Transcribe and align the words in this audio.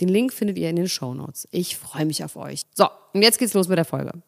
Den 0.00 0.08
Link 0.08 0.32
findet 0.32 0.58
ihr 0.58 0.70
in 0.70 0.76
den 0.76 0.88
Show 0.88 1.12
Notes. 1.14 1.46
Ich 1.50 1.76
freue 1.76 2.06
mich 2.06 2.24
auf 2.24 2.36
euch. 2.36 2.62
So, 2.74 2.88
und 3.12 3.22
jetzt 3.22 3.38
geht's 3.38 3.54
los 3.54 3.68
mit 3.68 3.76
der 3.76 3.84
Folge. 3.84 4.22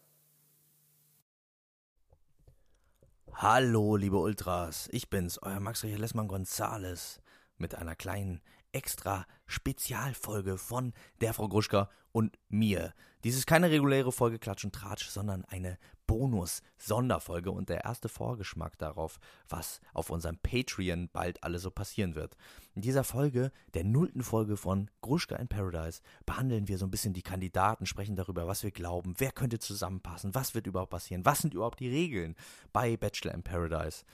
Hallo, 3.32 3.96
liebe 3.96 4.18
Ultras. 4.18 4.88
Ich 4.92 5.08
bin's, 5.10 5.38
euer 5.42 5.58
Max 5.58 5.82
Richard 5.82 6.00
Lessmann 6.00 6.28
Gonzales 6.28 7.20
mit 7.56 7.74
einer 7.74 7.96
kleinen 7.96 8.40
extra 8.72 9.26
Spezialfolge 9.46 10.58
von 10.58 10.92
der 11.20 11.34
Frau 11.34 11.48
Gruschka 11.48 11.90
und 12.12 12.38
mir. 12.48 12.94
Dies 13.24 13.36
ist 13.36 13.46
keine 13.46 13.70
reguläre 13.70 14.10
Folge 14.10 14.38
Klatsch 14.38 14.64
und 14.64 14.74
Tratsch, 14.74 15.08
sondern 15.08 15.44
eine 15.44 15.78
Bonus-Sonderfolge 16.06 17.50
und 17.50 17.68
der 17.68 17.84
erste 17.84 18.08
Vorgeschmack 18.08 18.76
darauf, 18.78 19.18
was 19.48 19.80
auf 19.94 20.10
unserem 20.10 20.38
Patreon 20.38 21.08
bald 21.12 21.42
alles 21.42 21.62
so 21.62 21.70
passieren 21.70 22.14
wird. 22.14 22.36
In 22.74 22.82
dieser 22.82 23.04
Folge, 23.04 23.52
der 23.74 23.84
nullten 23.84 24.22
Folge 24.22 24.56
von 24.56 24.90
Gruschka 25.00 25.36
in 25.36 25.48
Paradise, 25.48 26.02
behandeln 26.26 26.68
wir 26.68 26.78
so 26.78 26.84
ein 26.84 26.90
bisschen 26.90 27.14
die 27.14 27.22
Kandidaten, 27.22 27.86
sprechen 27.86 28.16
darüber, 28.16 28.46
was 28.46 28.62
wir 28.62 28.72
glauben, 28.72 29.14
wer 29.18 29.32
könnte 29.32 29.58
zusammenpassen, 29.58 30.34
was 30.34 30.54
wird 30.54 30.66
überhaupt 30.66 30.90
passieren, 30.90 31.24
was 31.24 31.38
sind 31.38 31.54
überhaupt 31.54 31.80
die 31.80 31.88
Regeln 31.88 32.34
bei 32.72 32.96
Bachelor 32.96 33.34
in 33.34 33.42
Paradise. 33.42 34.04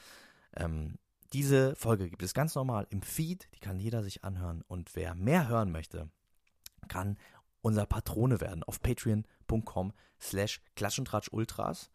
Ähm, 0.55 0.99
diese 1.33 1.75
Folge 1.77 2.09
gibt 2.09 2.23
es 2.23 2.33
ganz 2.33 2.55
normal 2.55 2.87
im 2.91 3.03
Feed, 3.03 3.49
die 3.55 3.61
kann 3.61 3.81
jeder 3.81 4.03
sich 4.03 4.25
anhören 4.25 4.63
und 4.69 4.95
wer 4.95 5.15
mehr 5.15 5.49
hören 5.49 5.73
möchte, 5.73 6.11
kann 6.89 7.19
unser 7.61 7.87
Patrone 7.87 8.41
werden 8.41 8.63
auf 8.63 8.81
patreon.com 8.81 9.93
slash 10.21 10.61
Klatsch 10.77 10.99
und 10.99 11.07
Tratsch 11.07 11.29
Ultras. 11.31 11.91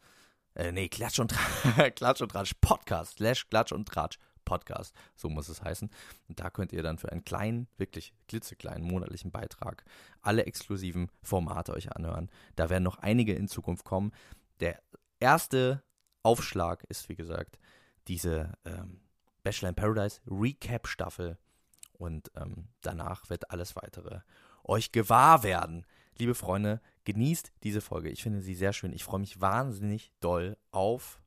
Äh, 0.56 0.72
nee, 0.72 0.90
Klatsch 0.90 1.20
und, 1.20 1.34
Klatsch 1.96 2.22
und 2.22 2.32
Tratsch 2.32 2.54
Podcast 2.62 3.18
slash 3.18 3.50
Klatsch 3.50 3.72
und 3.72 3.88
Tratsch 3.88 4.20
Podcast, 4.44 4.94
so 5.16 5.30
muss 5.30 5.50
es 5.50 5.62
heißen. 5.62 5.90
Und 6.28 6.40
da 6.40 6.50
könnt 6.50 6.74
ihr 6.74 6.84
dann 6.84 6.98
für 6.98 7.12
einen 7.12 7.24
kleinen, 7.24 7.68
wirklich 7.78 8.14
klitzekleinen 8.28 8.88
monatlichen 8.88 9.32
Beitrag 9.32 9.86
alle 10.22 10.46
exklusiven 10.46 11.10
Formate 11.22 11.74
euch 11.74 11.96
anhören. 11.96 12.30
Da 12.56 12.70
werden 12.70 12.84
noch 12.84 13.00
einige 13.00 13.34
in 13.34 13.48
Zukunft 13.48 13.86
kommen. 13.86 14.12
Der 14.60 14.82
erste 15.20 15.84
Aufschlag 16.24 16.84
ist, 16.86 17.10
wie 17.10 17.16
gesagt, 17.16 17.60
diese 18.08 18.54
ähm, 18.66 19.02
Bachelor 19.44 19.70
in 19.70 19.76
Paradise 19.76 20.22
Recap 20.28 20.88
Staffel. 20.88 21.38
Und 21.94 22.32
ähm, 22.36 22.70
danach 22.82 23.30
wird 23.30 23.50
alles 23.52 23.76
weitere 23.76 24.22
euch 24.64 24.92
gewahr 24.92 25.44
werden. 25.44 25.86
Liebe 26.18 26.36
Freunde, 26.36 26.82
genießt 27.06 27.52
diese 27.64 27.82
Folge. 27.82 28.10
Ich 28.10 28.24
finde 28.24 28.42
sie 28.42 28.56
sehr 28.56 28.74
schön. 28.74 28.94
Ich 28.94 29.04
freue 29.04 29.20
mich 29.20 29.42
wahnsinnig 29.42 30.12
doll 30.20 30.58
auf 30.72 31.22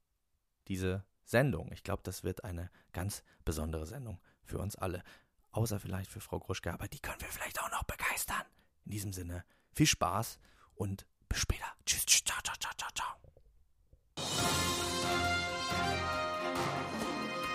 diese 0.68 1.04
Sendung. 1.24 1.70
Ich 1.72 1.82
glaube, 1.82 2.02
das 2.04 2.24
wird 2.24 2.44
eine 2.44 2.70
ganz 2.92 3.22
besondere 3.44 3.86
Sendung 3.86 4.20
für 4.44 4.58
uns 4.58 4.76
alle. 4.76 5.02
Außer 5.50 5.80
vielleicht 5.80 6.10
für 6.10 6.20
Frau 6.20 6.38
Gruschka, 6.38 6.72
aber 6.72 6.88
die 6.88 7.00
können 7.00 7.20
wir 7.20 7.28
vielleicht 7.28 7.60
auch 7.60 7.70
noch 7.70 7.84
begeistern. 7.84 8.42
In 8.84 8.92
diesem 8.92 9.12
Sinne, 9.12 9.44
viel 9.72 9.86
Spaß 9.86 10.38
und 10.74 11.06
bis 11.28 11.40
später. 11.40 11.66
Tschüss, 11.84 12.06
tschüss, 12.06 12.24
ciao, 12.24 12.40
ciao, 12.42 12.54
ciao, 12.58 12.72
ciao, 12.76 12.90
ciao. 12.94 13.16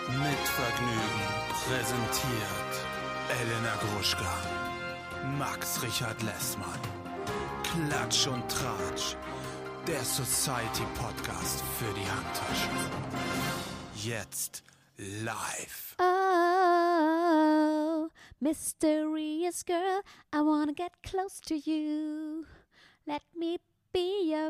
Mit 0.09 0.47
Vergnügen 0.47 1.21
präsentiert 1.63 2.85
Elena 3.29 3.75
Gruschka. 3.75 4.60
Max 5.23 5.83
Richard 5.83 6.21
Lessmann. 6.23 6.79
Klatsch 7.63 8.25
und 8.27 8.43
Tratsch. 8.49 9.15
Der 9.85 10.03
Society 10.03 10.83
Podcast 10.95 11.61
für 11.77 11.93
die 11.93 12.09
Handtasche. 12.09 12.69
Jetzt 13.95 14.63
live. 14.97 15.95
Oh, 15.99 16.07
mysterious 18.39 19.63
girl, 19.63 20.01
I 20.33 20.41
wanna 20.41 20.73
get 20.73 20.91
close 21.03 21.39
to 21.41 21.53
you. 21.55 22.45
Let 23.05 23.21
me 23.37 23.59
be 23.93 24.33
your. 24.33 24.49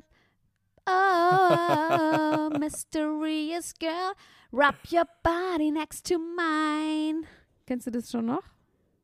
Oh, 0.88 2.50
mysterious 2.60 3.74
girl, 3.74 4.14
rub 4.54 4.76
your 4.90 5.06
body 5.22 5.70
next 5.70 6.06
to 6.08 6.18
mine. 6.18 7.28
Kennst 7.68 7.88
du 7.88 7.92
das 7.92 8.10
schon 8.10 8.26
noch? 8.26 8.44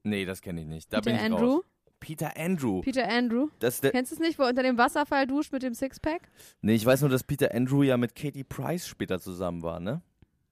Nee, 0.08 0.26
das 0.26 0.42
kenne 0.42 0.62
ich 0.62 0.68
nicht. 0.68 0.92
Da 0.92 1.02
Peter 1.02 1.12
bin 1.12 1.16
ich 1.16 1.32
Andrew? 1.34 1.56
raus. 1.56 1.64
Peter 2.00 2.38
Andrew. 2.38 2.82
Peter 2.82 3.10
Andrew. 3.10 3.48
Das 3.60 3.82
Kennst 3.82 4.12
du 4.12 4.16
es 4.16 4.20
nicht, 4.20 4.38
wo 4.38 4.44
er 4.44 4.50
unter 4.50 4.62
dem 4.64 4.78
Wasserfall 4.78 5.26
duscht 5.26 5.52
mit 5.52 5.64
dem 5.64 5.74
Sixpack? 5.74 6.22
nee, 6.62 6.76
ich 6.76 6.86
weiß 6.86 7.02
nur, 7.02 7.10
dass 7.10 7.24
Peter 7.24 7.54
Andrew 7.54 7.82
ja 7.84 7.98
mit 7.98 8.14
Katie 8.16 8.44
Price 8.44 8.88
später 8.88 9.20
zusammen 9.20 9.64
war, 9.64 9.80
ne? 9.80 10.02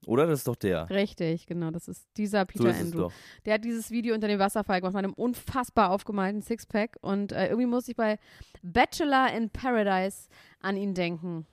Oder? 0.08 0.28
Das 0.28 0.40
ist 0.40 0.48
doch 0.48 0.56
der. 0.56 0.90
Richtig, 0.90 1.46
genau. 1.48 1.72
Das 1.72 1.88
ist 1.88 2.08
dieser 2.18 2.42
So 2.42 2.46
Peter 2.46 2.70
ist 2.70 2.78
es 2.78 2.86
Andrew. 2.88 3.00
doch. 3.02 3.14
Der 3.46 3.56
hat 3.56 3.64
dieses 3.64 3.90
Video 3.92 4.14
unter 4.16 4.28
dem 4.28 4.40
Wasserfall 4.40 4.80
gemacht 4.82 4.94
mit 4.96 5.04
einem 5.04 5.14
unfassbar 5.14 5.90
aufgemalten 5.92 6.42
Sixpack. 6.42 6.98
Und 7.02 7.32
äh, 7.32 7.48
irgendwie 7.48 7.66
musste 7.68 7.92
ich 7.92 7.98
bei 7.98 8.18
Bachelor 8.62 9.32
in 9.36 9.50
Paradise 9.50 10.28
an 10.62 10.78
ihn 10.78 10.94
denken. 10.94 11.46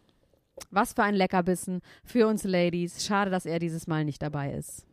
Was 0.70 0.92
für 0.92 1.02
ein 1.02 1.14
Leckerbissen 1.14 1.80
für 2.04 2.26
uns 2.26 2.44
Ladies. 2.44 3.04
Schade, 3.06 3.30
dass 3.30 3.46
er 3.46 3.58
dieses 3.58 3.86
Mal 3.86 4.04
nicht 4.04 4.20
dabei 4.22 4.52
ist. 4.52 4.86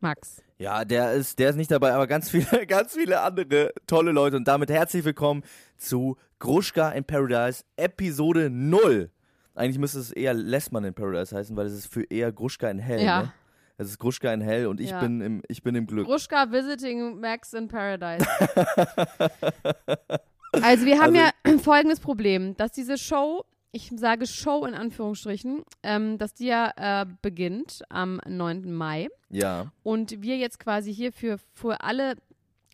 Max. 0.00 0.42
Ja, 0.64 0.82
der 0.86 1.12
ist, 1.12 1.38
der 1.38 1.50
ist 1.50 1.56
nicht 1.56 1.70
dabei, 1.70 1.92
aber 1.92 2.06
ganz 2.06 2.30
viele, 2.30 2.46
ganz 2.66 2.94
viele 2.94 3.20
andere 3.20 3.74
tolle 3.86 4.12
Leute. 4.12 4.38
Und 4.38 4.48
damit 4.48 4.70
herzlich 4.70 5.04
willkommen 5.04 5.42
zu 5.76 6.16
Gruschka 6.38 6.88
in 6.92 7.04
Paradise, 7.04 7.64
Episode 7.76 8.48
0. 8.48 9.10
Eigentlich 9.54 9.78
müsste 9.78 9.98
es 9.98 10.10
eher 10.10 10.32
Lessmann 10.32 10.84
in 10.84 10.94
Paradise 10.94 11.36
heißen, 11.36 11.54
weil 11.54 11.66
es 11.66 11.74
ist 11.74 11.92
für 11.92 12.04
eher 12.04 12.32
Gruschka 12.32 12.70
in 12.70 12.78
Hell. 12.78 13.02
Ja. 13.04 13.22
Ne? 13.24 13.32
Es 13.76 13.88
ist 13.88 13.98
Gruschka 13.98 14.32
in 14.32 14.40
Hell 14.40 14.66
und 14.66 14.80
ich 14.80 14.88
Ja. 14.88 15.00
bin 15.00 15.20
im, 15.20 15.42
ich 15.48 15.62
bin 15.62 15.74
im 15.74 15.86
Glück. 15.86 16.06
Gruschka 16.06 16.50
visiting 16.50 17.20
Max 17.20 17.52
in 17.52 17.68
Paradise. 17.68 18.26
Also 20.62 20.86
wir 20.86 21.00
haben 21.00 21.16
Also- 21.16 21.32
ja 21.52 21.58
folgendes 21.62 21.98
Problem, 22.00 22.56
dass 22.56 22.70
diese 22.70 22.96
Show, 22.96 23.44
ich 23.74 23.90
sage 23.96 24.26
Show 24.26 24.64
in 24.64 24.74
Anführungsstrichen, 24.74 25.62
ähm, 25.82 26.16
dass 26.16 26.32
die 26.34 26.46
ja 26.46 26.72
äh, 26.76 27.06
beginnt 27.22 27.82
am 27.88 28.20
9. 28.26 28.72
Mai 28.72 29.08
Ja. 29.30 29.72
und 29.82 30.22
wir 30.22 30.36
jetzt 30.36 30.58
quasi 30.60 30.94
hier 30.94 31.12
für, 31.12 31.38
für 31.52 31.80
alle 31.82 32.14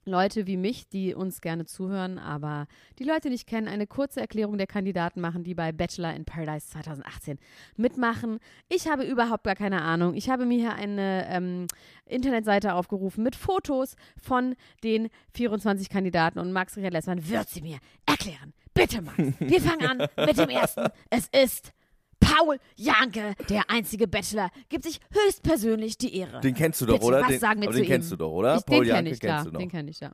Leute 0.07 0.47
wie 0.47 0.57
mich, 0.57 0.89
die 0.89 1.15
uns 1.15 1.41
gerne 1.41 1.67
zuhören, 1.67 2.19
aber 2.19 2.67
die 2.99 3.05
Leute 3.05 3.29
nicht 3.29 3.47
kennen, 3.47 3.69
eine 3.69 3.87
kurze 3.87 4.21
Erklärung 4.21 4.57
der 4.59 4.67
Kandidaten 4.67 5.21
machen, 5.21 5.45
die 5.45 5.55
bei 5.55 5.73
Bachelor 5.73 6.15
in 6.15 6.25
Paradise 6.25 6.69
2018 6.71 7.39
mitmachen. 7.77 8.39
Ich 8.69 8.89
habe 8.89 9.05
überhaupt 9.05 9.45
gar 9.45 9.55
keine 9.57 9.83
Ahnung. 9.83 10.15
Ich 10.15 10.29
habe 10.31 10.47
mir 10.47 10.59
hier 10.59 10.75
eine 10.75 11.27
ähm, 11.29 11.67
Internetseite 12.07 12.75
aufgerufen 12.75 13.23
mit 13.23 13.37
Fotos 13.37 13.95
von 14.21 14.55
den 14.83 15.11
24 15.35 15.89
Kandidaten 15.91 16.39
und 16.39 16.53
Max 16.53 16.77
Richard 16.77 16.95
Lessmann 16.95 17.29
wird 17.29 17.49
sie 17.49 17.63
mir 17.63 17.79
erklären. 18.07 18.53
Bitte, 18.81 19.03
Max. 19.03 19.19
Wir 19.39 19.61
fangen 19.61 19.87
an 19.87 20.09
mit 20.27 20.39
dem 20.39 20.49
ersten. 20.49 20.87
Es 21.11 21.29
ist 21.29 21.73
Paul 22.19 22.59
Janke, 22.77 23.35
der 23.49 23.69
einzige 23.69 24.07
Bachelor, 24.09 24.51
gibt 24.69 24.85
sich 24.85 25.01
höchstpersönlich 25.13 25.99
die 25.99 26.17
Ehre. 26.17 26.41
Den 26.41 26.55
kennst 26.55 26.81
du 26.81 26.87
doch, 26.87 26.95
Bitte, 26.95 27.07
oder? 27.07 27.21
was 27.23 27.29
den, 27.29 27.41
sagen 27.41 27.61
wir 27.61 27.69
aber 27.69 27.77
zu 27.77 27.83
den 27.83 27.89
kennst 27.89 28.09
ihm? 28.09 28.11
du 28.11 28.17
doch, 28.25 28.31
oder? 28.31 28.57
Ich, 28.57 28.65
Paul 28.67 28.85
den 28.85 28.95
Janke 28.95 29.11
ich, 29.11 29.21
klar. 29.21 29.37
kennst 29.37 29.47
du 29.49 29.53
noch. 29.53 29.61
Den 29.61 29.71
kenne 29.71 29.91
ich, 29.91 30.01
ja. 30.01 30.13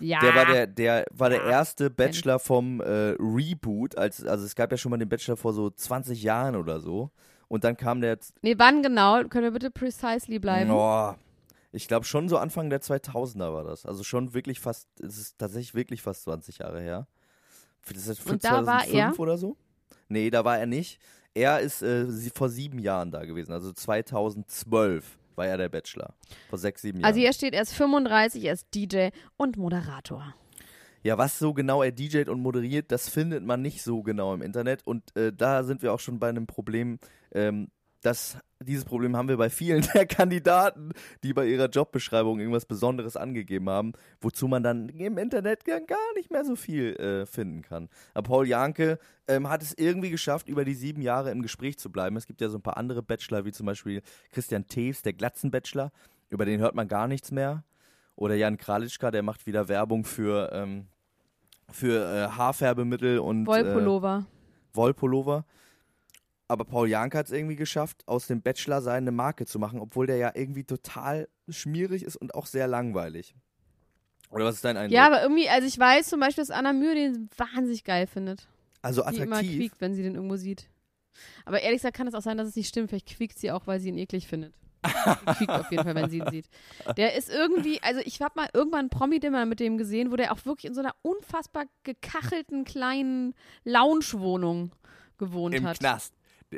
Ja. 0.00 0.20
Der 0.20 0.34
war 0.34 0.46
der, 0.46 0.66
der 0.66 1.04
war 1.10 1.28
der 1.30 1.44
erste 1.44 1.90
Bachelor 1.90 2.38
vom 2.38 2.80
äh, 2.80 3.14
Reboot, 3.20 3.96
als, 3.96 4.24
also 4.24 4.44
es 4.44 4.54
gab 4.54 4.70
ja 4.72 4.78
schon 4.78 4.90
mal 4.90 4.96
den 4.96 5.08
Bachelor 5.08 5.36
vor 5.36 5.52
so 5.52 5.70
20 5.70 6.22
Jahren 6.22 6.56
oder 6.56 6.80
so. 6.80 7.10
Und 7.48 7.64
dann 7.64 7.76
kam 7.76 8.00
der, 8.00 8.18
Nee, 8.40 8.54
wann 8.56 8.82
genau? 8.82 9.22
Können 9.24 9.44
wir 9.44 9.50
bitte 9.50 9.70
precisely 9.70 10.38
bleiben? 10.38 10.70
oh, 10.70 11.14
ich 11.70 11.88
glaube 11.88 12.04
schon 12.04 12.28
so 12.28 12.38
Anfang 12.38 12.68
der 12.70 12.80
2000er 12.80 13.52
war 13.52 13.64
das. 13.64 13.86
Also 13.86 14.02
schon 14.02 14.34
wirklich 14.34 14.60
fast, 14.60 14.88
es 15.00 15.18
ist 15.18 15.38
tatsächlich 15.38 15.74
wirklich 15.74 16.02
fast 16.02 16.24
20 16.24 16.58
Jahre 16.58 16.80
her. 16.80 17.06
Das 17.88 18.06
ist 18.06 18.26
Und 18.26 18.44
da 18.44 18.66
war 18.66 18.84
2005 18.84 18.94
er? 18.94 19.20
oder 19.20 19.38
so? 19.38 19.56
Nee, 20.08 20.30
da 20.30 20.44
war 20.44 20.58
er 20.58 20.66
nicht. 20.66 21.00
Er 21.34 21.60
ist 21.60 21.82
äh, 21.82 22.06
vor 22.34 22.48
sieben 22.48 22.78
Jahren 22.78 23.10
da 23.10 23.24
gewesen, 23.24 23.52
also 23.52 23.72
2012 23.72 25.18
war 25.34 25.46
er 25.46 25.56
der 25.56 25.68
Bachelor. 25.70 26.14
Vor 26.50 26.58
sechs, 26.58 26.82
sieben 26.82 27.00
Jahren. 27.00 27.08
Also 27.08 27.20
hier 27.20 27.32
steht, 27.32 27.54
er 27.54 27.62
ist 27.62 27.72
35, 27.72 28.44
er 28.44 28.52
ist 28.52 28.66
DJ 28.74 29.08
und 29.36 29.56
Moderator. 29.56 30.34
Ja, 31.02 31.18
was 31.18 31.38
so 31.38 31.52
genau 31.52 31.82
er 31.82 31.90
DJt 31.90 32.28
und 32.28 32.40
moderiert, 32.40 32.92
das 32.92 33.08
findet 33.08 33.42
man 33.44 33.60
nicht 33.60 33.82
so 33.82 34.02
genau 34.02 34.34
im 34.34 34.42
Internet. 34.42 34.86
Und 34.86 35.16
äh, 35.16 35.32
da 35.32 35.64
sind 35.64 35.82
wir 35.82 35.92
auch 35.92 36.00
schon 36.00 36.20
bei 36.20 36.28
einem 36.28 36.46
Problem, 36.46 36.98
ähm, 37.32 37.68
das, 38.02 38.38
dieses 38.62 38.84
Problem 38.84 39.16
haben 39.16 39.28
wir 39.28 39.36
bei 39.36 39.50
vielen 39.50 39.82
der 39.94 40.06
Kandidaten, 40.06 40.92
die 41.22 41.32
bei 41.32 41.46
ihrer 41.46 41.68
Jobbeschreibung 41.68 42.38
irgendwas 42.38 42.66
Besonderes 42.66 43.16
angegeben 43.16 43.68
haben, 43.68 43.92
wozu 44.20 44.48
man 44.48 44.62
dann 44.62 44.88
im 44.88 45.18
Internet 45.18 45.64
gar 45.64 45.78
nicht 46.16 46.30
mehr 46.30 46.44
so 46.44 46.56
viel 46.56 46.96
äh, 46.96 47.26
finden 47.26 47.62
kann. 47.62 47.88
Aber 48.14 48.28
Paul 48.28 48.48
Janke 48.48 48.98
ähm, 49.28 49.48
hat 49.48 49.62
es 49.62 49.74
irgendwie 49.76 50.10
geschafft, 50.10 50.48
über 50.48 50.64
die 50.64 50.74
sieben 50.74 51.02
Jahre 51.02 51.30
im 51.30 51.42
Gespräch 51.42 51.78
zu 51.78 51.90
bleiben. 51.90 52.16
Es 52.16 52.26
gibt 52.26 52.40
ja 52.40 52.48
so 52.48 52.58
ein 52.58 52.62
paar 52.62 52.76
andere 52.76 53.02
Bachelor, 53.02 53.44
wie 53.44 53.52
zum 53.52 53.66
Beispiel 53.66 54.02
Christian 54.30 54.66
Teves, 54.66 55.02
der 55.02 55.12
Glatzen-Bachelor, 55.12 55.92
über 56.30 56.44
den 56.44 56.60
hört 56.60 56.74
man 56.74 56.88
gar 56.88 57.08
nichts 57.08 57.30
mehr. 57.30 57.64
Oder 58.16 58.34
Jan 58.34 58.58
Kralitschka, 58.58 59.10
der 59.10 59.22
macht 59.22 59.46
wieder 59.46 59.68
Werbung 59.68 60.04
für, 60.04 60.50
ähm, 60.52 60.86
für 61.70 62.04
äh, 62.04 62.28
Haarfärbemittel 62.28 63.18
und 63.18 63.44
äh, 63.44 63.46
Wollpullover. 64.74 65.44
Aber 66.52 66.66
Paul 66.66 66.86
Janke 66.86 67.16
hat 67.16 67.26
es 67.26 67.32
irgendwie 67.32 67.56
geschafft, 67.56 68.06
aus 68.06 68.26
dem 68.26 68.42
Bachelor 68.42 68.82
seine 68.82 69.10
Marke 69.10 69.46
zu 69.46 69.58
machen, 69.58 69.80
obwohl 69.80 70.06
der 70.06 70.18
ja 70.18 70.32
irgendwie 70.34 70.64
total 70.64 71.26
schmierig 71.48 72.02
ist 72.02 72.16
und 72.16 72.34
auch 72.34 72.44
sehr 72.44 72.66
langweilig. 72.66 73.34
Oder 74.28 74.44
was 74.44 74.56
ist 74.56 74.64
dein 74.66 74.76
Eindruck? 74.76 74.94
Ja, 74.94 75.06
aber 75.06 75.22
irgendwie, 75.22 75.48
also 75.48 75.66
ich 75.66 75.78
weiß 75.78 76.08
zum 76.08 76.20
Beispiel, 76.20 76.42
dass 76.42 76.50
Anna 76.50 76.74
Mühe 76.74 76.94
den 76.94 77.30
wahnsinnig 77.38 77.84
geil 77.84 78.06
findet. 78.06 78.48
also 78.82 79.02
Die 79.02 79.16
immer 79.16 79.36
attraktiv. 79.36 79.56
quiekt, 79.56 79.80
wenn 79.80 79.94
sie 79.94 80.02
den 80.02 80.14
irgendwo 80.14 80.36
sieht. 80.36 80.68
Aber 81.46 81.62
ehrlich 81.62 81.78
gesagt 81.80 81.96
kann 81.96 82.06
es 82.06 82.12
auch 82.12 82.20
sein, 82.20 82.36
dass 82.36 82.48
es 82.48 82.56
nicht 82.56 82.68
stimmt. 82.68 82.90
Vielleicht 82.90 83.06
quiekt 83.06 83.38
sie 83.38 83.50
auch, 83.50 83.66
weil 83.66 83.80
sie 83.80 83.88
ihn 83.88 83.96
eklig 83.96 84.26
findet. 84.26 84.52
Sie 84.84 85.34
quiekt 85.34 85.52
auf 85.52 85.70
jeden 85.70 85.84
Fall, 85.84 85.94
wenn 85.94 86.10
sie 86.10 86.18
ihn 86.18 86.30
sieht. 86.30 86.50
Der 86.98 87.14
ist 87.16 87.30
irgendwie, 87.30 87.82
also 87.82 88.00
ich 88.04 88.20
habe 88.20 88.34
mal 88.36 88.50
irgendwann 88.52 88.80
einen 88.80 88.90
Promi-Dimmer 88.90 89.46
mit 89.46 89.58
dem 89.58 89.78
gesehen, 89.78 90.12
wo 90.12 90.16
der 90.16 90.32
auch 90.32 90.44
wirklich 90.44 90.66
in 90.66 90.74
so 90.74 90.80
einer 90.80 90.94
unfassbar 91.00 91.64
gekachelten 91.82 92.64
kleinen 92.64 93.34
Lounge-Wohnung 93.64 94.72
gewohnt 95.16 95.54
Im 95.54 95.66
hat. 95.66 95.78
Knast. 95.78 96.12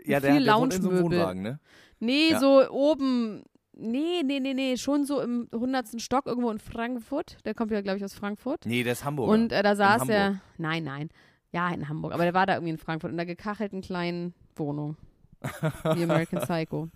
Ja, 0.05 0.21
der, 0.21 0.35
viel 0.35 0.45
der 0.45 0.57
wohnt 0.57 0.75
in 0.75 0.83
so 0.83 0.91
einem. 0.91 1.03
Wohnwagen, 1.03 1.43
ne? 1.43 1.61
Nee, 2.01 2.31
Ja. 2.33 2.41
so 2.41 2.69
oben. 2.71 3.45
Nee, 3.77 4.23
nee, 4.25 4.39
nee, 4.39 4.55
nee, 4.55 4.77
schon 4.77 5.05
so 5.05 5.21
im 5.21 5.49
hundertsten 5.53 5.99
Stock 5.99 6.27
irgendwo 6.27 6.51
in 6.51 6.61
Frankfurt. 6.61 7.39
Der 7.45 7.55
kommt 7.55 7.73
ja, 7.73 7.81
glaube 7.81 7.99
ich, 7.99 8.05
aus 8.05 8.15
Frankfurt. 8.15 8.67
Nee, 8.67 8.85
der 8.85 8.93
ist 8.93 9.05
Hamburger. 9.05 9.33
Und 9.33 9.51
äh, 9.53 9.63
da 9.65 9.75
saß 9.75 10.03
Hamburg. 10.03 10.11
er. 10.17 10.41
Nein, 10.59 10.85
nein. 10.85 11.09
Ja, 11.51 11.71
in 11.71 11.89
Hamburg. 11.89 12.13
Aber 12.13 12.23
der 12.25 12.35
war 12.35 12.47
da 12.47 12.55
irgendwie 12.55 12.71
in 12.71 12.79
Frankfurt 12.79 13.11
in 13.11 13.17
der 13.17 13.27
gekachelten 13.27 13.81
kleinen 13.81 14.33
Wohnung. 14.55 14.97
Wie 15.43 16.03
American 16.05 16.41
Psycho. 16.41 16.89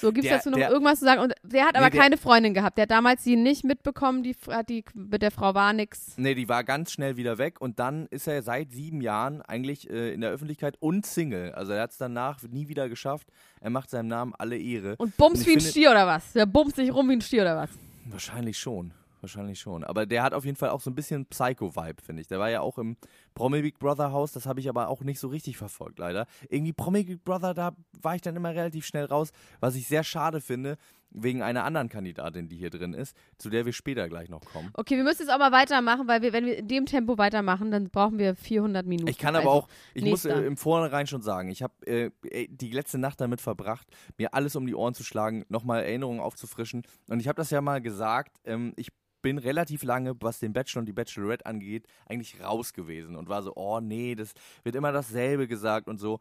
So, 0.00 0.12
gibt's 0.12 0.28
Der- 0.28 0.36
dazu 0.38 0.50
noch 0.50 0.58
der- 0.58 0.70
irgendwas 0.70 0.98
zu 1.00 1.04
sagen? 1.04 1.20
Und 1.22 1.34
der 1.42 1.64
hat 1.64 1.72
Nee, 1.72 1.78
aber 1.78 1.90
der- 1.90 2.00
keine 2.00 2.16
Freundin 2.16 2.54
gehabt. 2.54 2.78
Der 2.78 2.82
hat 2.82 2.90
damals 2.90 3.24
sie 3.24 3.36
nicht 3.36 3.64
mitbekommen. 3.64 4.22
Die 4.22 4.36
die 4.68 4.84
mit 4.94 5.22
der 5.22 5.30
Frau 5.30 5.54
war 5.54 5.72
nix. 5.72 6.12
Nee, 6.16 6.34
die 6.34 6.48
war 6.48 6.62
ganz 6.64 6.92
schnell 6.92 7.16
wieder 7.16 7.38
weg 7.38 7.60
und 7.60 7.78
dann 7.78 8.06
ist 8.10 8.26
er 8.28 8.42
seit 8.42 8.72
sieben 8.72 9.00
Jahren 9.00 9.42
eigentlich 9.42 9.90
äh, 9.90 10.12
in 10.12 10.20
der 10.20 10.30
Öffentlichkeit 10.30 10.76
und 10.80 11.04
Single. 11.06 11.52
Also 11.52 11.72
er 11.72 11.82
hat 11.82 11.90
es 11.90 11.98
danach 11.98 12.40
nie 12.42 12.68
wieder 12.68 12.88
geschafft. 12.88 13.28
Er 13.60 13.70
macht 13.70 13.90
seinem 13.90 14.08
Namen 14.08 14.34
alle 14.38 14.56
Ehre. 14.58 14.94
Und 14.98 15.16
bums 15.16 15.40
ich 15.42 15.46
wie 15.46 15.52
ein 15.54 15.60
Stier 15.60 15.90
oder 15.90 16.06
was? 16.06 16.32
Der 16.32 16.46
bumst 16.46 16.76
sich 16.76 16.92
rum 16.92 17.08
wie 17.08 17.14
ein 17.14 17.20
Stier 17.20 17.42
oder 17.42 17.56
was? 17.56 17.70
Wahrscheinlich 18.06 18.58
schon. 18.58 18.92
Wahrscheinlich 19.22 19.60
schon. 19.60 19.84
Aber 19.84 20.04
der 20.04 20.24
hat 20.24 20.34
auf 20.34 20.44
jeden 20.44 20.56
Fall 20.56 20.70
auch 20.70 20.80
so 20.80 20.90
ein 20.90 20.96
bisschen 20.96 21.26
Psycho-Vibe, 21.26 22.02
finde 22.02 22.22
ich. 22.22 22.28
Der 22.28 22.40
war 22.40 22.50
ja 22.50 22.60
auch 22.60 22.76
im 22.76 22.96
Promi 23.34 23.62
Big 23.62 23.78
Brother 23.78 24.10
Haus. 24.10 24.32
Das 24.32 24.46
habe 24.46 24.58
ich 24.58 24.68
aber 24.68 24.88
auch 24.88 25.02
nicht 25.02 25.20
so 25.20 25.28
richtig 25.28 25.56
verfolgt, 25.56 26.00
leider. 26.00 26.26
Irgendwie 26.48 26.72
Promi 26.72 27.04
Big 27.04 27.24
Brother, 27.24 27.54
da 27.54 27.70
war 28.00 28.16
ich 28.16 28.20
dann 28.20 28.34
immer 28.34 28.50
relativ 28.50 28.84
schnell 28.84 29.04
raus. 29.04 29.30
Was 29.60 29.76
ich 29.76 29.86
sehr 29.86 30.02
schade 30.02 30.40
finde, 30.40 30.76
wegen 31.14 31.42
einer 31.42 31.64
anderen 31.64 31.88
Kandidatin, 31.88 32.48
die 32.48 32.56
hier 32.56 32.70
drin 32.70 32.94
ist, 32.94 33.16
zu 33.38 33.50
der 33.50 33.66
wir 33.66 33.72
später 33.72 34.08
gleich 34.08 34.28
noch 34.28 34.40
kommen. 34.40 34.70
Okay, 34.74 34.96
wir 34.96 35.04
müssen 35.04 35.22
jetzt 35.22 35.30
auch 35.32 35.38
mal 35.38 35.52
weitermachen, 35.52 36.08
weil 36.08 36.22
wir, 36.22 36.32
wenn 36.32 36.46
wir 36.46 36.58
in 36.58 36.68
dem 36.68 36.86
Tempo 36.86 37.18
weitermachen, 37.18 37.70
dann 37.70 37.90
brauchen 37.90 38.18
wir 38.18 38.34
400 38.34 38.86
Minuten. 38.86 39.08
Ich 39.08 39.18
kann 39.18 39.36
aber 39.36 39.50
Also, 39.50 39.62
auch, 39.64 39.68
ich 39.94 40.04
muss 40.04 40.24
äh, 40.24 40.40
im 40.40 40.56
Vornherein 40.56 41.06
schon 41.06 41.22
sagen, 41.22 41.50
ich 41.50 41.62
habe 41.62 41.74
äh, 41.86 42.10
ey, 42.30 42.48
die 42.48 42.70
letzte 42.70 42.98
Nacht 42.98 43.20
damit 43.20 43.40
verbracht, 43.40 43.86
mir 44.18 44.34
alles 44.34 44.56
um 44.56 44.66
die 44.66 44.74
Ohren 44.74 44.94
zu 44.94 45.04
schlagen, 45.04 45.44
nochmal 45.48 45.82
Erinnerungen 45.84 46.20
aufzufrischen. 46.20 46.82
Und 47.08 47.20
ich 47.20 47.28
habe 47.28 47.36
das 47.36 47.50
ja 47.50 47.60
mal 47.60 47.80
gesagt, 47.80 48.38
ähm, 48.44 48.72
ich 48.76 48.88
bin 49.22 49.38
relativ 49.38 49.84
lange, 49.84 50.14
was 50.20 50.40
den 50.40 50.52
Bachelor 50.52 50.80
und 50.80 50.86
die 50.86 50.92
Bachelorette 50.92 51.46
angeht, 51.46 51.86
eigentlich 52.06 52.40
raus 52.40 52.72
gewesen 52.72 53.16
und 53.16 53.28
war 53.28 53.42
so, 53.42 53.52
oh 53.54 53.80
nee, 53.80 54.14
das 54.14 54.32
wird 54.64 54.74
immer 54.74 54.92
dasselbe 54.92 55.46
gesagt 55.46 55.88
und 55.88 55.98
so. 55.98 56.18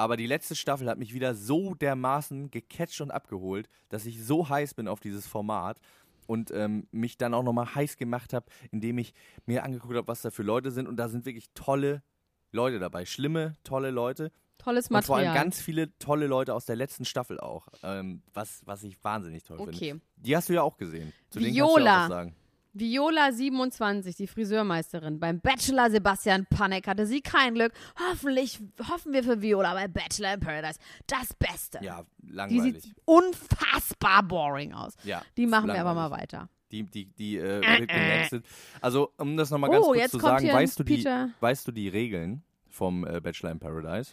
Aber 0.00 0.16
die 0.16 0.26
letzte 0.26 0.56
Staffel 0.56 0.88
hat 0.88 0.96
mich 0.96 1.12
wieder 1.12 1.34
so 1.34 1.74
dermaßen 1.74 2.50
gecatcht 2.50 3.02
und 3.02 3.10
abgeholt, 3.10 3.68
dass 3.90 4.06
ich 4.06 4.24
so 4.24 4.48
heiß 4.48 4.72
bin 4.72 4.88
auf 4.88 4.98
dieses 4.98 5.26
Format 5.26 5.78
und 6.26 6.50
ähm, 6.52 6.88
mich 6.90 7.18
dann 7.18 7.34
auch 7.34 7.42
nochmal 7.42 7.74
heiß 7.74 7.98
gemacht 7.98 8.32
habe, 8.32 8.46
indem 8.70 8.96
ich 8.96 9.12
mir 9.44 9.62
angeguckt 9.62 9.94
habe, 9.94 10.08
was 10.08 10.22
da 10.22 10.30
für 10.30 10.42
Leute 10.42 10.70
sind. 10.70 10.88
Und 10.88 10.96
da 10.96 11.10
sind 11.10 11.26
wirklich 11.26 11.50
tolle 11.52 12.02
Leute 12.50 12.78
dabei. 12.78 13.04
Schlimme, 13.04 13.58
tolle 13.62 13.90
Leute. 13.90 14.32
Tolles 14.56 14.88
Und 14.88 15.04
vor 15.04 15.16
allem 15.16 15.26
Material. 15.26 15.44
ganz 15.44 15.60
viele 15.60 15.98
tolle 15.98 16.26
Leute 16.26 16.54
aus 16.54 16.64
der 16.64 16.76
letzten 16.76 17.04
Staffel 17.04 17.38
auch. 17.38 17.68
Ähm, 17.82 18.22
was, 18.32 18.62
was 18.64 18.82
ich 18.84 19.04
wahnsinnig 19.04 19.42
toll 19.44 19.58
finde. 19.58 19.74
Okay. 19.74 20.00
Die 20.16 20.34
hast 20.34 20.48
du 20.48 20.54
ja 20.54 20.62
auch 20.62 20.78
gesehen. 20.78 21.12
Zu 21.28 21.40
denen 21.40 21.54
kannst 21.54 21.56
du 21.56 21.58
ja 21.58 21.64
auch 21.64 21.76
Viola. 21.76 22.00
was 22.00 22.08
sagen. 22.08 22.36
Viola 22.72 23.32
27, 23.32 24.14
die 24.16 24.26
Friseurmeisterin. 24.26 25.18
Beim 25.18 25.40
Bachelor 25.40 25.90
Sebastian 25.90 26.46
Panek 26.46 26.86
hatte 26.86 27.06
sie 27.06 27.20
kein 27.20 27.54
Glück. 27.54 27.72
Hoffentlich, 28.10 28.60
hoffen 28.88 29.12
wir 29.12 29.24
für 29.24 29.42
Viola 29.42 29.74
bei 29.74 29.88
Bachelor 29.88 30.34
in 30.34 30.40
Paradise 30.40 30.78
das 31.06 31.34
Beste. 31.34 31.78
Ja, 31.82 32.04
die 32.18 32.32
langweilig. 32.32 32.82
sieht 32.82 32.94
unfassbar 33.04 34.22
boring 34.22 34.72
aus. 34.72 34.94
ja, 35.04 35.22
Die 35.36 35.46
machen 35.46 35.68
wir 35.68 35.80
aber 35.80 35.94
mal 35.94 36.10
weiter. 36.10 36.48
Die, 36.70 36.84
die, 36.84 37.06
die 37.06 37.36
äh, 37.38 37.60
wird 37.60 37.88
genext. 37.88 38.40
Also, 38.80 39.12
um 39.16 39.36
das 39.36 39.50
nochmal 39.50 39.70
Oh, 39.70 39.72
ganz 39.72 39.86
kurz 39.86 39.98
jetzt 39.98 40.10
zu 40.12 40.20
sagen, 40.20 40.48
weißt 40.48 40.78
du, 40.78 40.84
die, 40.84 41.04
weißt 41.40 41.66
du 41.66 41.72
die 41.72 41.88
Regeln 41.88 42.42
vom 42.68 43.04
äh, 43.04 43.20
Bachelor 43.20 43.50
in 43.50 43.58
Paradise? 43.58 44.12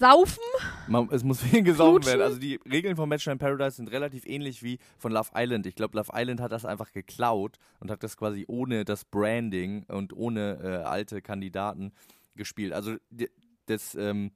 Saufen? 0.00 0.42
Man, 0.88 1.08
es 1.12 1.22
muss 1.22 1.40
viel 1.42 1.62
gesaugt 1.62 2.04
Flutschen? 2.04 2.18
werden. 2.18 2.22
Also 2.22 2.40
die 2.40 2.58
Regeln 2.68 2.96
von 2.96 3.08
Bachelor 3.08 3.34
in 3.34 3.38
Paradise 3.38 3.76
sind 3.76 3.90
relativ 3.90 4.26
ähnlich 4.26 4.62
wie 4.62 4.78
von 4.98 5.12
Love 5.12 5.30
Island. 5.34 5.66
Ich 5.66 5.74
glaube, 5.76 5.96
Love 5.96 6.10
Island 6.14 6.40
hat 6.40 6.50
das 6.52 6.64
einfach 6.64 6.90
geklaut 6.92 7.58
und 7.78 7.90
hat 7.90 8.02
das 8.02 8.16
quasi 8.16 8.44
ohne 8.48 8.84
das 8.84 9.04
Branding 9.04 9.84
und 9.84 10.12
ohne 10.12 10.58
äh, 10.62 10.84
alte 10.84 11.22
Kandidaten 11.22 11.92
gespielt. 12.34 12.72
Also 12.72 12.96
die, 13.10 13.30
das 13.66 13.94
ähm, 13.94 14.32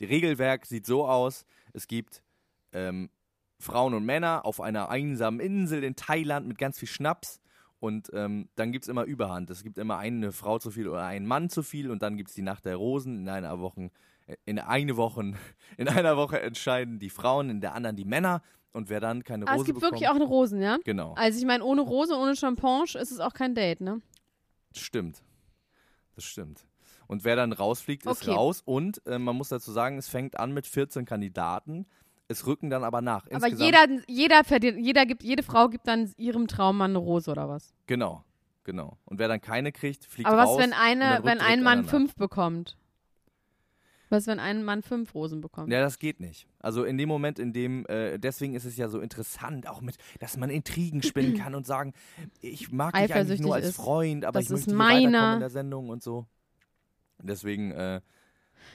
die 0.00 0.06
Regelwerk 0.06 0.66
sieht 0.66 0.86
so 0.86 1.06
aus: 1.06 1.44
Es 1.72 1.86
gibt 1.86 2.22
ähm, 2.72 3.10
Frauen 3.58 3.94
und 3.94 4.04
Männer 4.04 4.44
auf 4.44 4.60
einer 4.60 4.88
einsamen 4.88 5.40
Insel 5.40 5.84
in 5.84 5.96
Thailand 5.96 6.46
mit 6.46 6.58
ganz 6.58 6.78
viel 6.78 6.88
Schnaps. 6.88 7.40
Und 7.78 8.10
ähm, 8.14 8.48
dann 8.56 8.72
gibt 8.72 8.86
es 8.86 8.88
immer 8.88 9.04
Überhand. 9.04 9.50
Es 9.50 9.62
gibt 9.62 9.76
immer 9.76 9.98
eine 9.98 10.32
Frau 10.32 10.58
zu 10.58 10.70
viel 10.70 10.88
oder 10.88 11.04
einen 11.04 11.26
Mann 11.26 11.50
zu 11.50 11.62
viel 11.62 11.90
und 11.90 12.02
dann 12.02 12.16
gibt 12.16 12.30
es 12.30 12.34
die 12.34 12.42
Nacht 12.42 12.64
der 12.64 12.76
Rosen. 12.76 13.20
In 13.20 13.28
einer 13.28 13.60
Woche, 13.60 13.90
in 14.44 14.58
eine 14.58 14.96
Woche, 14.96 15.34
in 15.76 15.88
einer 15.88 16.16
Woche 16.16 16.40
entscheiden 16.40 16.98
die 16.98 17.10
Frauen, 17.10 17.50
in 17.50 17.60
der 17.60 17.74
anderen 17.74 17.96
die 17.96 18.04
Männer 18.04 18.42
und 18.72 18.88
wer 18.90 19.00
dann 19.00 19.24
keine 19.24 19.44
Rose 19.46 19.60
es 19.60 19.64
gibt 19.64 19.76
bekommt. 19.80 19.92
wirklich 19.94 20.08
auch 20.10 20.14
eine 20.16 20.24
Rosen, 20.24 20.60
ja? 20.60 20.78
Genau, 20.84 21.14
Also 21.14 21.38
ich 21.38 21.44
meine, 21.46 21.64
ohne 21.64 21.80
Rose, 21.82 22.14
ohne 22.16 22.36
Champagne 22.36 22.84
ist 23.00 23.10
es 23.12 23.20
auch 23.20 23.32
kein 23.32 23.54
Date, 23.54 23.80
ne? 23.80 24.00
stimmt. 24.74 25.22
Das 26.14 26.24
stimmt. 26.24 26.66
Und 27.08 27.24
wer 27.24 27.36
dann 27.36 27.52
rausfliegt, 27.52 28.04
ist 28.06 28.22
Okay. 28.22 28.32
raus. 28.34 28.62
Und 28.64 29.06
äh, 29.06 29.18
man 29.18 29.36
muss 29.36 29.50
dazu 29.50 29.70
sagen, 29.70 29.96
es 29.98 30.08
fängt 30.08 30.38
an 30.40 30.52
mit 30.52 30.66
14 30.66 31.04
Kandidaten. 31.04 31.86
Es 32.28 32.46
rücken 32.46 32.68
dann 32.70 32.82
aber 32.84 33.00
nach. 33.02 33.26
Aber 33.26 33.46
Insgesamt- 33.46 33.60
jeder, 33.60 34.02
jeder 34.08 34.44
verdient, 34.44 34.78
jeder 34.84 35.06
gibt, 35.06 35.22
jede 35.22 35.42
Frau 35.42 35.68
gibt 35.68 35.86
dann 35.86 36.12
ihrem 36.16 36.48
Traummann 36.48 36.90
eine 36.92 36.98
Rose 36.98 37.30
oder 37.30 37.48
was? 37.48 37.72
Genau, 37.86 38.24
genau. 38.64 38.96
Und 39.04 39.18
wer 39.18 39.28
dann 39.28 39.40
keine 39.40 39.72
kriegt, 39.72 40.04
fliegt 40.04 40.28
Aber 40.28 40.38
was, 40.38 40.48
raus. 40.48 40.58
wenn 40.58 40.72
eine, 40.72 41.20
wenn 41.22 41.40
ein 41.40 41.62
Mann 41.62 41.84
fünf 41.84 42.14
bekommt? 42.16 42.76
Was, 44.16 44.26
wenn 44.26 44.40
ein 44.40 44.64
Mann 44.64 44.82
fünf 44.82 45.14
Rosen 45.14 45.40
bekommt? 45.40 45.72
Ja, 45.72 45.80
das 45.80 45.98
geht 45.98 46.20
nicht. 46.20 46.46
Also 46.58 46.84
in 46.84 46.98
dem 46.98 47.08
Moment, 47.08 47.38
in 47.38 47.52
dem, 47.52 47.86
äh, 47.86 48.18
deswegen 48.18 48.54
ist 48.54 48.64
es 48.64 48.76
ja 48.76 48.88
so 48.88 49.00
interessant, 49.00 49.68
auch 49.68 49.80
mit, 49.80 49.96
dass 50.20 50.36
man 50.36 50.50
Intrigen 50.50 51.02
spinnen 51.02 51.34
kann 51.38 51.54
und 51.54 51.66
sagen, 51.66 51.92
ich 52.40 52.72
mag 52.72 52.92
dich 52.94 53.00
eigentlich 53.02 53.12
Eifersüchtig 53.14 53.46
nur 53.46 53.54
als 53.54 53.66
ist. 53.68 53.76
Freund, 53.76 54.24
aber 54.24 54.38
Das 54.40 54.44
ich 54.44 54.50
ist 54.50 54.66
möchte 54.66 54.70
hier 54.70 54.76
meiner. 54.78 55.02
weiterkommen 55.18 55.34
in 55.34 55.40
der 55.40 55.50
Sendung 55.50 55.88
und 55.90 56.02
so. 56.02 56.26
Deswegen, 57.22 57.70
äh, 57.72 58.00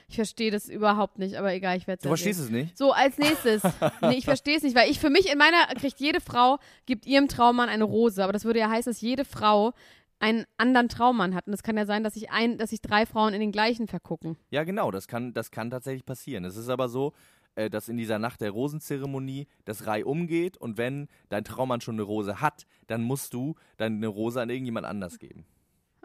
Ich 0.07 0.15
verstehe 0.15 0.51
das 0.51 0.67
überhaupt 0.67 1.19
nicht, 1.19 1.35
aber 1.35 1.53
egal, 1.53 1.77
ich 1.77 1.85
werde 1.87 1.99
es 1.99 2.03
du 2.03 2.09
verstehst 2.09 2.39
es 2.39 2.49
nicht? 2.49 2.77
So, 2.77 2.91
als 2.91 3.17
nächstes. 3.17 3.61
nee, 4.01 4.15
ich 4.17 4.25
verstehe 4.25 4.57
es 4.57 4.63
nicht, 4.63 4.75
weil 4.75 4.89
ich 4.89 4.99
für 4.99 5.09
mich 5.09 5.31
in 5.31 5.37
meiner 5.37 5.65
kriegt 5.75 5.99
jede 5.99 6.21
Frau, 6.21 6.57
gibt 6.85 7.05
ihrem 7.05 7.27
Traummann 7.27 7.69
eine 7.69 7.83
Rose. 7.83 8.23
Aber 8.23 8.33
das 8.33 8.45
würde 8.45 8.59
ja 8.59 8.69
heißen, 8.69 8.91
dass 8.91 9.01
jede 9.01 9.25
Frau 9.25 9.73
einen 10.21 10.45
anderen 10.57 10.87
Traummann 10.87 11.35
hat. 11.35 11.47
Und 11.47 11.53
es 11.53 11.63
kann 11.63 11.77
ja 11.77 11.85
sein, 11.85 12.03
dass 12.03 12.13
sich 12.13 12.31
ein, 12.31 12.57
dass 12.57 12.69
sich 12.69 12.81
drei 12.81 13.05
Frauen 13.05 13.33
in 13.33 13.39
den 13.39 13.51
gleichen 13.51 13.87
vergucken. 13.87 14.37
Ja, 14.49 14.63
genau, 14.63 14.91
das 14.91 15.07
kann, 15.07 15.33
das 15.33 15.51
kann 15.51 15.69
tatsächlich 15.69 16.05
passieren. 16.05 16.45
Es 16.45 16.55
ist 16.55 16.69
aber 16.69 16.89
so, 16.89 17.13
äh, 17.55 17.69
dass 17.69 17.89
in 17.89 17.97
dieser 17.97 18.19
Nacht 18.19 18.39
der 18.41 18.51
Rosenzeremonie 18.51 19.47
das 19.65 19.87
Reih 19.87 20.05
umgeht 20.05 20.57
und 20.57 20.77
wenn 20.77 21.07
dein 21.29 21.43
Traummann 21.43 21.81
schon 21.81 21.95
eine 21.95 22.03
Rose 22.03 22.39
hat, 22.39 22.65
dann 22.87 23.03
musst 23.03 23.33
du 23.33 23.55
deine 23.77 24.07
Rose 24.07 24.41
an 24.41 24.49
irgendjemand 24.49 24.85
anders 24.85 25.19
geben. 25.19 25.45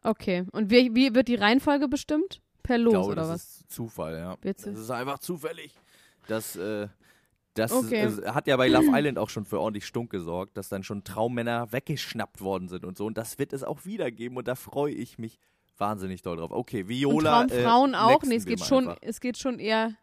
Okay. 0.02 0.46
Und 0.52 0.70
wie, 0.70 0.94
wie 0.94 1.14
wird 1.14 1.28
die 1.28 1.34
Reihenfolge 1.34 1.88
bestimmt? 1.88 2.40
Per 2.62 2.78
Los 2.78 2.92
glaube, 2.92 3.12
oder 3.12 3.22
das 3.22 3.30
was? 3.30 3.42
ist 3.42 3.70
Zufall, 3.70 4.16
ja. 4.16 4.36
Witzig. 4.42 4.72
Das 4.72 4.82
ist 4.82 4.90
einfach 4.90 5.18
zufällig, 5.18 5.72
dass 6.26 6.56
äh, 6.56 6.88
Das 7.58 7.72
Okay. 7.72 8.04
äh, 8.04 8.28
hat 8.28 8.46
ja 8.46 8.56
bei 8.56 8.68
Love 8.68 8.86
Island 8.92 9.18
auch 9.18 9.28
schon 9.30 9.44
für 9.44 9.60
ordentlich 9.60 9.86
Stunk 9.86 10.10
gesorgt, 10.10 10.56
dass 10.56 10.68
dann 10.68 10.82
schon 10.82 11.04
Traummänner 11.04 11.72
weggeschnappt 11.72 12.40
worden 12.40 12.68
sind 12.68 12.84
und 12.84 12.96
so. 12.96 13.06
Und 13.06 13.16
das 13.18 13.38
wird 13.38 13.52
es 13.52 13.62
auch 13.64 13.84
wieder 13.84 14.10
geben 14.10 14.36
und 14.36 14.46
da 14.48 14.54
freue 14.54 14.92
ich 14.92 15.18
mich 15.18 15.38
wahnsinnig 15.78 16.22
doll 16.22 16.36
drauf. 16.36 16.50
Okay, 16.52 16.82
Und 16.82 16.88
Viola. 16.88 17.46
Traumfrauen 17.46 17.94
äh, 17.94 17.96
auch? 17.96 18.22
Nee, 18.22 18.36
es 18.36 18.46
geht 18.46 18.60
schon, 18.64 18.88
einfach. 18.88 18.98
es 19.02 19.20
geht 19.20 19.38
schon 19.38 19.58
eher. 19.58 19.94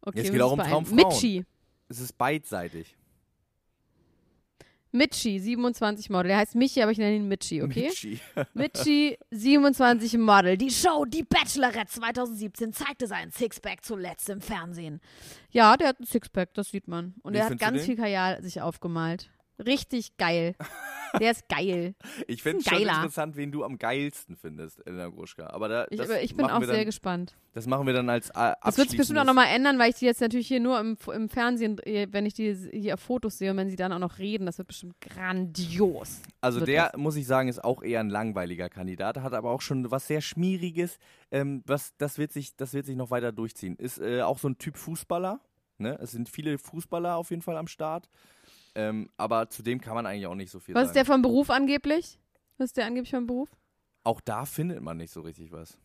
Okay, 0.00 0.18
Es 0.20 0.24
wir 0.26 0.32
geht 0.32 0.42
auch 0.42 0.52
um. 0.52 0.58
Traumfrauen. 0.58 0.96
Mitchi. 0.96 1.44
Es 1.88 2.00
ist 2.00 2.16
beidseitig. 2.18 2.96
Mitchi, 4.92 5.40
27 5.40 6.10
Model. 6.10 6.28
Der 6.28 6.36
heißt 6.36 6.54
Michi, 6.54 6.82
aber 6.82 6.92
ich 6.92 6.98
nenne 6.98 7.16
ihn 7.16 7.26
Mitchi, 7.26 7.62
okay? 7.62 7.88
Michi. 7.88 8.20
Mitchi, 8.54 9.18
27 9.30 10.18
Model. 10.18 10.58
Die 10.58 10.70
Show 10.70 11.06
Die 11.06 11.22
Bachelorette 11.22 11.86
2017 11.86 12.72
zeigte 12.74 13.06
seinen 13.06 13.32
Sixpack 13.32 13.84
zuletzt 13.84 14.28
im 14.28 14.42
Fernsehen. 14.42 15.00
Ja, 15.50 15.76
der 15.76 15.88
hat 15.88 15.98
einen 15.98 16.06
Sixpack, 16.06 16.52
das 16.54 16.70
sieht 16.70 16.88
man. 16.88 17.14
Und 17.22 17.32
Wie 17.32 17.38
er 17.38 17.46
hat 17.46 17.58
ganz 17.58 17.82
viel 17.82 17.96
Kajal 17.96 18.42
sich 18.42 18.60
aufgemalt. 18.60 19.30
Richtig 19.58 20.16
geil. 20.16 20.54
Der 21.20 21.32
ist 21.32 21.48
geil. 21.48 21.94
Ich 22.26 22.42
finde 22.42 22.58
es 22.58 22.66
schon 22.66 22.80
interessant, 22.80 23.36
wen 23.36 23.52
du 23.52 23.64
am 23.64 23.78
geilsten 23.78 24.36
findest, 24.36 24.86
Elena 24.86 25.08
Gruschka. 25.08 25.48
Aber 25.48 25.68
da, 25.68 25.86
Ich, 25.90 25.98
das 25.98 26.08
aber 26.08 26.22
ich 26.22 26.36
bin 26.36 26.46
auch 26.46 26.62
sehr 26.62 26.76
dann, 26.76 26.84
gespannt. 26.84 27.34
Das 27.52 27.66
machen 27.66 27.86
wir 27.86 27.92
dann 27.92 28.08
als 28.08 28.30
äh, 28.30 28.52
Das 28.62 28.78
wird 28.78 28.90
sich 28.90 28.98
bestimmt 28.98 29.18
auch 29.18 29.24
nochmal 29.24 29.48
ändern, 29.48 29.78
weil 29.78 29.90
ich 29.90 29.96
die 29.96 30.06
jetzt 30.06 30.20
natürlich 30.20 30.46
hier 30.46 30.60
nur 30.60 30.78
im, 30.78 30.96
im 31.12 31.28
Fernsehen, 31.28 31.78
äh, 31.80 32.06
wenn 32.10 32.26
ich 32.26 32.34
die 32.34 32.54
hier 32.72 32.94
auf 32.94 33.00
Fotos 33.00 33.38
sehe 33.38 33.50
und 33.50 33.56
wenn 33.56 33.68
sie 33.68 33.76
dann 33.76 33.92
auch 33.92 33.98
noch 33.98 34.18
reden, 34.18 34.46
das 34.46 34.58
wird 34.58 34.68
bestimmt 34.68 35.00
grandios. 35.00 36.22
Also 36.40 36.64
der, 36.64 36.92
muss 36.96 37.16
ich 37.16 37.26
sagen, 37.26 37.48
ist 37.48 37.62
auch 37.62 37.82
eher 37.82 38.00
ein 38.00 38.10
langweiliger 38.10 38.68
Kandidat, 38.68 39.18
hat 39.18 39.34
aber 39.34 39.50
auch 39.50 39.60
schon 39.60 39.90
was 39.90 40.06
sehr 40.06 40.20
Schmieriges. 40.20 40.98
Ähm, 41.30 41.62
was, 41.66 41.94
das, 41.98 42.18
wird 42.18 42.32
sich, 42.32 42.56
das 42.56 42.72
wird 42.72 42.86
sich 42.86 42.96
noch 42.96 43.10
weiter 43.10 43.32
durchziehen. 43.32 43.76
Ist 43.76 43.98
äh, 43.98 44.22
auch 44.22 44.38
so 44.38 44.48
ein 44.48 44.58
Typ 44.58 44.76
Fußballer. 44.76 45.40
Ne? 45.78 45.98
Es 46.00 46.12
sind 46.12 46.28
viele 46.28 46.58
Fußballer 46.58 47.16
auf 47.16 47.30
jeden 47.30 47.42
Fall 47.42 47.56
am 47.56 47.66
Start. 47.66 48.08
Ähm, 48.74 49.10
aber 49.16 49.50
zu 49.50 49.62
dem 49.62 49.80
kann 49.80 49.94
man 49.94 50.06
eigentlich 50.06 50.26
auch 50.26 50.34
nicht 50.34 50.50
so 50.50 50.58
viel 50.60 50.74
Was 50.74 50.82
ist 50.84 50.88
sagen. 50.94 50.94
der 50.94 51.04
vom 51.14 51.22
Beruf 51.22 51.50
angeblich? 51.50 52.18
Was 52.58 52.66
ist 52.66 52.76
der 52.76 52.86
angeblich 52.86 53.10
vom 53.10 53.26
Beruf? 53.26 53.50
auch 54.04 54.20
da 54.20 54.44
findet 54.46 54.80
man 54.82 54.96
nicht 54.96 55.12
so 55.12 55.20
richtig 55.20 55.52
was. 55.52 55.78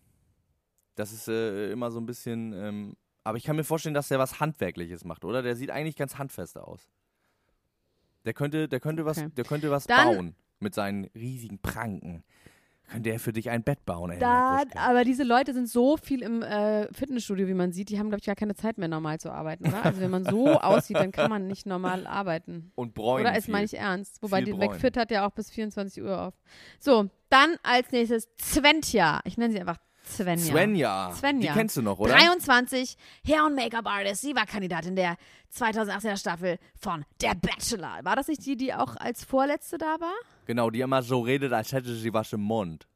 Das 0.95 1.11
ist 1.11 1.27
äh, 1.27 1.71
immer 1.71 1.91
so 1.91 1.99
ein 1.99 2.07
bisschen. 2.07 2.51
Ähm, 2.53 2.95
aber 3.23 3.37
ich 3.37 3.43
kann 3.43 3.55
mir 3.55 3.63
vorstellen, 3.63 3.93
dass 3.93 4.07
der 4.07 4.17
was 4.17 4.39
Handwerkliches 4.39 5.05
macht, 5.05 5.23
oder? 5.23 5.43
Der 5.43 5.55
sieht 5.55 5.69
eigentlich 5.69 5.95
ganz 5.95 6.17
handfest 6.17 6.57
aus. 6.57 6.89
Der 8.25 8.33
könnte, 8.33 8.67
der 8.67 8.79
könnte 8.79 9.05
was, 9.05 9.19
Okay. 9.19 9.29
der 9.35 9.43
könnte 9.45 9.69
was 9.69 9.85
Dann- 9.85 10.07
bauen 10.15 10.35
mit 10.59 10.73
seinen 10.73 11.05
riesigen 11.13 11.59
Pranken. 11.59 12.23
Könnte 12.89 13.09
er 13.09 13.19
für 13.19 13.33
dich 13.33 13.49
ein 13.49 13.63
Bett 13.63 13.85
bauen, 13.85 14.11
ey. 14.11 14.19
Da, 14.19 14.63
aber 14.75 15.03
diese 15.03 15.23
Leute 15.23 15.53
sind 15.53 15.67
so 15.67 15.97
viel 15.97 16.21
im 16.21 16.41
äh, 16.41 16.91
Fitnessstudio, 16.93 17.45
wie 17.47 17.53
man 17.53 17.73
sieht, 17.73 17.89
die 17.89 17.99
haben, 17.99 18.07
glaube 18.07 18.19
ich, 18.19 18.25
gar 18.25 18.35
keine 18.35 18.55
Zeit 18.55 18.77
mehr, 18.77 18.87
normal 18.87 19.19
zu 19.19 19.29
arbeiten, 19.29 19.67
oder? 19.67 19.83
Also 19.83 19.99
wenn 19.99 20.11
man 20.11 20.23
so 20.23 20.53
aussieht, 20.61 20.95
dann 20.95 21.11
kann 21.11 21.29
man 21.29 21.47
nicht 21.47 21.65
normal 21.65 22.07
arbeiten. 22.07 22.71
Und 22.75 22.93
bräunen 22.93 23.25
Oder 23.25 23.37
ist 23.37 23.49
meine 23.49 23.65
ich 23.65 23.77
ernst? 23.77 24.21
Wobei 24.21 24.41
die. 24.41 24.53
McFit 24.53 24.95
hat 24.95 25.11
ja 25.11 25.27
auch 25.27 25.31
bis 25.31 25.51
24 25.51 26.01
Uhr 26.01 26.27
auf. 26.27 26.33
So, 26.79 27.09
dann 27.29 27.57
als 27.61 27.91
nächstes 27.91 28.29
Sventja. 28.41 29.19
Ich 29.25 29.37
nenne 29.37 29.51
sie 29.51 29.59
einfach 29.59 29.77
Svenja. 30.07 30.45
Svenja. 30.45 31.11
Svenja. 31.13 31.51
Die 31.53 31.57
kennst 31.59 31.77
du 31.77 31.81
noch, 31.81 31.99
oder? 31.99 32.13
23, 32.13 32.97
Hair- 33.25 33.45
und 33.45 33.55
Make-up-Artist. 33.55 34.21
Sie 34.21 34.35
war 34.35 34.45
Kandidatin 34.45 34.95
der 34.95 35.17
2018er 35.55 36.17
Staffel 36.17 36.57
von 36.79 37.05
Der 37.21 37.35
Bachelor. 37.35 37.99
War 38.03 38.15
das 38.15 38.27
nicht 38.27 38.45
die, 38.45 38.55
die 38.57 38.73
auch 38.73 38.95
als 38.97 39.23
Vorletzte 39.23 39.77
da 39.77 39.97
war? 39.99 40.13
Genau, 40.45 40.69
die 40.69 40.81
immer 40.81 41.03
so 41.03 41.21
redet, 41.21 41.53
als 41.53 41.71
hätte 41.73 41.93
sie 41.95 42.13
was 42.13 42.33
im 42.33 42.41
Mund. 42.41 42.87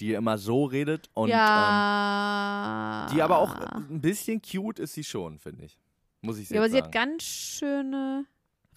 Die 0.00 0.12
immer 0.12 0.38
so 0.38 0.64
redet 0.64 1.10
und 1.14 1.28
ähm, 1.30 1.34
ja. 1.36 3.08
die 3.12 3.20
aber 3.20 3.38
auch 3.38 3.54
ein 3.56 4.00
bisschen 4.00 4.40
cute 4.40 4.78
ist 4.78 4.94
sie 4.94 5.02
schon, 5.02 5.38
finde 5.40 5.64
ich. 5.64 5.76
Muss 6.20 6.38
ich 6.38 6.50
Ja, 6.50 6.58
aber 6.58 6.66
jetzt 6.66 6.72
sie 6.72 6.78
hat 6.78 6.94
sagen. 6.94 7.10
ganz 7.10 7.22
schöne, 7.24 8.24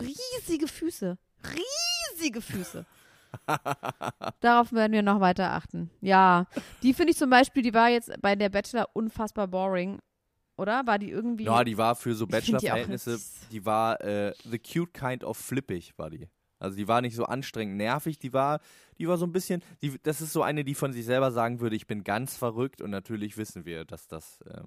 riesige 0.01 0.67
Füße. 0.67 1.17
Riesige 2.15 2.41
Füße. 2.41 2.85
Darauf 4.41 4.71
werden 4.73 4.93
wir 4.93 5.01
noch 5.03 5.19
weiter 5.19 5.51
achten. 5.51 5.89
Ja, 6.01 6.47
die 6.83 6.93
finde 6.93 7.11
ich 7.11 7.17
zum 7.17 7.29
Beispiel, 7.29 7.63
die 7.63 7.73
war 7.73 7.89
jetzt 7.89 8.11
bei 8.21 8.35
der 8.35 8.49
Bachelor 8.49 8.89
unfassbar 8.93 9.47
boring. 9.47 9.99
Oder? 10.57 10.85
War 10.85 10.99
die 10.99 11.09
irgendwie. 11.09 11.45
Ja, 11.45 11.63
die 11.63 11.77
war 11.77 11.95
für 11.95 12.13
so 12.13 12.25
die 12.25 12.31
Bachelor-Verhältnisse, 12.33 13.11
jetzt- 13.13 13.51
die 13.51 13.65
war 13.65 13.99
äh, 14.01 14.33
the 14.43 14.59
cute 14.59 14.93
kind 14.93 15.23
of 15.23 15.37
flippig, 15.37 15.93
war 15.97 16.09
die. 16.09 16.27
Also 16.59 16.77
die 16.77 16.87
war 16.87 17.01
nicht 17.01 17.15
so 17.15 17.25
anstrengend 17.25 17.77
nervig, 17.77 18.19
die 18.19 18.33
war, 18.33 18.59
die 18.99 19.07
war 19.07 19.17
so 19.17 19.25
ein 19.25 19.31
bisschen, 19.31 19.63
die, 19.81 19.97
das 20.03 20.21
ist 20.21 20.31
so 20.31 20.43
eine, 20.43 20.63
die 20.63 20.75
von 20.75 20.93
sich 20.93 21.05
selber 21.05 21.31
sagen 21.31 21.59
würde, 21.59 21.75
ich 21.75 21.87
bin 21.87 22.03
ganz 22.03 22.37
verrückt 22.37 22.81
und 22.83 22.91
natürlich 22.91 23.35
wissen 23.37 23.65
wir, 23.65 23.83
dass 23.83 24.07
das, 24.07 24.39
äh, 24.41 24.61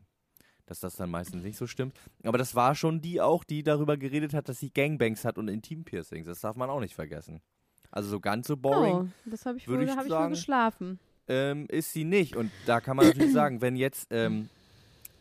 dass 0.67 0.81
das 0.81 0.97
dann 0.97 1.11
meistens 1.11 1.45
nicht 1.45 1.57
so 1.57 1.69
stimmt. 1.69 1.97
Aber 2.25 2.39
das 2.39 2.57
war 2.57 2.75
schon 2.75 3.01
die 3.01 3.21
auch, 3.21 3.45
die 3.45 3.63
darüber 3.63 3.97
geredet 3.97 4.35
hat, 4.35 4.49
dass 4.49 4.59
sie 4.59 4.73
Gangbangs 4.73 5.25
hat 5.25 5.39
und 5.39 5.47
Intimpiercings. 5.47 6.27
Das 6.27 6.41
darf 6.41 6.57
man 6.57 6.69
auch 6.69 6.81
nicht 6.81 6.95
vergessen. 6.97 7.41
Also 7.95 8.09
so 8.09 8.19
ganz 8.19 8.49
so 8.49 8.57
boring 8.57 8.93
oh, 8.93 9.07
das 9.25 9.47
habe 9.47 9.57
ich, 9.57 9.69
wohl, 9.69 9.81
ich 9.81 9.89
da 9.89 9.95
hab 9.95 10.05
ich 10.05 10.11
wohl 10.11 10.19
sagen. 10.19 10.31
geschlafen. 10.31 10.99
ähm, 11.29 11.67
ist 11.69 11.93
sie 11.93 12.03
nicht. 12.03 12.35
Und 12.35 12.51
da 12.67 12.81
kann 12.81 12.97
man 12.97 13.07
natürlich 13.07 13.33
sagen, 13.33 13.61
wenn 13.61 13.77
jetzt, 13.77 14.09
ähm, 14.11 14.49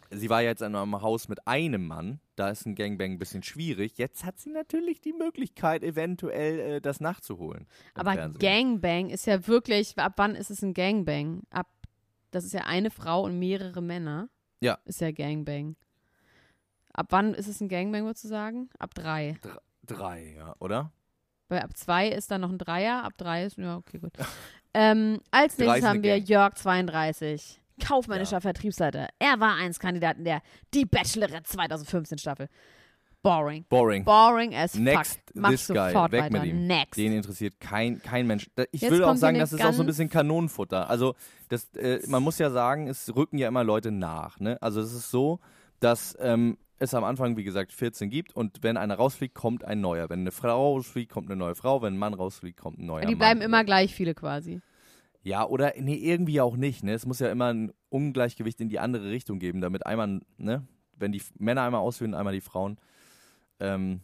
sie 0.10 0.28
war 0.28 0.42
jetzt 0.42 0.64
in 0.64 0.76
einem 0.76 1.00
Haus 1.04 1.28
mit 1.28 1.48
einem 1.48 1.86
Mann, 1.86 2.20
da 2.36 2.50
ist 2.50 2.66
ein 2.66 2.74
Gangbang 2.74 3.12
ein 3.12 3.20
bisschen 3.20 3.44
schwierig. 3.44 4.00
Jetzt 4.00 4.26
hat 4.26 4.40
sie 4.40 4.50
natürlich 4.50 5.02
die 5.02 5.14
Möglichkeit, 5.14 5.84
eventuell 5.84 6.60
äh, 6.60 6.82
das 6.82 7.00
nachzuholen. 7.00 7.68
Aber 7.94 8.14
Fernsehen. 8.14 8.40
Gangbang 8.40 9.12
ist 9.12 9.28
ja 9.28 9.46
wirklich, 9.46 9.96
ab 10.00 10.14
wann 10.16 10.34
ist 10.34 10.50
es 10.50 10.64
ein 10.64 10.74
Gangbang? 10.74 11.44
Ab, 11.52 11.68
das 12.32 12.44
ist 12.44 12.54
ja 12.54 12.62
eine 12.62 12.90
Frau 12.90 13.24
und 13.26 13.38
mehrere 13.38 13.84
Männer. 13.84 14.30
Ja. 14.62 14.80
Ist 14.86 15.00
ja 15.00 15.12
Gangbang. 15.12 15.76
Ab 16.92 17.06
wann 17.12 17.36
ist 17.36 17.48
es 17.48 17.62
ein 17.62 17.70
Gangbang, 17.70 18.06
würdest 18.06 18.24
du 18.24 18.30
sagen? 18.30 18.72
Ab 18.80 18.96
drei. 18.96 19.38
Drei, 19.86 20.34
ja, 20.38 20.56
oder? 20.58 20.92
Weil 21.54 21.62
ab 21.62 21.78
zwei 21.78 22.08
ist 22.08 22.32
dann 22.32 22.42
noch 22.42 22.50
ein 22.50 22.58
Dreier, 22.58 23.04
ab 23.04 23.14
drei 23.16 23.46
ist, 23.46 23.58
ja, 23.58 23.78
okay, 23.78 24.00
gut. 24.00 24.14
ähm, 24.74 25.20
als 25.30 25.56
nächstes 25.60 25.84
haben 25.84 26.02
wir 26.02 26.18
Gang. 26.18 26.28
Jörg 26.28 26.56
32, 26.56 27.62
kaufmännischer 27.88 28.38
Ja. 28.38 28.42
Vertriebsleiter. 28.42 29.08
Er 29.20 29.40
war 29.40 29.54
eins 29.56 29.78
Kandidat 29.78 30.18
in 30.18 30.24
der 30.26 30.42
Die 30.74 30.86
Bachelorette 30.86 31.44
2015 31.44 32.18
Staffel. 32.18 32.48
Boring. 33.22 33.66
Boring. 33.70 34.04
Boring 34.04 34.56
as 34.56 34.74
Next, 34.74 35.14
fuck. 35.14 35.36
Mach 35.36 35.50
this 35.52 35.68
guy. 35.68 35.94
Weg 35.94 36.12
weiter. 36.12 36.30
mit 36.32 36.46
ihm. 36.46 36.66
Next. 36.66 36.98
Den 36.98 37.14
interessiert 37.14 37.60
kein, 37.60 38.02
kein 38.02 38.26
Mensch. 38.26 38.50
Ich 38.72 38.82
Jetzt 38.82 38.92
will 38.92 39.04
auch 39.04 39.16
sagen, 39.16 39.38
das 39.38 39.54
ist 39.54 39.64
auch 39.64 39.74
so 39.74 39.84
ein 39.84 39.86
bisschen 39.86 40.10
Kanonenfutter. 40.10 40.90
Also, 40.90 41.14
das, 41.50 41.74
äh, 41.76 42.00
man 42.08 42.24
muss 42.24 42.40
ja 42.40 42.50
sagen, 42.50 42.88
es 42.88 43.16
rücken 43.16 43.38
ja 43.38 43.48
immer 43.48 43.64
Leute 43.64 43.92
nach. 43.92 44.40
Ne? 44.40 44.58
Also, 44.60 44.82
es 44.82 44.92
ist 44.92 45.12
so, 45.12 45.40
dass 45.80 46.18
ähm, 46.20 46.58
es 46.80 46.94
am 46.94 47.04
Anfang, 47.04 47.38
wie 47.38 47.44
gesagt, 47.44 47.72
14 47.72 48.10
gibt 48.10 48.36
und 48.36 48.64
wenn 48.64 48.78
einer 48.78 48.96
rausfliegt, 48.96 49.36
kommt 49.36 49.64
ein 49.64 49.82
neuer. 49.82 50.10
Wenn 50.10 50.22
eine 50.22 50.32
Frau 50.32 50.74
rausfliegt, 50.74 51.12
kommt 51.12 51.30
eine 51.30 51.38
neue 51.38 51.56
Frau. 51.56 51.82
Wenn 51.82 51.94
ein 51.94 52.00
Mann 52.00 52.14
rausfliegt, 52.14 52.60
kommt 52.60 52.80
ein 52.80 52.86
neuer 52.86 53.02
die 53.02 53.08
Mann. 53.08 53.18
bleiben 53.18 53.42
immer 53.42 53.64
gleich 53.64 53.94
viele 53.94 54.14
quasi. 54.14 54.62
Ja, 55.24 55.46
oder 55.46 55.74
nee, 55.78 55.96
irgendwie 55.96 56.42
auch 56.42 56.58
nicht. 56.58 56.84
Ne? 56.84 56.94
Es 56.94 57.06
muss 57.06 57.20
ja 57.20 57.32
immer 57.32 57.54
ein 57.54 57.72
Ungleichgewicht 57.90 58.60
in 58.60 58.70
die 58.70 58.80
andere 58.80 59.10
Richtung 59.10 59.40
geben, 59.40 59.62
damit 59.62 59.86
einmal, 59.86 60.20
ne, 60.38 60.68
wenn 60.98 61.14
die 61.14 61.22
Männer 61.40 61.62
einmal 61.64 61.82
ausführen, 61.82 62.14
einmal 62.14 62.34
die 62.34 62.42
Frauen. 62.42 62.78
Ähm, 63.60 64.02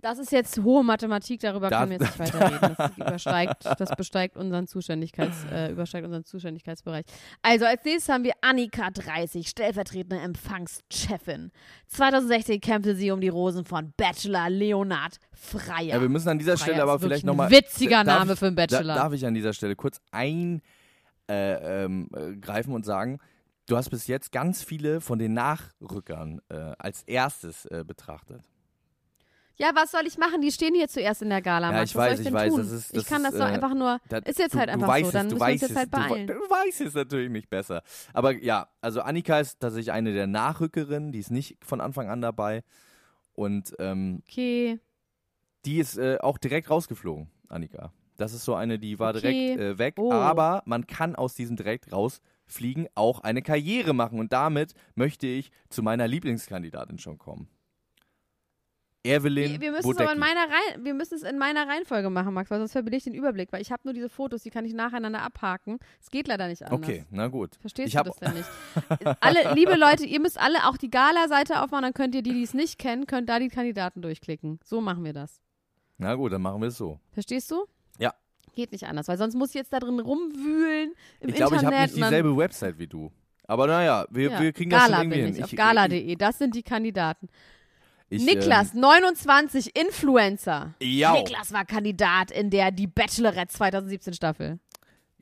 Das 0.00 0.18
ist 0.18 0.30
jetzt 0.30 0.58
hohe 0.62 0.84
Mathematik, 0.84 1.40
darüber 1.40 1.70
Da- 1.70 1.80
können 1.80 1.90
wir 1.92 1.98
jetzt 1.98 2.18
nicht 2.18 2.34
weiterreden. 2.34 2.74
Das 2.76 2.96
übersteigt, 2.96 3.64
das 3.78 3.96
besteigt 3.96 4.36
unseren 4.36 4.66
Zuständigkeits, 4.66 5.44
äh, 5.52 5.72
übersteigt 5.72 6.04
unseren 6.06 6.24
Zuständigkeitsbereich. 6.24 7.04
Also 7.42 7.64
als 7.64 7.84
nächstes 7.84 8.12
haben 8.12 8.24
wir 8.24 8.34
Annika 8.40 8.90
30, 8.90 9.48
stellvertretende 9.48 10.22
Empfangschefin. 10.22 11.50
2016 11.88 12.60
kämpfte 12.60 12.94
sie 12.94 13.10
um 13.10 13.20
die 13.20 13.28
Rosen 13.28 13.64
von 13.64 13.92
Bachelor 13.96 14.50
Leonard 14.50 15.18
Freier. 15.32 15.94
ja, 15.94 16.00
wir 16.00 16.08
müssen 16.08 16.28
an 16.28 16.38
dieser 16.38 16.56
Freier 16.56 16.66
Stelle 16.74 16.82
aber 16.82 16.98
vielleicht 16.98 17.24
nochmal. 17.24 17.50
witziger 17.50 18.04
Name 18.04 18.36
für 18.36 18.46
einen 18.46 18.56
Bachelor. 18.56 18.94
Da, 18.94 19.02
darf 19.02 19.12
ich 19.12 19.26
an 19.26 19.34
dieser 19.34 19.52
Stelle 19.52 19.74
kurz 19.76 20.00
eingreifen 20.10 20.62
äh, 21.28 21.84
ähm, 21.84 22.08
äh, 22.14 22.70
und 22.70 22.84
sagen, 22.84 23.18
du 23.66 23.76
hast 23.76 23.90
bis 23.90 24.06
jetzt 24.06 24.32
ganz 24.32 24.62
viele 24.62 25.00
von 25.00 25.18
den 25.18 25.34
Nachrückern 25.34 26.40
äh, 26.48 26.54
als 26.78 27.02
erstes 27.02 27.66
äh, 27.66 27.84
betrachtet. 27.86 28.42
Ja, 29.58 29.70
was 29.74 29.90
soll 29.90 30.06
ich 30.06 30.16
machen? 30.18 30.40
Die 30.40 30.52
stehen 30.52 30.74
hier 30.74 30.88
zuerst 30.88 31.20
in 31.22 31.30
der 31.30 31.42
Gala. 31.42 31.72
Ja, 31.72 31.82
ich 31.82 31.82
was 31.82 31.92
soll 31.92 32.02
weiß, 32.02 32.12
ich 32.14 32.18
ich 32.20 32.24
denn 32.26 32.34
weiß, 32.34 32.50
tun? 32.52 32.58
das 32.62 32.70
ist- 32.72 32.86
ich 32.90 33.02
das 33.02 33.06
kann 33.06 33.22
das 33.24 33.34
ist, 33.34 33.40
doch 33.40 33.46
äh, 33.48 33.52
einfach 33.52 33.74
nur. 33.74 33.98
Da- 34.08 34.18
Ist 34.18 34.38
jetzt 34.38 34.54
du, 34.54 34.58
halt 34.58 34.68
du 34.68 34.72
einfach 34.74 34.96
so. 34.98 35.06
es, 35.06 35.12
Dann 35.12 35.28
du 35.28 35.34
müssen 35.34 35.46
wir 35.46 35.52
uns 35.52 35.52
weißt 35.54 35.62
jetzt 35.62 35.70
es, 35.70 35.76
halt 35.76 35.94
du, 35.94 35.98
beeilen. 36.08 36.26
du 36.28 36.34
weißt 36.34 36.80
es 36.82 36.94
natürlich 36.94 37.30
nicht 37.30 37.50
besser. 37.50 37.82
Aber 38.12 38.32
ja, 38.32 38.68
also 38.80 39.00
Annika 39.02 39.40
ist 39.40 39.60
tatsächlich 39.60 39.92
eine 39.92 40.12
der 40.12 40.26
Nachrückerinnen, 40.26 41.12
die 41.12 41.18
ist 41.18 41.30
nicht 41.30 41.56
von 41.64 41.80
Anfang 41.80 42.08
an 42.08 42.20
dabei. 42.20 42.62
Und 43.34 43.74
ähm, 43.78 44.22
Okay. 44.28 44.78
die 45.64 45.78
ist 45.78 45.96
äh, 45.98 46.18
auch 46.20 46.38
direkt 46.38 46.70
rausgeflogen, 46.70 47.28
Annika. 47.48 47.92
Das 48.16 48.32
ist 48.32 48.44
so 48.44 48.54
eine, 48.56 48.78
die 48.80 48.98
war 48.98 49.14
Okay. 49.14 49.20
direkt 49.56 49.60
äh, 49.60 49.78
weg. 49.78 49.94
Oh. 49.98 50.12
Aber 50.12 50.62
man 50.66 50.86
kann 50.88 51.14
aus 51.14 51.34
diesem 51.34 51.54
direkt 51.56 51.92
rausfliegen 51.92 52.88
auch 52.96 53.20
eine 53.20 53.42
Karriere 53.42 53.92
machen. 53.94 54.18
Und 54.18 54.32
damit 54.32 54.74
möchte 54.96 55.28
ich 55.28 55.52
zu 55.68 55.82
meiner 55.84 56.08
Lieblingskandidatin 56.08 56.98
schon 56.98 57.18
kommen. 57.18 57.48
Evelyn 59.04 59.52
Wir, 59.52 59.60
wir, 59.60 59.72
müssen 59.72 59.90
es 59.90 59.96
aber 59.98 60.12
in 60.12 60.18
meiner 60.18 60.40
Reihe, 60.42 60.84
wir 60.84 60.94
müssen 60.94 61.14
es 61.14 61.22
in 61.22 61.38
meiner 61.38 61.66
Reihenfolge 61.68 62.10
machen, 62.10 62.34
Max, 62.34 62.50
weil 62.50 62.58
sonst 62.58 62.72
verliere 62.72 62.96
ich 62.96 63.04
den 63.04 63.14
Überblick, 63.14 63.52
weil 63.52 63.62
ich 63.62 63.70
habe 63.70 63.82
nur 63.84 63.94
diese 63.94 64.08
Fotos, 64.08 64.42
die 64.42 64.50
kann 64.50 64.64
ich 64.64 64.74
nacheinander 64.74 65.22
abhaken. 65.22 65.78
Es 66.00 66.10
geht 66.10 66.26
leider 66.28 66.48
nicht 66.48 66.62
anders. 66.64 66.78
Okay, 66.80 67.04
na 67.10 67.28
gut. 67.28 67.56
Verstehst 67.60 67.94
Ich 67.94 68.00
du 68.00 68.04
das 68.04 68.16
denn 68.20 68.34
nicht? 68.34 68.48
alle, 69.20 69.54
liebe 69.54 69.76
Leute, 69.76 70.04
ihr 70.04 70.20
müsst 70.20 70.38
alle 70.38 70.66
auch 70.68 70.76
die 70.76 70.90
Gala-Seite 70.90 71.62
aufmachen, 71.62 71.84
dann 71.84 71.94
könnt 71.94 72.14
ihr 72.14 72.22
die, 72.22 72.32
die 72.32 72.42
es 72.42 72.54
nicht 72.54 72.78
kennen, 72.78 73.06
könnt 73.06 73.28
da 73.28 73.38
die 73.38 73.48
Kandidaten 73.48 74.02
durchklicken. 74.02 74.58
So 74.64 74.80
machen 74.80 75.04
wir 75.04 75.12
das. 75.12 75.40
Na 75.96 76.14
gut, 76.14 76.32
dann 76.32 76.42
machen 76.42 76.60
wir 76.60 76.68
es 76.68 76.76
so. 76.76 76.98
Verstehst 77.12 77.50
du? 77.50 77.66
Ja. 77.98 78.12
Geht 78.54 78.72
nicht 78.72 78.86
anders, 78.86 79.08
weil 79.08 79.18
sonst 79.18 79.34
muss 79.36 79.50
ich 79.50 79.54
jetzt 79.54 79.72
da 79.72 79.78
drin 79.78 80.00
rumwühlen 80.00 80.92
im 81.20 81.28
Ich 81.28 81.36
glaube, 81.36 81.56
ich 81.56 81.64
habe 81.64 81.76
nicht 81.82 81.96
dieselbe 81.96 82.36
Website 82.36 82.78
wie 82.78 82.86
du. 82.86 83.10
Aber 83.46 83.66
naja, 83.66 84.06
wir, 84.10 84.30
Ja, 84.30 84.40
wir 84.40 84.52
kriegen 84.52 84.70
das 84.70 84.82
Gala 84.84 84.96
schon 84.96 85.04
irgendwie 85.12 85.22
bin 85.22 85.34
hin. 85.34 85.36
ich, 85.36 85.44
auf 85.44 85.56
gala.de, 85.56 86.16
das 86.16 86.38
sind 86.38 86.54
die 86.54 86.62
Kandidaten. 86.62 87.28
Ich, 88.10 88.24
Niklas, 88.24 88.74
29, 88.74 89.76
Influencer. 89.76 90.74
Ähm, 90.80 90.88
ja. 90.90 91.12
Niklas 91.12 91.52
war 91.52 91.64
Kandidat 91.64 92.30
in 92.30 92.50
der 92.50 92.70
Die 92.70 92.86
Bachelorette 92.86 93.52
2017 93.54 94.14
Staffel. 94.14 94.58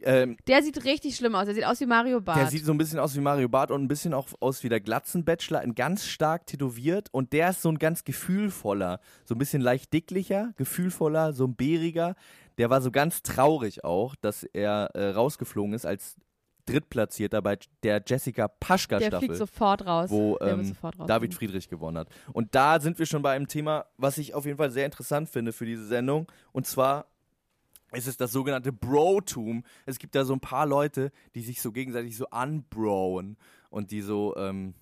Ähm, 0.03 0.37
Der 0.47 0.63
sieht 0.63 0.85
richtig 0.85 1.17
schlimm 1.17 1.35
aus. 1.35 1.47
Der 1.47 1.55
sieht 1.55 1.65
aus 1.65 1.81
wie 1.81 1.87
Mario 1.87 2.21
Barth. 2.21 2.39
der 2.39 2.47
sieht 2.49 2.65
so 2.65 2.73
ein 2.73 2.79
bisschen 2.79 2.99
aus 2.99 3.17
wie 3.17 3.21
Mario 3.21 3.49
Barth 3.49 3.71
und 3.71 3.83
ein 3.83 3.89
bisschen 3.89 4.13
auch 4.13 4.29
aus 4.41 4.63
wie 4.63 4.69
der 4.69 4.81
Glatzenbachelor, 4.81 5.61
ein 5.61 5.75
ganz 5.75 6.07
stark 6.07 6.47
tätowiert 6.47 7.09
und 7.13 7.33
der 7.33 7.51
ist 7.51 7.63
so 7.63 7.71
ein 7.71 7.79
ganz 7.79 8.05
gefühlvoller, 8.05 9.01
so 9.25 9.35
ein 9.35 9.39
bisschen 9.39 9.63
leicht 9.63 9.93
dicklicher, 9.93 10.53
gefühlvoller, 10.57 11.33
so 11.33 11.47
ein 11.47 11.57
bäriger. 11.57 12.15
Der 12.59 12.69
war 12.71 12.83
so 12.83 12.91
ganz 12.91 13.23
traurig 13.23 13.85
auch, 13.85 14.15
dass 14.17 14.45
er 14.45 14.91
äh, 14.95 15.11
rausgeflogen 15.11 15.73
ist 15.73 15.87
als 15.87 16.17
Drittplatzierter 16.67 17.41
bei 17.43 17.59
der 17.83 18.03
Jessica 18.07 18.49
Paschka 18.49 18.99
der 18.99 19.07
Staffel. 19.07 19.29
fliegt 19.29 19.39
sofort 19.39 19.87
raus. 19.87 20.11
wo 20.11 20.37
der 20.39 20.55
ähm, 20.55 20.65
sofort 20.65 20.99
raus. 20.99 21.07
David 21.07 21.35
Friedrich 21.35 21.69
gewonnen 21.69 21.99
hat. 21.99 22.09
Und 22.33 22.55
da 22.55 22.81
sind 22.81 22.99
wir 22.99 23.07
schon 23.07 23.23
bei 23.23 23.35
einem 23.35 23.49
Thema, 23.49 23.87
was 23.97 24.19
ich 24.19 24.35
auf 24.35 24.45
jeden 24.45 24.59
Fall 24.59 24.71
sehr 24.71 24.85
interessant 24.85 25.29
finde 25.29 25.53
für 25.53 25.65
diese 25.65 25.87
Sendung. 25.87 26.31
Und 26.53 26.67
zwar 26.67 27.07
ist 27.93 28.07
es 28.07 28.17
das 28.17 28.33
sogenannte 28.33 28.73
Brotum. 28.73 29.65
Es 29.87 29.99
gibt 29.99 30.15
da 30.15 30.25
so 30.25 30.35
ein 30.35 30.41
paar 30.41 30.67
Leute, 30.67 31.13
die 31.35 31.43
sich 31.43 31.63
so 31.63 31.73
gegenseitig 31.73 32.17
so 32.17 32.27
unbrowen 32.31 33.37
und 33.71 33.91
die 33.91 34.03
so, 34.03 34.37
ähm, 34.37 34.75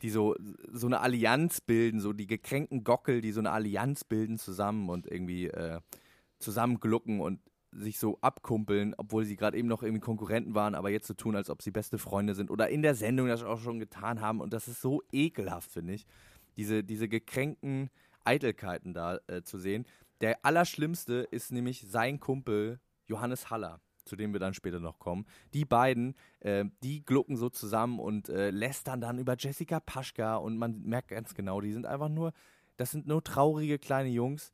die 0.00 0.10
so, 0.10 0.34
so 0.72 0.86
eine 0.86 1.00
Allianz 1.00 1.60
bilden, 1.60 2.00
so 2.00 2.12
die 2.12 2.26
gekränkten 2.26 2.84
Gockel, 2.84 3.20
die 3.20 3.32
so 3.32 3.40
eine 3.40 3.50
Allianz 3.50 4.04
bilden 4.04 4.38
zusammen 4.38 4.88
und 4.88 5.06
irgendwie 5.06 5.48
äh, 5.48 5.80
zusammenglucken 6.38 7.20
und 7.20 7.40
sich 7.72 7.98
so 7.98 8.18
abkumpeln, 8.20 8.94
obwohl 8.98 9.24
sie 9.24 9.36
gerade 9.36 9.56
eben 9.56 9.68
noch 9.68 9.82
irgendwie 9.82 10.00
Konkurrenten 10.00 10.54
waren, 10.54 10.74
aber 10.74 10.90
jetzt 10.90 11.06
so 11.06 11.14
tun, 11.14 11.36
als 11.36 11.50
ob 11.50 11.62
sie 11.62 11.70
beste 11.70 11.98
Freunde 11.98 12.34
sind 12.34 12.50
oder 12.50 12.68
in 12.68 12.82
der 12.82 12.94
Sendung 12.94 13.28
das 13.28 13.42
auch 13.42 13.60
schon 13.60 13.78
getan 13.78 14.20
haben. 14.20 14.40
Und 14.40 14.52
das 14.52 14.68
ist 14.68 14.80
so 14.80 15.02
ekelhaft, 15.10 15.70
finde 15.70 15.94
ich, 15.94 16.06
diese, 16.56 16.84
diese 16.84 17.08
gekränkten 17.08 17.90
Eitelkeiten 18.24 18.92
da 18.92 19.18
äh, 19.26 19.42
zu 19.42 19.58
sehen. 19.58 19.86
Der 20.20 20.44
allerschlimmste 20.44 21.26
ist 21.30 21.50
nämlich 21.50 21.84
sein 21.88 22.20
Kumpel 22.20 22.78
Johannes 23.06 23.50
Haller, 23.50 23.80
zu 24.04 24.16
dem 24.16 24.32
wir 24.32 24.40
dann 24.40 24.54
später 24.54 24.78
noch 24.78 24.98
kommen. 24.98 25.26
Die 25.54 25.64
beiden, 25.64 26.14
äh, 26.40 26.64
die 26.82 27.04
glucken 27.04 27.36
so 27.36 27.48
zusammen 27.48 27.98
und 27.98 28.28
äh, 28.28 28.50
lästern 28.50 29.00
dann 29.00 29.18
über 29.18 29.34
Jessica 29.38 29.80
Paschka 29.80 30.36
und 30.36 30.58
man 30.58 30.82
merkt 30.82 31.08
ganz 31.08 31.34
genau, 31.34 31.60
die 31.60 31.72
sind 31.72 31.86
einfach 31.86 32.08
nur, 32.08 32.32
das 32.76 32.90
sind 32.90 33.06
nur 33.06 33.24
traurige 33.24 33.78
kleine 33.78 34.10
Jungs, 34.10 34.52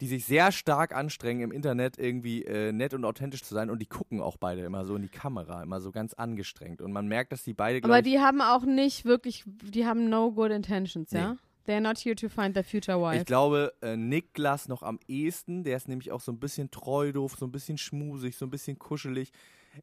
die 0.00 0.06
sich 0.06 0.24
sehr 0.24 0.52
stark 0.52 0.94
anstrengen, 0.94 1.42
im 1.42 1.52
Internet 1.52 1.98
irgendwie 1.98 2.44
äh, 2.44 2.72
nett 2.72 2.94
und 2.94 3.04
authentisch 3.04 3.42
zu 3.42 3.54
sein 3.54 3.68
und 3.70 3.80
die 3.80 3.86
gucken 3.86 4.20
auch 4.20 4.36
beide 4.36 4.62
immer 4.62 4.84
so 4.84 4.94
in 4.96 5.02
die 5.02 5.08
Kamera, 5.08 5.62
immer 5.62 5.80
so 5.80 5.90
ganz 5.90 6.14
angestrengt 6.14 6.80
und 6.80 6.92
man 6.92 7.08
merkt, 7.08 7.32
dass 7.32 7.42
die 7.42 7.54
beide, 7.54 7.84
Aber 7.84 8.02
die 8.02 8.20
haben 8.20 8.40
auch 8.40 8.64
nicht 8.64 9.04
wirklich, 9.04 9.44
die 9.46 9.86
haben 9.86 10.08
no 10.08 10.32
good 10.32 10.50
intentions, 10.50 11.10
ja? 11.10 11.32
Nee. 11.32 11.38
They're 11.66 11.80
not 11.82 11.98
here 11.98 12.16
to 12.16 12.30
find 12.30 12.54
their 12.54 12.64
future 12.64 12.98
wife. 12.98 13.18
Ich 13.18 13.26
glaube, 13.26 13.74
äh, 13.82 13.94
Niklas 13.94 14.68
noch 14.68 14.82
am 14.82 14.98
ehesten, 15.06 15.64
der 15.64 15.76
ist 15.76 15.86
nämlich 15.86 16.10
auch 16.12 16.22
so 16.22 16.32
ein 16.32 16.40
bisschen 16.40 16.70
treu 16.70 17.12
doof, 17.12 17.36
so 17.38 17.44
ein 17.44 17.52
bisschen 17.52 17.76
schmusig, 17.76 18.36
so 18.38 18.46
ein 18.46 18.50
bisschen 18.50 18.78
kuschelig. 18.78 19.32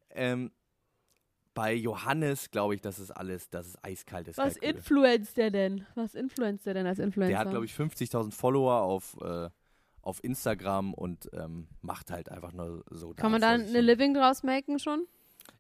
Ähm, 0.10 0.52
bei 1.54 1.74
Johannes 1.74 2.50
glaube 2.50 2.74
ich, 2.74 2.82
das 2.82 2.98
ist 2.98 3.12
alles, 3.12 3.50
das 3.52 3.68
ist 3.68 3.86
eiskaltes 3.86 4.38
Was 4.38 4.56
Kalkül. 4.56 4.78
influenzt 4.78 5.38
der 5.38 5.52
denn? 5.52 5.86
Was 5.94 6.16
influenzt 6.16 6.66
der 6.66 6.74
denn 6.74 6.88
als 6.88 6.98
Influencer? 6.98 7.30
Der 7.30 7.40
hat, 7.40 7.50
glaube 7.52 7.66
ich, 7.66 7.74
50.000 7.74 8.32
Follower 8.34 8.82
auf, 8.82 9.16
äh, 9.22 9.50
auf 10.06 10.24
Instagram 10.24 10.94
und 10.94 11.30
ähm, 11.34 11.68
macht 11.82 12.12
halt 12.12 12.30
einfach 12.30 12.54
nur 12.54 12.86
so. 12.92 13.14
Kann 13.16 13.32
man 13.32 13.42
da 13.42 13.50
eine. 13.52 13.82
Living 13.82 14.14
draus 14.14 14.44
machen 14.44 14.80
schon? 14.80 15.06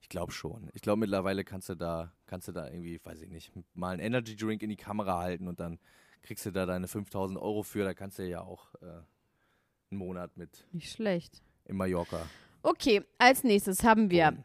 Ich 0.01 0.07
glaube 0.09 0.31
schon. 0.31 0.69
Ich 0.73 0.81
glaube, 0.81 0.99
mittlerweile 0.99 1.43
kannst 1.43 1.67
du 1.69 1.75
da, 1.75 2.13
kannst 2.27 2.47
du 2.47 2.51
da 2.51 2.67
irgendwie, 2.67 2.99
weiß 3.03 3.21
ich 3.23 3.29
nicht, 3.29 3.51
mal 3.73 3.89
einen 3.89 4.01
Energy 4.01 4.35
Drink 4.35 4.61
in 4.61 4.69
die 4.69 4.75
Kamera 4.75 5.19
halten 5.19 5.47
und 5.47 5.59
dann 5.59 5.79
kriegst 6.21 6.45
du 6.45 6.51
da 6.51 6.65
deine 6.65 6.87
5000 6.87 7.39
Euro 7.39 7.63
für. 7.63 7.83
Da 7.83 7.93
kannst 7.93 8.19
du 8.19 8.27
ja 8.27 8.41
auch 8.41 8.73
äh, 8.81 8.85
einen 8.85 9.97
Monat 9.99 10.37
mit 10.37 10.67
Nicht 10.71 10.91
schlecht. 10.91 11.41
in 11.65 11.75
Mallorca. 11.77 12.21
Okay, 12.65 13.03
als 13.19 13.43
nächstes 13.43 13.83
haben 13.83 14.09
wir. 14.09 14.43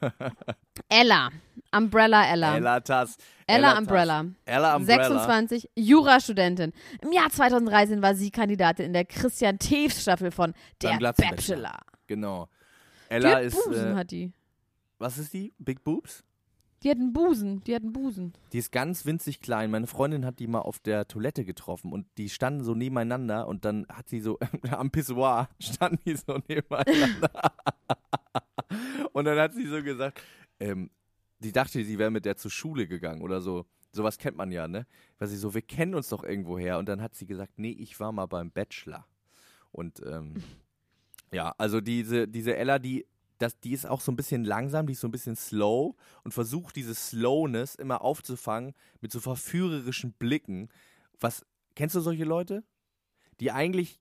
Ella. 0.90 1.30
Umbrella 1.74 2.30
Ella. 2.30 2.56
Ella 2.56 2.80
Tass. 2.80 3.16
Ella 3.46 3.70
Tass. 3.70 3.78
Umbrella. 3.78 4.26
Ella 4.44 4.76
Umbrella. 4.76 5.04
26, 5.04 5.70
Jurastudentin. 5.74 6.74
Im 7.00 7.12
Jahr 7.12 7.30
2013 7.30 8.02
war 8.02 8.14
sie 8.14 8.30
Kandidatin 8.30 8.84
in 8.86 8.92
der 8.92 9.06
Christian 9.06 9.58
Teves 9.58 10.02
Staffel 10.02 10.30
von 10.30 10.52
Der. 10.82 10.98
Bachelor. 10.98 11.78
Genau. 12.06 12.50
Ella 13.08 13.36
hat 13.36 13.44
ist, 13.44 13.64
Busen, 13.64 13.92
äh, 13.92 13.94
hat 13.94 14.10
die. 14.10 14.32
was 14.98 15.16
ist 15.16 15.32
die? 15.32 15.54
Big 15.58 15.82
Boobs? 15.82 16.22
Die 16.82 16.90
hat 16.90 16.98
einen 16.98 17.12
Busen. 17.12 17.62
Die 17.64 17.74
hat 17.74 17.82
einen 17.82 17.92
Busen. 17.92 18.32
Die 18.52 18.58
ist 18.58 18.72
ganz 18.72 19.06
winzig 19.06 19.40
klein. 19.40 19.70
Meine 19.70 19.86
Freundin 19.86 20.24
hat 20.24 20.40
die 20.40 20.48
mal 20.48 20.60
auf 20.60 20.80
der 20.80 21.06
Toilette 21.06 21.44
getroffen 21.44 21.92
und 21.92 22.06
die 22.18 22.28
standen 22.28 22.64
so 22.64 22.74
nebeneinander 22.74 23.46
und 23.46 23.64
dann 23.64 23.86
hat 23.88 24.08
sie 24.08 24.20
so 24.20 24.38
am 24.70 24.90
Pissoir 24.90 25.48
standen 25.60 26.00
die 26.04 26.16
so 26.16 26.38
nebeneinander. 26.48 27.52
und 29.12 29.24
dann 29.24 29.38
hat 29.38 29.54
sie 29.54 29.66
so 29.66 29.82
gesagt, 29.82 30.20
ähm, 30.58 30.90
die 31.38 31.52
dachte, 31.52 31.84
sie 31.84 31.98
wäre 31.98 32.10
mit 32.10 32.24
der 32.24 32.36
zur 32.36 32.50
Schule 32.50 32.86
gegangen 32.86 33.22
oder 33.22 33.40
so. 33.40 33.66
Sowas 33.92 34.16
kennt 34.16 34.36
man 34.36 34.50
ja, 34.50 34.68
ne? 34.68 34.86
Weil 35.18 35.28
sie 35.28 35.36
so, 35.36 35.54
wir 35.54 35.62
kennen 35.62 35.94
uns 35.94 36.08
doch 36.08 36.24
irgendwo 36.24 36.58
her. 36.58 36.78
Und 36.78 36.88
dann 36.88 37.02
hat 37.02 37.14
sie 37.14 37.26
gesagt, 37.26 37.58
nee, 37.58 37.76
ich 37.78 38.00
war 38.00 38.10
mal 38.10 38.26
beim 38.26 38.50
Bachelor. 38.50 39.06
Und 39.70 40.00
ähm, 40.06 40.34
ja, 41.32 41.54
also 41.58 41.80
diese, 41.80 42.26
diese 42.26 42.56
Ella, 42.56 42.78
die, 42.78 43.06
das, 43.42 43.58
die 43.60 43.72
ist 43.72 43.86
auch 43.86 44.00
so 44.00 44.12
ein 44.12 44.16
bisschen 44.16 44.44
langsam, 44.44 44.86
die 44.86 44.92
ist 44.92 45.00
so 45.00 45.08
ein 45.08 45.12
bisschen 45.12 45.36
slow 45.36 45.94
und 46.24 46.32
versucht 46.32 46.76
diese 46.76 46.94
Slowness 46.94 47.74
immer 47.74 48.02
aufzufangen 48.02 48.74
mit 49.00 49.12
so 49.12 49.20
verführerischen 49.20 50.12
Blicken. 50.12 50.68
Was, 51.20 51.44
kennst 51.74 51.94
du 51.94 52.00
solche 52.00 52.24
Leute? 52.24 52.64
Die 53.40 53.50
eigentlich, 53.50 54.00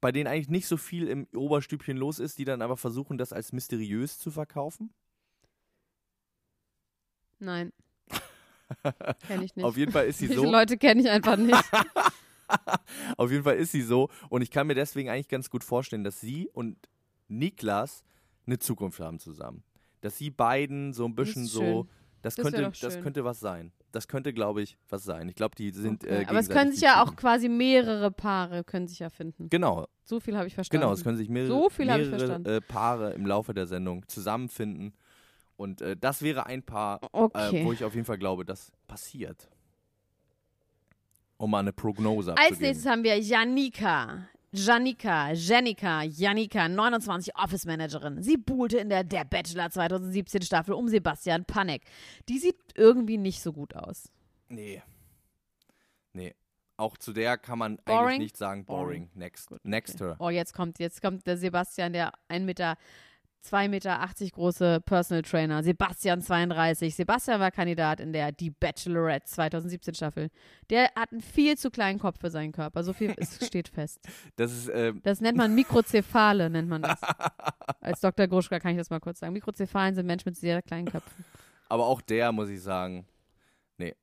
bei 0.00 0.12
denen 0.12 0.26
eigentlich 0.26 0.48
nicht 0.48 0.66
so 0.66 0.76
viel 0.76 1.08
im 1.08 1.26
Oberstübchen 1.34 1.96
los 1.96 2.18
ist, 2.18 2.38
die 2.38 2.44
dann 2.44 2.62
aber 2.62 2.76
versuchen, 2.76 3.18
das 3.18 3.32
als 3.32 3.52
mysteriös 3.52 4.18
zu 4.18 4.30
verkaufen? 4.30 4.92
Nein. 7.38 7.72
Kenn 9.26 9.42
ich 9.42 9.56
nicht. 9.56 9.64
Auf 9.64 9.76
jeden 9.76 9.92
Fall 9.92 10.06
ist 10.06 10.18
sie 10.18 10.28
Diese 10.28 10.40
so. 10.40 10.50
Leute 10.50 10.76
kenne 10.76 11.00
ich 11.00 11.10
einfach 11.10 11.36
nicht. 11.36 11.56
Auf 13.16 13.30
jeden 13.30 13.44
Fall 13.44 13.56
ist 13.56 13.72
sie 13.72 13.82
so. 13.82 14.08
Und 14.28 14.42
ich 14.42 14.50
kann 14.50 14.66
mir 14.66 14.74
deswegen 14.74 15.08
eigentlich 15.08 15.28
ganz 15.28 15.50
gut 15.50 15.64
vorstellen, 15.64 16.04
dass 16.04 16.20
sie 16.20 16.48
und 16.52 16.76
Niklas 17.28 18.04
eine 18.46 18.58
Zukunft 18.58 19.00
haben 19.00 19.18
zusammen. 19.18 19.62
Dass 20.00 20.18
sie 20.18 20.30
beiden 20.30 20.92
so 20.92 21.04
ein 21.04 21.14
bisschen 21.14 21.46
so. 21.46 21.60
schön. 21.60 21.88
Das, 22.22 22.36
Das 22.36 22.44
könnte, 22.44 22.72
das 22.80 23.00
könnte 23.00 23.24
was 23.24 23.40
sein. 23.40 23.72
Das 23.90 24.06
könnte, 24.06 24.32
glaube 24.32 24.62
ich, 24.62 24.78
was 24.88 25.02
sein. 25.02 25.28
Ich 25.28 25.34
glaube, 25.34 25.56
die 25.56 25.70
sind. 25.70 26.04
Okay. 26.04 26.22
Äh, 26.22 26.26
Aber 26.26 26.38
es 26.38 26.48
können 26.48 26.70
sich 26.72 26.80
ja 26.80 27.02
auch 27.02 27.16
quasi 27.16 27.48
mehrere 27.48 28.10
Paare 28.12 28.62
können 28.64 28.86
sich 28.86 29.00
ja 29.00 29.10
finden. 29.10 29.50
Genau, 29.50 29.86
So 30.04 30.20
viel 30.20 30.36
habe 30.36 30.46
ich 30.46 30.54
verstanden. 30.54 30.82
genau. 30.82 30.92
Es 30.94 31.02
können 31.02 31.16
sich 31.16 31.28
mehrere, 31.28 31.48
So 31.48 31.68
mehrere 31.84 32.08
verstanden. 32.10 32.48
äh, 32.48 32.60
Paare 32.60 33.12
im 33.14 33.26
Laufe 33.26 33.52
der 33.54 33.66
Sendung 33.66 34.06
zusammenfinden. 34.08 34.94
Und 35.56 35.82
äh, 35.82 35.96
das 35.96 36.22
wäre 36.22 36.46
ein 36.46 36.62
Paar, 36.62 37.00
Okay. 37.12 37.60
äh, 37.62 37.64
wo 37.64 37.72
ich 37.72 37.82
auf 37.84 37.94
jeden 37.94 38.06
Fall 38.06 38.18
glaube, 38.18 38.44
das 38.44 38.70
passiert. 38.86 39.48
Um 41.36 41.50
mal 41.50 41.58
eine 41.58 41.72
Prognose 41.72 42.30
Als 42.32 42.38
abzugeben. 42.40 42.66
nächstes 42.68 42.86
haben 42.90 43.02
wir 43.02 43.18
Janika. 43.18 44.28
Janika, 44.54 45.32
Janika, 45.32 46.02
Janika, 46.02 46.68
29 46.68 47.34
Office 47.36 47.64
Managerin. 47.64 48.22
Sie 48.22 48.36
buhlte 48.36 48.78
in 48.78 48.90
der 48.90 49.02
Der 49.02 49.24
Bachelor 49.24 49.70
2017 49.70 50.42
Staffel 50.42 50.74
um 50.74 50.88
Sebastian 50.88 51.46
Panek. 51.46 51.82
Die 52.28 52.38
sieht 52.38 52.56
irgendwie 52.74 53.16
nicht 53.16 53.40
so 53.40 53.52
gut 53.52 53.74
aus. 53.74 54.10
Nee. 54.48 54.82
Nee. 56.12 56.34
Auch 56.76 56.98
zu 56.98 57.14
der 57.14 57.38
kann 57.38 57.58
man 57.58 57.76
Boring? 57.78 58.00
eigentlich 58.00 58.18
nicht 58.18 58.36
sagen, 58.36 58.66
boring. 58.66 59.06
Boring. 59.06 59.10
Next. 59.14 59.54
Next 59.62 60.00
her. 60.00 60.16
Oh, 60.18 60.28
jetzt 60.28 60.52
kommt, 60.52 60.78
jetzt 60.78 61.00
kommt 61.00 61.26
der 61.26 61.38
Sebastian, 61.38 61.94
der 61.94 62.12
1 62.28 62.44
Meter, 62.44 62.76
2 63.42 63.68
Meter 63.68 64.00
80 64.00 64.32
große 64.32 64.80
Personal 64.80 65.22
Trainer. 65.22 65.62
Sebastian 65.62 66.20
32. 66.22 66.94
Sebastian 66.94 67.40
war 67.40 67.50
Kandidat 67.50 68.00
in 68.00 68.12
der 68.12 68.32
Die 68.32 68.50
Bachelorette 68.50 69.26
2017 69.26 69.94
Staffel. 69.94 70.30
Der 70.70 70.84
hat 70.96 71.12
einen 71.12 71.20
viel 71.20 71.58
zu 71.58 71.70
kleinen 71.70 71.98
Kopf 71.98 72.20
für 72.20 72.30
seinen 72.30 72.52
Körper. 72.52 72.84
So 72.84 72.92
viel 72.92 73.10
ist, 73.16 73.44
steht 73.46 73.68
fest. 73.68 73.98
Das 74.36 74.52
ist, 74.52 74.70
ähm, 74.72 75.00
Das 75.02 75.20
nennt 75.20 75.36
man 75.36 75.54
Mikrozephale, 75.54 76.48
nennt 76.50 76.68
man 76.68 76.82
das. 76.82 77.00
Als 77.80 78.00
Dr. 78.00 78.28
Gruschka 78.28 78.60
kann 78.60 78.72
ich 78.72 78.78
das 78.78 78.90
mal 78.90 79.00
kurz 79.00 79.18
sagen. 79.18 79.32
Mikrozephalen 79.32 79.94
sind 79.94 80.06
Menschen 80.06 80.28
mit 80.30 80.36
sehr 80.36 80.62
kleinen 80.62 80.86
Köpfen. 80.86 81.24
aber 81.68 81.86
auch 81.86 82.00
der, 82.00 82.30
muss 82.32 82.48
ich 82.48 82.62
sagen, 82.62 83.06
nee. 83.78 83.94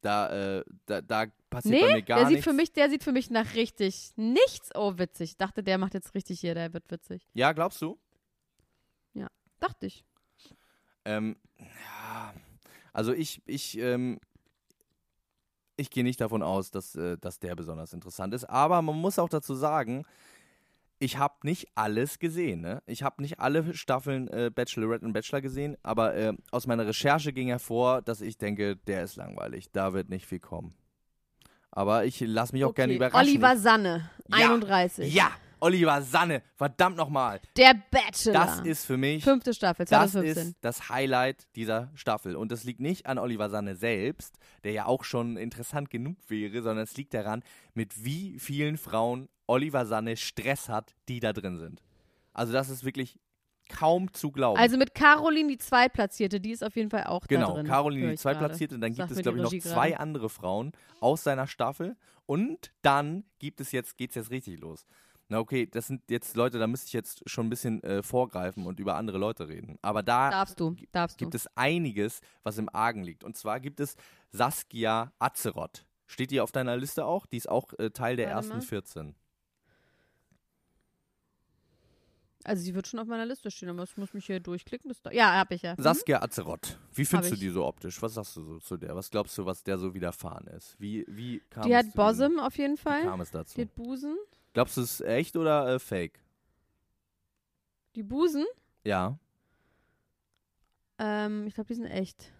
Da, 0.00 0.58
äh, 0.58 0.64
da, 0.86 1.00
da 1.00 1.26
passiert 1.48 1.80
bei 1.80 1.86
Nee, 1.88 1.92
mir 1.94 2.02
gar 2.02 2.18
der 2.18 2.26
sieht 2.26 2.36
nichts. 2.38 2.44
für 2.50 2.52
mich, 2.56 2.72
der 2.72 2.90
sieht 2.90 3.04
für 3.04 3.12
mich 3.12 3.30
nach 3.30 3.54
richtig 3.54 4.10
nichts. 4.16 4.70
Oh, 4.74 4.94
witzig. 4.98 5.30
Ich 5.30 5.36
dachte, 5.36 5.62
der 5.62 5.78
macht 5.78 5.94
jetzt 5.94 6.14
richtig 6.16 6.40
hier, 6.40 6.54
der 6.56 6.72
wird 6.72 6.90
witzig. 6.90 7.28
ja, 7.34 7.52
glaubst 7.52 7.80
du? 7.80 7.96
Dachte 9.62 9.86
ich. 9.86 10.04
Ähm, 11.04 11.36
ja, 11.58 12.34
also 12.92 13.12
ich, 13.12 13.40
ich, 13.46 13.78
ähm, 13.78 14.18
ich 15.76 15.88
gehe 15.88 16.02
nicht 16.02 16.20
davon 16.20 16.42
aus, 16.42 16.72
dass, 16.72 16.96
äh, 16.96 17.16
dass 17.16 17.38
der 17.38 17.54
besonders 17.54 17.92
interessant 17.92 18.34
ist. 18.34 18.44
Aber 18.50 18.82
man 18.82 18.96
muss 18.96 19.20
auch 19.20 19.28
dazu 19.28 19.54
sagen, 19.54 20.04
ich 20.98 21.16
habe 21.16 21.34
nicht 21.44 21.68
alles 21.76 22.18
gesehen. 22.18 22.60
Ne? 22.60 22.82
Ich 22.86 23.04
habe 23.04 23.22
nicht 23.22 23.38
alle 23.38 23.72
Staffeln 23.72 24.26
äh, 24.28 24.50
Bachelorette 24.52 25.06
und 25.06 25.12
Bachelor 25.12 25.40
gesehen, 25.40 25.76
aber 25.84 26.14
äh, 26.16 26.32
aus 26.50 26.66
meiner 26.66 26.84
Recherche 26.86 27.32
ging 27.32 27.46
hervor, 27.46 28.02
dass 28.02 28.20
ich 28.20 28.38
denke, 28.38 28.76
der 28.76 29.04
ist 29.04 29.14
langweilig. 29.14 29.70
Da 29.70 29.92
wird 29.92 30.08
nicht 30.08 30.26
viel 30.26 30.40
kommen. 30.40 30.74
Aber 31.70 32.04
ich 32.04 32.18
lasse 32.20 32.52
mich 32.52 32.64
auch 32.64 32.74
gerne 32.74 32.94
überraschen. 32.94 33.28
Oliver 33.28 33.56
Sanne, 33.56 34.10
Ja. 34.28 34.50
31. 34.52 35.14
Ja, 35.14 35.30
Oliver 35.62 36.02
Sanne, 36.02 36.42
verdammt 36.56 36.96
nochmal. 36.96 37.40
Der 37.56 37.74
Bachelor. 37.90 38.32
Das 38.32 38.60
ist 38.60 38.84
für 38.84 38.96
mich 38.96 39.22
Fünfte 39.22 39.54
Staffel, 39.54 39.84
das 39.84 40.10
2015. 40.10 40.48
ist 40.48 40.56
das 40.60 40.88
Highlight 40.88 41.46
dieser 41.54 41.92
Staffel. 41.94 42.34
Und 42.34 42.50
das 42.50 42.64
liegt 42.64 42.80
nicht 42.80 43.06
an 43.06 43.16
Oliver 43.16 43.48
Sanne 43.48 43.76
selbst, 43.76 44.38
der 44.64 44.72
ja 44.72 44.86
auch 44.86 45.04
schon 45.04 45.36
interessant 45.36 45.88
genug 45.88 46.18
wäre, 46.26 46.62
sondern 46.62 46.82
es 46.82 46.96
liegt 46.96 47.14
daran, 47.14 47.44
mit 47.74 48.04
wie 48.04 48.40
vielen 48.40 48.76
Frauen 48.76 49.28
Oliver 49.46 49.86
Sanne 49.86 50.16
Stress 50.16 50.68
hat, 50.68 50.96
die 51.08 51.20
da 51.20 51.32
drin 51.32 51.58
sind. 51.58 51.80
Also 52.32 52.52
das 52.52 52.68
ist 52.68 52.84
wirklich 52.84 53.20
kaum 53.68 54.12
zu 54.12 54.32
glauben. 54.32 54.58
Also 54.58 54.76
mit 54.76 54.96
Caroline, 54.96 55.48
die 55.48 55.58
Zweitplatzierte, 55.58 56.40
die 56.40 56.50
ist 56.50 56.64
auf 56.64 56.74
jeden 56.74 56.90
Fall 56.90 57.04
auch 57.04 57.20
da 57.20 57.36
genau, 57.36 57.54
drin. 57.54 57.66
Caroline 57.66 58.06
höre 58.06 58.10
die. 58.12 58.18
Zweitplatzierte, 58.18 58.80
dann 58.80 58.92
Sagt 58.94 59.10
gibt 59.10 59.18
es, 59.18 59.22
glaube 59.22 59.38
ich, 59.38 59.44
noch 59.44 59.72
zwei 59.72 59.96
andere 59.96 60.28
Frauen 60.28 60.72
aus 61.00 61.22
seiner 61.22 61.46
Staffel. 61.46 61.96
Und 62.26 62.72
dann 62.82 63.24
gibt 63.38 63.60
es 63.60 63.70
jetzt, 63.70 63.96
geht's 63.96 64.16
jetzt 64.16 64.30
richtig 64.30 64.60
los. 64.60 64.86
Na 65.32 65.38
okay, 65.38 65.64
das 65.64 65.86
sind 65.86 66.02
jetzt 66.10 66.36
Leute, 66.36 66.58
da 66.58 66.66
müsste 66.66 66.88
ich 66.88 66.92
jetzt 66.92 67.22
schon 67.26 67.46
ein 67.46 67.48
bisschen 67.48 67.82
äh, 67.84 68.02
vorgreifen 68.02 68.66
und 68.66 68.78
über 68.78 68.96
andere 68.96 69.16
Leute 69.16 69.48
reden. 69.48 69.78
Aber 69.80 70.02
da 70.02 70.28
Darfst 70.28 70.60
du, 70.60 70.76
darfst 70.92 71.18
du. 71.18 71.24
gibt 71.24 71.34
es 71.34 71.48
einiges, 71.56 72.20
was 72.42 72.58
im 72.58 72.68
Argen 72.74 73.02
liegt. 73.02 73.24
Und 73.24 73.34
zwar 73.38 73.58
gibt 73.58 73.80
es 73.80 73.96
Saskia 74.30 75.10
Azeroth. 75.18 75.86
Steht 76.06 76.32
die 76.32 76.40
auf 76.42 76.52
deiner 76.52 76.76
Liste 76.76 77.06
auch? 77.06 77.24
Die 77.24 77.38
ist 77.38 77.48
auch 77.48 77.72
äh, 77.78 77.88
Teil 77.88 78.16
der 78.16 78.26
Warte 78.26 78.36
ersten 78.40 78.58
mal. 78.58 78.60
14. 78.60 79.14
Also 82.44 82.62
sie 82.62 82.74
wird 82.74 82.86
schon 82.86 83.00
auf 83.00 83.06
meiner 83.06 83.24
Liste 83.24 83.50
stehen, 83.50 83.70
aber 83.70 83.84
ich 83.84 83.96
muss 83.96 84.12
mich 84.12 84.26
hier 84.26 84.38
durchklicken. 84.38 84.90
Das 84.90 85.00
da 85.00 85.12
ja, 85.12 85.32
hab 85.38 85.50
ich 85.50 85.62
ja. 85.62 85.74
Mhm. 85.78 85.82
Saskia 85.82 86.20
Azeroth. 86.20 86.76
Wie 86.92 87.06
findest 87.06 87.30
du 87.30 87.34
ich. 87.36 87.40
die 87.40 87.48
so 87.48 87.64
optisch? 87.64 88.02
Was 88.02 88.12
sagst 88.12 88.36
du 88.36 88.42
so 88.44 88.58
zu 88.58 88.76
der? 88.76 88.94
Was 88.94 89.10
glaubst 89.10 89.38
du, 89.38 89.46
was 89.46 89.62
der 89.62 89.78
so 89.78 89.94
widerfahren 89.94 90.46
ist? 90.48 90.78
Wie, 90.78 91.06
wie 91.08 91.40
kam 91.48 91.62
Die 91.64 91.72
es 91.72 91.86
hat 91.86 91.94
Bosom 91.94 92.38
auf 92.38 92.58
jeden 92.58 92.74
diesem- 92.74 92.84
Wie 92.84 92.90
Fall. 92.90 93.02
kam 93.04 93.20
es 93.22 93.30
dazu? 93.30 93.54
Die 93.54 93.62
hat 93.62 93.74
Busen. 93.74 94.18
Glaubst 94.52 94.76
du, 94.76 94.82
es 94.82 95.00
ist 95.00 95.06
echt 95.06 95.36
oder 95.36 95.74
äh, 95.74 95.78
fake? 95.78 96.18
Die 97.94 98.02
Busen, 98.02 98.44
Ja. 98.84 99.18
ähm, 100.98 101.46
ich 101.46 101.54
glaube, 101.54 101.68
die 101.68 101.74
sind 101.74 101.86
echt. 101.86 102.32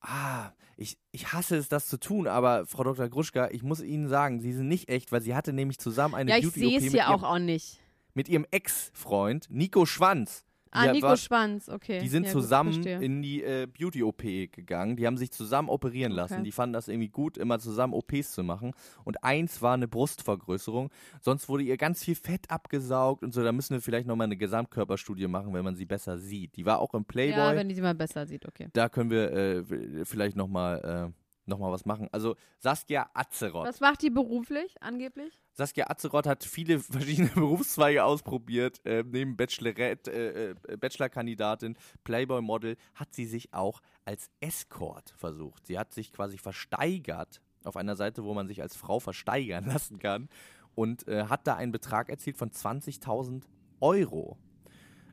Ah, 0.00 0.52
ich, 0.76 0.96
ich 1.12 1.32
hasse 1.32 1.56
es, 1.56 1.68
das 1.68 1.86
zu 1.88 1.98
tun, 1.98 2.26
aber 2.26 2.66
Frau 2.66 2.84
Dr. 2.84 3.08
Gruschka, 3.08 3.48
ich 3.50 3.62
muss 3.62 3.80
Ihnen 3.82 4.08
sagen, 4.08 4.40
Sie 4.40 4.52
sind 4.52 4.68
nicht 4.68 4.88
echt, 4.88 5.12
weil 5.12 5.20
sie 5.20 5.34
hatte 5.34 5.52
nämlich 5.52 5.78
zusammen 5.78 6.14
eine 6.14 6.30
ja, 6.30 6.36
ich 6.38 6.44
Beauty-OP 6.44 6.70
sehe 6.70 6.76
es 6.78 6.82
mit, 6.84 6.92
hier 6.92 7.08
auch 7.08 7.22
ihrem- 7.22 7.24
auch 7.24 7.38
nicht. 7.38 7.80
mit 8.14 8.28
ihrem 8.28 8.46
Ex-Freund 8.50 9.46
Nico 9.50 9.84
Schwanz. 9.86 10.44
Ah, 10.72 10.92
Nico 10.92 11.08
war- 11.08 11.16
Schwanz, 11.16 11.68
okay. 11.68 12.00
Die 12.00 12.08
sind 12.08 12.26
ja, 12.26 12.32
gut, 12.32 12.42
zusammen 12.42 12.72
verstehe. 12.74 13.00
in 13.00 13.22
die 13.22 13.42
äh, 13.42 13.66
Beauty-OP 13.66 14.22
gegangen. 14.52 14.96
Die 14.96 15.06
haben 15.06 15.16
sich 15.16 15.32
zusammen 15.32 15.68
operieren 15.68 16.12
lassen. 16.12 16.34
Okay. 16.34 16.42
Die 16.44 16.52
fanden 16.52 16.72
das 16.72 16.88
irgendwie 16.88 17.08
gut, 17.08 17.38
immer 17.38 17.58
zusammen 17.58 17.92
OPs 17.92 18.32
zu 18.32 18.44
machen. 18.44 18.72
Und 19.04 19.24
eins 19.24 19.62
war 19.62 19.74
eine 19.74 19.88
Brustvergrößerung. 19.88 20.90
Sonst 21.20 21.48
wurde 21.48 21.64
ihr 21.64 21.76
ganz 21.76 22.04
viel 22.04 22.14
Fett 22.14 22.50
abgesaugt 22.50 23.24
und 23.24 23.32
so. 23.34 23.42
Da 23.42 23.52
müssen 23.52 23.74
wir 23.74 23.80
vielleicht 23.80 24.06
nochmal 24.06 24.26
eine 24.26 24.36
Gesamtkörperstudie 24.36 25.26
machen, 25.26 25.52
wenn 25.54 25.64
man 25.64 25.74
sie 25.74 25.86
besser 25.86 26.18
sieht. 26.18 26.56
Die 26.56 26.64
war 26.64 26.78
auch 26.78 26.94
im 26.94 27.04
Playboy. 27.04 27.38
Ja, 27.38 27.56
wenn 27.56 27.68
die 27.68 27.74
sie 27.74 27.82
mal 27.82 27.94
besser 27.94 28.26
sieht, 28.26 28.46
okay. 28.46 28.68
da 28.72 28.88
können 28.88 29.10
wir 29.10 29.32
äh, 29.32 30.04
vielleicht 30.04 30.36
nochmal 30.36 31.12
äh, 31.12 31.19
noch 31.50 31.58
mal 31.58 31.70
was 31.70 31.84
machen. 31.84 32.08
Also 32.12 32.36
Saskia 32.58 33.10
Azeroth. 33.12 33.66
Was 33.66 33.80
macht 33.80 34.00
die 34.02 34.08
beruflich, 34.10 34.74
angeblich? 34.80 35.38
Saskia 35.52 35.90
Azeroth 35.90 36.26
hat 36.26 36.44
viele 36.44 36.78
verschiedene 36.80 37.28
Berufszweige 37.28 38.04
ausprobiert. 38.04 38.80
Äh, 38.86 39.04
neben 39.06 39.36
Bachelorette, 39.36 40.10
äh, 40.10 40.50
äh, 40.72 40.76
Bachelor-Kandidatin, 40.76 41.76
Playboy-Model 42.04 42.76
hat 42.94 43.14
sie 43.14 43.26
sich 43.26 43.52
auch 43.52 43.80
als 44.06 44.30
Escort 44.40 45.12
versucht. 45.18 45.66
Sie 45.66 45.78
hat 45.78 45.92
sich 45.92 46.12
quasi 46.12 46.38
versteigert 46.38 47.42
auf 47.64 47.76
einer 47.76 47.96
Seite, 47.96 48.24
wo 48.24 48.32
man 48.32 48.48
sich 48.48 48.62
als 48.62 48.76
Frau 48.76 49.00
versteigern 49.00 49.64
lassen 49.66 49.98
kann 49.98 50.28
und 50.74 51.06
äh, 51.08 51.24
hat 51.24 51.46
da 51.46 51.56
einen 51.56 51.72
Betrag 51.72 52.08
erzielt 52.08 52.38
von 52.38 52.50
20.000 52.50 53.42
Euro. 53.80 54.38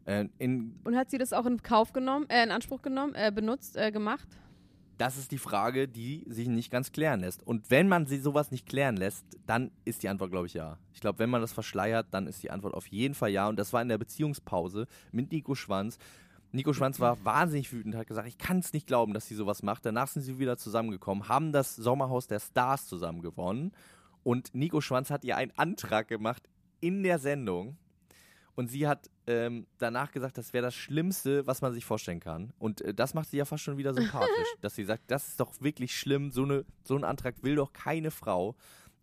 Äh, 0.06 0.28
Und 0.40 0.96
hat 0.96 1.10
sie 1.10 1.18
das 1.18 1.34
auch 1.34 1.46
in 1.46 1.62
Kauf 1.62 1.92
genommen, 1.92 2.30
äh, 2.30 2.44
in 2.44 2.52
Anspruch 2.52 2.82
genommen, 2.82 3.14
äh, 3.16 3.32
benutzt, 3.34 3.76
äh, 3.76 3.92
gemacht? 3.92 4.28
Das 4.98 5.18
ist 5.18 5.32
die 5.32 5.38
Frage, 5.38 5.88
die 5.88 6.26
sich 6.28 6.48
nicht 6.48 6.72
ganz 6.72 6.92
klären 6.92 7.20
lässt. 7.20 7.46
Und 7.46 7.70
wenn 7.70 7.88
man 7.88 8.08
sie 8.08 8.18
sowas 8.18 8.50
nicht 8.50 8.66
klären 8.66 8.98
lässt, 8.98 9.26
dann 9.46 9.72
ist 9.86 10.02
die 10.02 10.10
Antwort, 10.10 10.32
glaube 10.32 10.48
ich, 10.48 10.56
ja. 10.56 10.80
Ich 10.92 11.02
glaube, 11.02 11.20
wenn 11.20 11.30
man 11.30 11.42
das 11.42 11.54
verschleiert, 11.54 12.08
dann 12.12 12.26
ist 12.26 12.42
die 12.42 12.50
Antwort 12.50 12.74
auf 12.74 12.88
jeden 12.88 13.14
Fall 13.14 13.30
ja. 13.30 13.48
Und 13.48 13.60
das 13.60 13.74
war 13.74 13.82
in 13.82 13.90
der 13.90 14.00
Beziehungspause 14.00 14.88
mit 15.12 15.32
Nico 15.32 15.54
Schwanz. 15.54 16.00
Nico 16.52 16.74
Schwanz 16.74 17.00
war 17.00 17.24
wahnsinnig 17.26 17.72
wütend, 17.72 17.96
hat 17.96 18.08
gesagt, 18.08 18.28
ich 18.28 18.38
kann 18.38 18.60
es 18.60 18.74
nicht 18.74 18.88
glauben, 18.88 19.14
dass 19.14 19.28
sie 19.28 19.36
sowas 19.36 19.62
macht. 19.64 19.86
Danach 19.86 20.08
sind 20.08 20.24
sie 20.24 20.40
wieder 20.40 20.58
zusammengekommen, 20.58 21.28
haben 21.28 21.52
das 21.52 21.76
Sommerhaus 21.76 22.28
der 22.28 22.40
Stars 22.40 22.88
zusammen 22.88 23.22
gewonnen. 23.22 23.74
Und 24.24 24.56
Nico 24.56 24.82
Schwanz 24.82 25.12
hat 25.12 25.24
ihr 25.24 25.38
einen 25.38 25.52
Antrag 25.58 26.08
gemacht 26.08 26.44
in 26.80 27.04
der 27.04 27.20
Sendung. 27.20 27.78
Und 28.58 28.70
sie 28.70 28.88
hat 28.88 29.12
ähm, 29.28 29.68
danach 29.78 30.12
gesagt, 30.12 30.40
das 30.40 30.52
wäre 30.52 30.64
das 30.64 30.74
Schlimmste, 30.74 31.46
was 31.46 31.62
man 31.62 31.74
sich 31.74 31.86
vorstellen 31.86 32.20
kann. 32.20 32.54
Und 32.58 32.82
äh, 32.82 32.92
das 32.92 33.14
macht 33.14 33.30
sie 33.30 33.38
ja 33.38 33.46
fast 33.46 33.64
schon 33.64 33.78
wieder 33.78 33.94
sympathisch, 33.94 34.48
dass 34.62 34.74
sie 34.74 34.84
sagt, 34.84 35.04
das 35.12 35.28
ist 35.28 35.40
doch 35.40 35.54
wirklich 35.62 35.96
schlimm, 35.96 36.32
so, 36.32 36.42
eine, 36.42 36.66
so 36.84 36.96
einen 36.96 37.04
Antrag 37.04 37.36
will 37.44 37.56
doch 37.56 37.72
keine 37.72 38.10
Frau. 38.10 38.56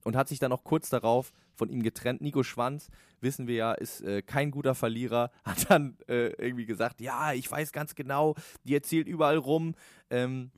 Und 0.03 0.17
hat 0.17 0.29
sich 0.29 0.41
dann 0.41 0.51
auch 0.51 0.65
kurz 0.65 0.91
darauf 0.91 1.33
von 1.55 1.69
ihm 1.71 1.85
getrennt. 1.85 2.21
Nico 2.21 2.43
Schwanz, 2.43 2.89
wissen 3.21 3.47
wir 3.47 3.55
ja, 3.55 3.73
ist 3.75 4.01
äh, 4.01 4.23
kein 4.23 4.51
guter 4.51 4.75
Verlierer, 4.75 5.31
hat 5.45 5.71
dann 5.71 5.97
äh, 6.09 6.31
irgendwie 6.33 6.67
gesagt, 6.67 7.01
ja, 7.01 7.33
ich 7.33 7.49
weiß 7.49 7.71
ganz 7.71 7.95
genau, 7.95 8.35
die 8.65 8.75
erzählt 8.75 9.07
überall 9.07 9.37
rum, 9.37 9.77
ähm, 10.11 10.51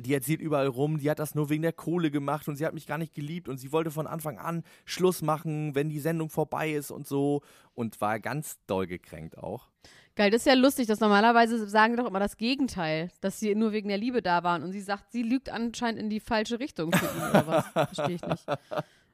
die 0.00 0.14
erzählt 0.14 0.40
überall 0.40 0.66
rum, 0.66 0.98
die 0.98 1.10
hat 1.10 1.18
das 1.18 1.34
nur 1.34 1.50
wegen 1.50 1.62
der 1.62 1.72
Kohle 1.72 2.10
gemacht 2.10 2.48
und 2.48 2.56
sie 2.56 2.66
hat 2.66 2.74
mich 2.74 2.86
gar 2.86 2.98
nicht 2.98 3.14
geliebt 3.14 3.48
und 3.48 3.58
sie 3.58 3.72
wollte 3.72 3.90
von 3.90 4.06
Anfang 4.06 4.38
an 4.38 4.64
Schluss 4.84 5.22
machen, 5.22 5.74
wenn 5.74 5.88
die 5.88 6.00
Sendung 6.00 6.30
vorbei 6.30 6.72
ist 6.72 6.90
und 6.90 7.06
so 7.06 7.42
und 7.74 8.00
war 8.00 8.20
ganz 8.20 8.58
doll 8.66 8.86
gekränkt 8.86 9.38
auch. 9.38 9.68
Geil, 10.16 10.30
das 10.30 10.42
ist 10.42 10.46
ja 10.46 10.54
lustig, 10.54 10.86
dass 10.86 11.00
normalerweise 11.00 11.66
sagen 11.68 11.96
doch 11.96 12.06
immer 12.06 12.18
das 12.18 12.36
Gegenteil, 12.36 13.10
dass 13.20 13.40
sie 13.40 13.54
nur 13.54 13.72
wegen 13.72 13.88
der 13.88 13.96
Liebe 13.96 14.22
da 14.22 14.42
waren 14.42 14.62
und 14.62 14.72
sie 14.72 14.80
sagt, 14.80 15.12
sie 15.12 15.22
lügt 15.22 15.48
anscheinend 15.48 16.00
in 16.00 16.10
die 16.10 16.20
falsche 16.20 16.58
Richtung 16.58 16.92
für 16.92 17.06
ihn 17.06 17.30
oder 17.30 17.46
was. 17.46 17.66
Verstehe 17.94 18.16
ich 18.16 18.26
nicht. 18.26 18.44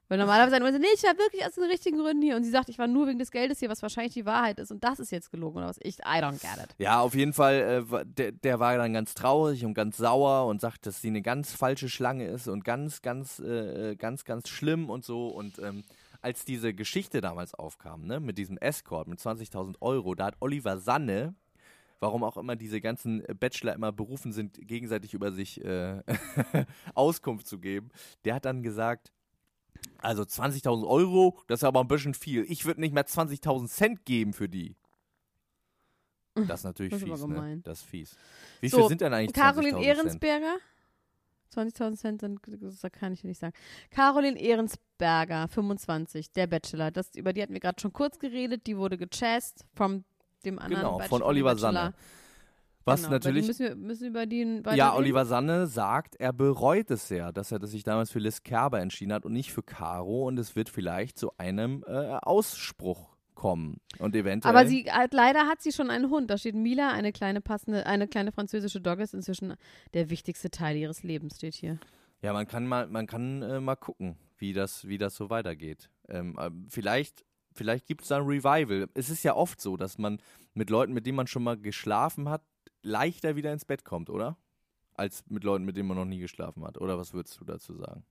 Weil 0.09 0.19
normalerweise 0.19 0.53
sagen 0.53 0.73
so, 0.73 0.79
nee, 0.79 0.87
ich 0.95 1.03
war 1.03 1.19
wirklich 1.19 1.45
aus 1.45 1.55
den 1.55 1.65
richtigen 1.65 1.99
Gründen 1.99 2.23
hier 2.23 2.37
und 2.37 2.45
sie 2.45 2.51
sagt, 2.51 2.69
ich 2.69 2.79
war 2.79 2.87
nur 2.87 3.09
wegen 3.09 3.19
des 3.19 3.33
Geldes 3.33 3.59
hier, 3.59 3.69
was 3.69 3.83
wahrscheinlich 3.83 4.15
die 4.15 4.25
Wahrheit 4.25 4.59
ist 4.61 4.71
und 4.71 4.85
das 4.85 5.01
ist 5.01 5.11
jetzt 5.11 5.31
gelogen 5.31 5.59
oder 5.59 5.69
was. 5.69 5.79
Ich, 5.83 5.99
I 5.99 6.21
don't 6.21 6.41
get 6.41 6.63
it. 6.63 6.75
Ja, 6.79 7.01
auf 7.01 7.15
jeden 7.15 7.33
Fall, 7.33 7.87
äh, 7.91 8.05
der, 8.05 8.33
der 8.33 8.61
war 8.61 8.77
dann 8.77 8.93
ganz 8.93 9.15
traurig 9.15 9.65
und 9.65 9.75
ganz 9.75 9.97
sauer 9.97 10.47
und 10.47 10.61
sagt, 10.61 10.87
dass 10.87 11.01
sie 11.01 11.09
eine 11.09 11.23
ganz 11.23 11.53
falsche 11.53 11.89
Schlange 11.89 12.27
ist 12.29 12.47
und 12.47 12.65
ganz, 12.65 13.03
ganz, 13.03 13.41
äh, 13.41 13.93
äh, 13.93 13.97
ganz, 13.97 14.25
ganz 14.25 14.49
schlimm 14.49 14.91
und 14.91 15.05
so. 15.05 15.27
Und 15.29 15.59
ähm, 15.59 15.83
als 16.21 16.45
diese 16.45 16.73
Geschichte 16.73 17.21
damals 17.21 17.55
aufkam, 17.55 18.07
ne, 18.07 18.21
mit 18.21 18.39
diesem 18.39 18.59
Escort 18.59 19.09
mit 19.09 19.19
20.000 19.19 19.77
Euro, 19.81 20.15
da 20.15 20.27
hat 20.27 20.37
Oliver 20.41 20.79
Sanne, 20.79 21.35
warum 21.99 22.23
auch 22.23 22.37
immer 22.37 22.55
diese 22.55 22.81
ganzen 22.81 23.25
Bachelor 23.41 23.75
immer 23.75 23.91
berufen 23.91 24.33
sind, 24.33 24.59
gegenseitig 24.61 25.15
über 25.15 25.33
sich 25.33 25.65
äh, 25.65 26.03
Auskunft 26.95 27.47
zu 27.47 27.59
geben, 27.59 27.91
der 28.25 28.35
hat 28.37 28.45
dann 28.45 28.63
gesagt, 28.63 29.13
also 29.99 30.23
20.000 30.23 30.87
Euro, 30.87 31.39
das 31.47 31.61
ist 31.61 31.65
aber 31.65 31.81
ein 31.81 31.89
bisschen 31.89 32.15
viel. 32.15 32.45
Ich 32.49 32.65
würde 32.65 32.81
nicht 32.81 32.95
mehr 32.95 33.07
20.000 33.07 33.69
Cent 33.69 34.05
geben 34.05 34.33
für 34.33 34.49
die. 34.49 34.77
Das 36.35 36.61
ist 36.61 36.65
natürlich 36.65 36.93
Das 36.93 37.03
ist 37.03 37.09
fies, 37.09 37.27
ne? 37.27 37.61
Das 37.65 37.81
ist 37.81 37.87
fies. 37.87 38.17
Wie 38.61 38.69
So, 38.69 38.79
viel 38.79 38.89
sind 38.89 39.01
denn 39.01 39.13
eigentlich 39.15 39.37
20.000 39.37 39.41
Caroline? 39.41 39.85
Ehrensberger. 39.85 40.57
20.000 41.55 41.97
Cent 41.97 42.21
sind, 42.21 42.41
das 42.47 42.93
kann 42.93 43.13
ich 43.13 43.25
nicht 43.25 43.39
sagen. 43.39 43.55
Caroline 43.91 44.39
Ehrensberger, 44.39 45.49
25, 45.49 46.33
der 46.33 46.47
Bachelor. 46.47 46.91
Das, 46.91 47.15
über 47.15 47.33
die 47.33 47.41
hatten 47.43 47.55
wir 47.55 47.61
gerade 47.61 47.81
schon 47.81 47.93
kurz 47.93 48.19
geredet. 48.19 48.67
Die 48.67 48.77
wurde 48.77 48.99
gechast 48.99 49.65
von 49.75 50.05
dem 50.45 50.59
anderen 50.59 50.83
Genau, 50.83 50.99
Bachelor, 50.99 51.09
von 51.09 51.23
Oliver 51.23 51.51
Bachelor. 51.55 51.73
Sanne. 51.73 51.95
Was 52.87 53.01
genau, 53.01 53.15
natürlich 53.15 53.49
Müssen 53.49 53.67
wir, 53.67 53.75
müssen 53.75 54.07
über 54.07 54.21
weiter 54.21 54.75
Ja, 54.77 54.91
reden? 54.91 54.99
Oliver 54.99 55.27
Sanne 55.27 55.67
sagt, 55.67 56.15
er 56.17 56.33
bereut 56.33 56.89
es 56.93 57.09
sehr, 57.09 57.33
dass 57.33 57.51
er 57.51 57.67
sich 57.67 57.83
damals 57.83 58.13
für 58.13 58.21
Liz 58.21 58.45
Kerber 58.45 58.81
entschieden 58.81 59.13
hat 59.13 59.25
und 59.25 59.33
nicht 59.33 59.53
für 59.53 59.65
Caro 59.65 60.29
und 60.29 60.39
es 60.39 60.55
wird 60.55 60.69
vielleicht 60.69 61.19
zu 61.19 61.37
einem 61.37 61.85
äh, 61.89 61.91
Ausspruch 62.23 63.17
kommen 63.35 63.81
und 63.99 64.15
eventuell. 64.15 64.57
Aber 64.57 64.69
sie 64.69 64.85
hat, 64.85 65.13
leider 65.13 65.49
hat 65.49 65.63
sie 65.63 65.73
schon 65.73 65.91
einen 65.91 66.11
Hund. 66.11 66.31
Da 66.31 66.39
steht 66.39 66.55
Mila, 66.55 66.93
eine 66.93 67.13
kleine 67.13 67.41
passende, 67.41 67.87
eine 67.87 68.07
kleine 68.07 68.31
französische 68.31 68.81
Dogge 68.81 69.03
ist 69.03 69.15
inzwischen 69.15 69.55
der 69.93 70.09
wichtigste 70.09 70.49
Teil 70.49 70.77
ihres 70.77 71.03
Lebens, 71.03 71.37
steht 71.37 71.55
hier. 71.55 71.81
Ja, 72.23 72.33
man 72.33 72.47
kann 72.47 72.69
mal, 72.69 72.87
man 72.87 73.09
kann 73.09 73.43
äh, 73.43 73.59
mal 73.59 73.75
gucken, 73.75 74.17
wie 74.39 74.53
das, 74.53 74.87
wie 74.87 74.97
das 74.97 75.17
so 75.17 75.29
weitergeht. 75.29 75.91
Ähm, 76.09 76.39
äh, 76.39 76.51
vielleicht 76.69 77.25
vielleicht 77.53 77.87
gibt 77.87 78.03
es 78.03 78.09
da 78.09 78.19
ein 78.19 78.27
Revival. 78.27 78.89
Es 78.95 79.11
ist 79.11 79.25
ja 79.25 79.35
oft 79.35 79.61
so, 79.61 79.77
dass 79.77 79.99
man 79.99 80.21
mit 80.55 80.71
Leuten, 80.71 80.93
mit 80.93 81.07
denen 81.07 81.17
man 81.17 81.27
schon 81.27 81.43
mal 81.43 81.57
geschlafen 81.57 82.29
hat, 82.29 82.43
leichter 82.87 83.37
wieder 83.37 83.53
ins 83.53 83.65
Bett 83.65 83.85
kommt, 83.85 84.09
oder? 84.11 84.37
Als 84.95 85.25
mit 85.29 85.45
Leuten, 85.45 85.65
mit 85.65 85.77
denen 85.77 85.89
man 85.89 85.97
noch 85.99 86.05
nie 86.07 86.21
geschlafen 86.21 86.65
hat. 86.65 86.79
Oder 86.79 86.97
was 86.99 87.13
würdest 87.13 87.39
du 87.41 87.45
dazu 87.45 87.75
sagen? 87.77 88.05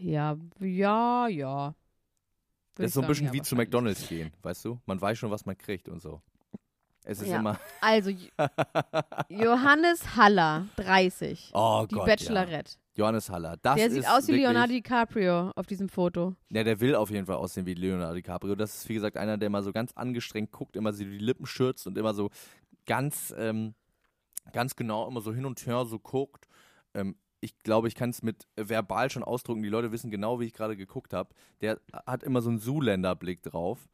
Ja, 0.00 0.36
ja, 0.60 1.28
ja. 1.28 1.66
Würde 1.66 1.74
das 2.76 2.86
ist 2.86 2.94
so 2.94 3.00
ein 3.02 3.06
bisschen 3.08 3.26
ja, 3.26 3.32
wie 3.32 3.42
zu. 3.42 3.56
McDonalds 3.56 4.08
gehen, 4.08 4.32
weißt 4.42 4.64
du? 4.64 4.80
Man 4.86 5.00
weiß 5.00 5.16
schon, 5.18 5.30
was 5.30 5.46
man 5.46 5.56
kriegt 5.56 5.88
und 5.88 6.00
so. 6.00 6.20
Es 7.04 7.20
ist 7.20 7.28
Ja. 7.28 7.38
immer. 7.38 7.58
Also, 7.80 8.10
Jo- 8.10 8.28
Johannes 9.28 10.16
Haller, 10.16 10.66
30. 10.76 11.50
Oh 11.54 11.86
Die 11.88 11.94
Gott. 11.94 12.06
Bachelorette. 12.06 12.72
Ja. 12.72 12.83
Johannes 12.96 13.28
Haller. 13.28 13.56
Das 13.62 13.76
Der 13.76 13.90
sieht 13.90 14.08
aus 14.08 14.28
wie 14.28 14.32
Leonardo 14.32 14.72
DiCaprio 14.72 15.50
auf 15.56 15.66
diesem 15.66 15.88
Foto. 15.88 16.36
Ja, 16.50 16.62
der 16.62 16.80
will 16.80 16.94
auf 16.94 17.10
jeden 17.10 17.26
Fall 17.26 17.36
aussehen 17.36 17.66
wie 17.66 17.74
Leonardo 17.74 18.14
DiCaprio. 18.14 18.54
Das 18.54 18.74
ist, 18.74 18.88
wie 18.88 18.94
gesagt, 18.94 19.16
einer, 19.16 19.36
der 19.36 19.48
immer 19.48 19.62
so 19.62 19.72
ganz 19.72 19.92
angestrengt 19.92 20.52
guckt, 20.52 20.76
immer 20.76 20.92
so 20.92 21.02
die 21.04 21.18
Lippen 21.18 21.46
schürzt 21.46 21.86
und 21.86 21.98
immer 21.98 22.14
so 22.14 22.30
ganz, 22.86 23.34
ähm, 23.36 23.74
ganz 24.52 24.76
genau 24.76 25.08
immer 25.08 25.20
so 25.20 25.34
hin 25.34 25.44
und 25.44 25.64
her 25.66 25.84
so 25.86 25.98
guckt. 25.98 26.46
Ähm, 26.94 27.16
ich 27.40 27.62
glaube, 27.62 27.88
ich 27.88 27.94
kann 27.94 28.10
es 28.10 28.22
mit 28.22 28.46
verbal 28.56 29.10
schon 29.10 29.22
ausdrücken. 29.22 29.62
Die 29.62 29.68
Leute 29.68 29.92
wissen 29.92 30.10
genau, 30.10 30.40
wie 30.40 30.46
ich 30.46 30.54
gerade 30.54 30.76
geguckt 30.76 31.12
habe. 31.12 31.34
Der 31.60 31.80
hat 32.06 32.22
immer 32.22 32.40
so 32.40 32.50
einen 32.50 32.60
Zuländer-Blick 32.60 33.42
drauf. 33.42 33.88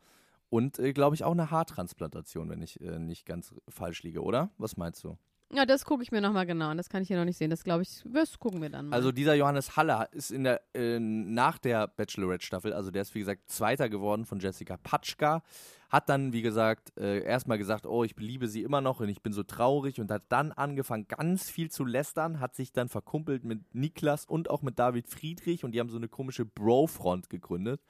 Und, 0.50 0.78
äh, 0.78 0.92
glaube 0.92 1.14
ich, 1.14 1.24
auch 1.24 1.32
eine 1.32 1.50
Haartransplantation, 1.50 2.48
wenn 2.50 2.60
ich 2.60 2.80
äh, 2.80 2.98
nicht 2.98 3.24
ganz 3.24 3.54
falsch 3.68 4.02
liege, 4.02 4.22
oder? 4.22 4.50
Was 4.58 4.76
meinst 4.76 5.02
du? 5.04 5.16
Ja, 5.52 5.66
das 5.66 5.84
gucke 5.84 6.02
ich 6.04 6.12
mir 6.12 6.20
nochmal 6.20 6.46
genau 6.46 6.68
an. 6.68 6.76
Das 6.76 6.88
kann 6.88 7.02
ich 7.02 7.08
hier 7.08 7.16
noch 7.16 7.24
nicht 7.24 7.36
sehen. 7.36 7.50
Das 7.50 7.64
glaube 7.64 7.82
ich, 7.82 8.04
das 8.04 8.38
gucken 8.38 8.62
wir 8.62 8.70
dann 8.70 8.88
mal. 8.88 8.96
Also 8.96 9.10
dieser 9.10 9.34
Johannes 9.34 9.76
Haller 9.76 10.08
ist 10.12 10.30
in 10.30 10.44
der 10.44 10.62
äh, 10.74 11.00
nach 11.00 11.58
der 11.58 11.88
Bachelorette-Staffel, 11.88 12.72
also 12.72 12.92
der 12.92 13.02
ist 13.02 13.14
wie 13.16 13.20
gesagt 13.20 13.50
Zweiter 13.50 13.88
geworden 13.88 14.24
von 14.24 14.38
Jessica 14.38 14.76
Patschka, 14.76 15.42
hat 15.88 16.08
dann 16.08 16.32
wie 16.32 16.42
gesagt 16.42 16.96
äh, 16.96 17.24
erstmal 17.24 17.58
gesagt, 17.58 17.84
oh 17.84 18.04
ich 18.04 18.16
liebe 18.16 18.46
sie 18.46 18.62
immer 18.62 18.80
noch 18.80 19.00
und 19.00 19.08
ich 19.08 19.22
bin 19.22 19.32
so 19.32 19.42
traurig 19.42 20.00
und 20.00 20.08
hat 20.12 20.22
dann 20.28 20.52
angefangen 20.52 21.08
ganz 21.08 21.50
viel 21.50 21.68
zu 21.68 21.84
lästern, 21.84 22.38
hat 22.38 22.54
sich 22.54 22.72
dann 22.72 22.88
verkumpelt 22.88 23.44
mit 23.44 23.74
Niklas 23.74 24.26
und 24.26 24.48
auch 24.50 24.62
mit 24.62 24.78
David 24.78 25.08
Friedrich 25.08 25.64
und 25.64 25.72
die 25.72 25.80
haben 25.80 25.90
so 25.90 25.96
eine 25.96 26.08
komische 26.08 26.44
Bro-Front 26.44 27.28
gegründet. 27.28 27.82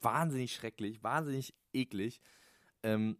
Wahnsinnig 0.00 0.54
schrecklich, 0.54 1.02
wahnsinnig 1.02 1.54
eklig. 1.72 2.20
Ähm, 2.84 3.18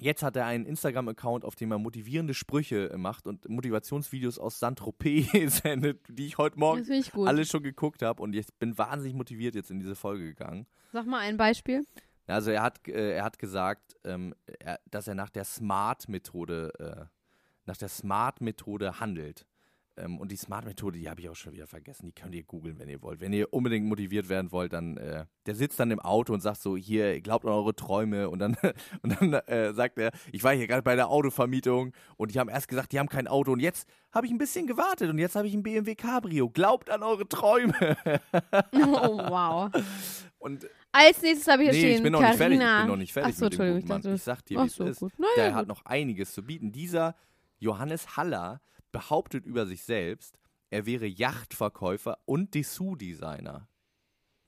Jetzt 0.00 0.22
hat 0.22 0.36
er 0.36 0.46
einen 0.46 0.66
Instagram-Account, 0.66 1.44
auf 1.44 1.54
dem 1.54 1.70
er 1.72 1.78
motivierende 1.78 2.34
Sprüche 2.34 2.90
äh, 2.90 2.96
macht 2.96 3.26
und 3.26 3.48
Motivationsvideos 3.48 4.38
aus 4.38 4.58
Saint-Tropez 4.58 5.58
sendet, 5.62 6.00
die 6.08 6.26
ich 6.26 6.38
heute 6.38 6.58
Morgen 6.58 6.90
ich 6.90 7.14
alle 7.14 7.44
schon 7.44 7.62
geguckt 7.62 8.02
habe 8.02 8.22
und 8.22 8.34
ich 8.34 8.46
bin 8.58 8.76
wahnsinnig 8.78 9.14
motiviert 9.14 9.54
jetzt 9.54 9.70
in 9.70 9.78
diese 9.78 9.94
Folge 9.94 10.24
gegangen. 10.24 10.66
Sag 10.92 11.06
mal 11.06 11.20
ein 11.20 11.36
Beispiel. 11.36 11.84
Also 12.26 12.50
er 12.50 12.62
hat, 12.62 12.86
äh, 12.88 13.16
er 13.16 13.24
hat 13.24 13.38
gesagt, 13.38 13.96
ähm, 14.04 14.34
er, 14.58 14.80
dass 14.90 15.08
er 15.08 15.14
nach 15.14 15.30
der 15.30 15.44
Smart-Methode, 15.44 16.72
äh, 16.78 17.04
nach 17.66 17.76
der 17.76 17.88
Smart-Methode 17.88 19.00
handelt. 19.00 19.46
Ähm, 19.96 20.18
und 20.18 20.30
die 20.30 20.36
Smart-Methode, 20.36 20.98
die 20.98 21.08
habe 21.10 21.20
ich 21.20 21.28
auch 21.28 21.34
schon 21.36 21.52
wieder 21.52 21.66
vergessen. 21.66 22.06
Die 22.06 22.12
könnt 22.12 22.34
ihr 22.34 22.42
googeln, 22.44 22.78
wenn 22.78 22.88
ihr 22.88 23.02
wollt. 23.02 23.20
Wenn 23.20 23.32
ihr 23.32 23.52
unbedingt 23.52 23.86
motiviert 23.86 24.28
werden 24.28 24.52
wollt, 24.52 24.72
dann, 24.72 24.96
äh, 24.96 25.26
der 25.46 25.54
sitzt 25.54 25.78
dann 25.80 25.90
im 25.90 26.00
Auto 26.00 26.32
und 26.32 26.40
sagt 26.40 26.60
so, 26.60 26.76
hier, 26.76 27.20
glaubt 27.20 27.44
an 27.44 27.52
eure 27.52 27.74
Träume. 27.74 28.30
Und 28.30 28.38
dann, 28.38 28.56
und 29.02 29.20
dann 29.20 29.32
äh, 29.34 29.72
sagt 29.74 29.98
er, 29.98 30.12
ich 30.32 30.42
war 30.44 30.54
hier 30.54 30.66
gerade 30.66 30.82
bei 30.82 30.94
der 30.96 31.08
Autovermietung 31.10 31.92
und 32.16 32.34
die 32.34 32.38
haben 32.38 32.48
erst 32.48 32.68
gesagt, 32.68 32.92
die 32.92 32.98
haben 32.98 33.08
kein 33.08 33.26
Auto. 33.26 33.52
Und 33.52 33.60
jetzt 33.60 33.88
habe 34.12 34.26
ich 34.26 34.32
ein 34.32 34.38
bisschen 34.38 34.66
gewartet 34.66 35.10
und 35.10 35.18
jetzt 35.18 35.36
habe 35.36 35.46
ich 35.46 35.54
ein 35.54 35.62
BMW 35.62 35.94
Cabrio. 35.94 36.48
Glaubt 36.48 36.90
an 36.90 37.02
eure 37.02 37.28
Träume. 37.28 37.74
Oh, 38.72 39.18
wow. 39.18 39.70
Und 40.38 40.66
Als 40.90 41.20
nächstes 41.20 41.46
habe 41.48 41.64
ich 41.64 41.70
hier 41.70 41.72
nee, 41.78 41.80
stehen, 41.80 41.96
ich 41.98 42.02
bin 42.02 42.12
noch 42.12 42.20
nicht 42.22 42.36
fertig. 42.36 42.56
Ich 42.58 42.62
Carina. 42.64 42.80
bin 42.80 42.88
noch 42.90 42.96
nicht 42.96 43.12
fertig 43.12 43.34
Ach 43.34 43.38
so, 43.38 43.44
mit 43.44 43.52
dem 43.52 43.60
Entschuldigung, 43.60 43.78
ich 43.98 44.02
dachte, 44.02 44.14
Ich 44.14 44.22
sag 44.22 44.44
dir, 44.46 44.62
wie 44.62 44.66
es 44.66 44.74
so, 44.74 44.84
ist. 44.86 45.00
gut. 45.00 45.12
Naja, 45.18 45.30
Der 45.36 45.48
gut. 45.48 45.54
hat 45.56 45.68
noch 45.68 45.84
einiges 45.84 46.32
zu 46.32 46.42
bieten. 46.42 46.72
Dieser 46.72 47.14
Johannes 47.58 48.16
Haller 48.16 48.62
behauptet 48.92 49.46
über 49.46 49.66
sich 49.66 49.82
selbst, 49.82 50.38
er 50.70 50.86
wäre 50.86 51.06
Yachtverkäufer 51.06 52.18
und 52.24 52.54
Dessous-Designer. 52.54 53.68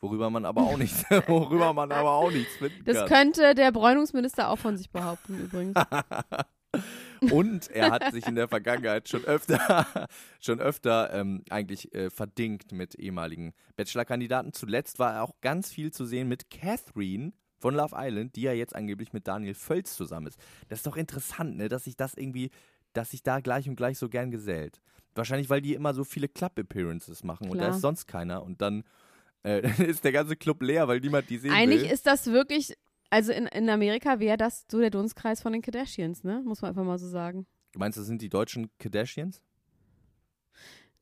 Worüber 0.00 0.30
man 0.30 0.44
aber 0.44 0.62
auch 0.62 0.76
nichts, 0.76 1.04
worüber 1.28 1.72
man 1.72 1.92
aber 1.92 2.10
auch 2.12 2.30
nichts 2.30 2.56
finden 2.56 2.84
Das 2.84 2.98
kann. 2.98 3.08
könnte 3.08 3.54
der 3.54 3.70
Bräunungsminister 3.70 4.48
auch 4.48 4.58
von 4.58 4.76
sich 4.76 4.90
behaupten, 4.90 5.38
übrigens. 5.38 5.76
Und 7.30 7.70
er 7.70 7.90
hat 7.90 8.12
sich 8.12 8.26
in 8.26 8.34
der 8.34 8.48
Vergangenheit 8.48 9.08
schon 9.08 9.24
öfter, 9.24 10.08
schon 10.40 10.58
öfter 10.58 11.12
ähm, 11.12 11.44
eigentlich 11.50 11.94
äh, 11.94 12.10
verdingt 12.10 12.72
mit 12.72 12.94
ehemaligen 12.96 13.52
Bachelor-Kandidaten. 13.76 14.52
Zuletzt 14.52 14.98
war 14.98 15.14
er 15.14 15.22
auch 15.22 15.40
ganz 15.40 15.70
viel 15.70 15.92
zu 15.92 16.04
sehen 16.04 16.28
mit 16.28 16.50
Catherine 16.50 17.32
von 17.58 17.74
Love 17.74 17.94
Island, 17.96 18.34
die 18.34 18.42
ja 18.42 18.52
jetzt 18.52 18.74
angeblich 18.74 19.12
mit 19.12 19.28
Daniel 19.28 19.54
Völz 19.54 19.94
zusammen 19.94 20.26
ist. 20.26 20.40
Das 20.68 20.80
ist 20.80 20.86
doch 20.86 20.96
interessant, 20.96 21.56
ne, 21.56 21.68
dass 21.68 21.84
sich 21.84 21.96
das 21.96 22.14
irgendwie, 22.14 22.50
dass 22.92 23.10
sich 23.10 23.22
da 23.22 23.40
gleich 23.40 23.68
und 23.68 23.76
gleich 23.76 23.98
so 23.98 24.08
gern 24.08 24.30
gesellt. 24.30 24.80
Wahrscheinlich, 25.14 25.50
weil 25.50 25.60
die 25.60 25.74
immer 25.74 25.92
so 25.94 26.04
viele 26.04 26.28
Club-Appearances 26.28 27.22
machen 27.22 27.48
und 27.50 27.58
da 27.58 27.66
Klar. 27.66 27.76
ist 27.76 27.82
sonst 27.82 28.06
keiner 28.06 28.42
und 28.42 28.62
dann 28.62 28.84
äh, 29.44 29.60
ist 29.86 30.04
der 30.04 30.12
ganze 30.12 30.36
Club 30.36 30.62
leer, 30.62 30.88
weil 30.88 31.00
niemand 31.00 31.28
die 31.28 31.38
sehen 31.38 31.52
Eigentlich 31.52 31.82
will. 31.82 31.90
ist 31.90 32.06
das 32.06 32.26
wirklich, 32.26 32.74
also 33.10 33.32
in, 33.32 33.46
in 33.46 33.68
Amerika 33.68 34.20
wäre 34.20 34.36
das 34.36 34.64
so 34.70 34.78
der 34.80 34.90
Dunstkreis 34.90 35.42
von 35.42 35.52
den 35.52 35.62
Kardashians, 35.62 36.24
ne? 36.24 36.42
Muss 36.44 36.62
man 36.62 36.70
einfach 36.70 36.84
mal 36.84 36.98
so 36.98 37.08
sagen. 37.08 37.46
Du 37.72 37.78
meinst, 37.78 37.98
das 37.98 38.06
sind 38.06 38.22
die 38.22 38.28
deutschen 38.28 38.70
Kardashians? 38.78 39.42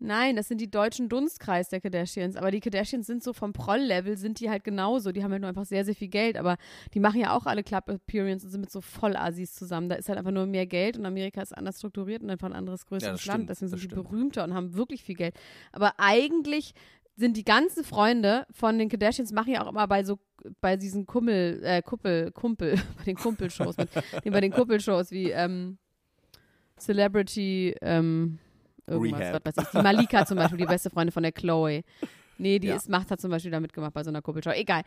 Nein, 0.02 0.34
das 0.34 0.48
sind 0.48 0.62
die 0.62 0.70
deutschen 0.70 1.10
Dunstkreis 1.10 1.68
der 1.68 1.82
Kardashians. 1.82 2.34
Aber 2.34 2.50
die 2.50 2.60
Kardashians 2.60 3.06
sind 3.06 3.22
so 3.22 3.34
vom 3.34 3.52
Proll-Level, 3.52 4.16
sind 4.16 4.40
die 4.40 4.48
halt 4.48 4.64
genauso. 4.64 5.12
Die 5.12 5.22
haben 5.22 5.30
halt 5.30 5.42
nur 5.42 5.48
einfach 5.50 5.66
sehr, 5.66 5.84
sehr 5.84 5.94
viel 5.94 6.08
Geld. 6.08 6.38
Aber 6.38 6.56
die 6.94 7.00
machen 7.00 7.20
ja 7.20 7.36
auch 7.36 7.44
alle 7.44 7.62
Club-Appearances 7.62 8.46
und 8.46 8.50
sind 8.50 8.60
mit 8.62 8.70
so 8.70 8.80
Vollassis 8.80 9.54
zusammen. 9.54 9.90
Da 9.90 9.96
ist 9.96 10.08
halt 10.08 10.18
einfach 10.18 10.32
nur 10.32 10.46
mehr 10.46 10.66
Geld 10.66 10.96
und 10.96 11.04
Amerika 11.04 11.42
ist 11.42 11.56
anders 11.56 11.78
strukturiert 11.78 12.22
und 12.22 12.30
einfach 12.30 12.46
ein 12.46 12.54
anderes, 12.54 12.86
größeres 12.86 13.20
das 13.20 13.26
Land. 13.26 13.50
Deswegen 13.50 13.70
das 13.70 13.80
sind 13.80 13.90
die 13.90 13.94
stimmt. 13.94 14.08
berühmter 14.08 14.44
und 14.44 14.54
haben 14.54 14.74
wirklich 14.74 15.04
viel 15.04 15.16
Geld. 15.16 15.34
Aber 15.70 15.92
eigentlich 15.98 16.72
sind 17.16 17.36
die 17.36 17.44
ganzen 17.44 17.84
Freunde 17.84 18.46
von 18.50 18.78
den 18.78 18.88
Kardashians 18.88 19.32
machen 19.32 19.52
ja 19.52 19.62
auch 19.62 19.68
immer 19.68 19.86
bei 19.86 20.02
so 20.02 20.18
bei 20.62 20.76
diesen 20.76 21.04
Kummel, 21.04 21.60
äh, 21.62 21.82
Kuppel, 21.82 22.32
Kumpel, 22.32 22.76
bei 22.96 23.04
den 23.04 23.16
Kumpelshows, 23.16 23.76
mit, 23.76 23.90
bei 24.24 24.40
den 24.40 24.50
Kuppelshows 24.50 25.10
wie 25.10 25.30
ähm, 25.30 25.76
Celebrity, 26.78 27.74
ähm, 27.82 28.38
irgendwas, 28.90 29.20
Rehab. 29.20 29.42
was 29.44 29.57
weiß 29.57 29.64
ich. 29.66 29.70
Die 29.70 29.83
Malika 29.83 30.26
zum 30.26 30.37
Beispiel, 30.37 30.59
die 30.59 30.66
beste 30.66 30.90
Freundin 30.90 31.12
von 31.12 31.22
der 31.22 31.33
Chloe. 31.33 31.83
Nee, 32.38 32.59
die 32.59 32.68
Ja. 32.68 32.76
ist, 32.76 32.88
macht, 32.88 33.11
hat 33.11 33.20
zum 33.20 33.31
Beispiel 33.31 33.50
da 33.50 33.61
mitgemacht 33.61 33.92
bei 33.92 34.03
so 34.03 34.11
einer 34.11 34.22
Kuppelshow. 34.22 34.50
Egal. 34.50 34.83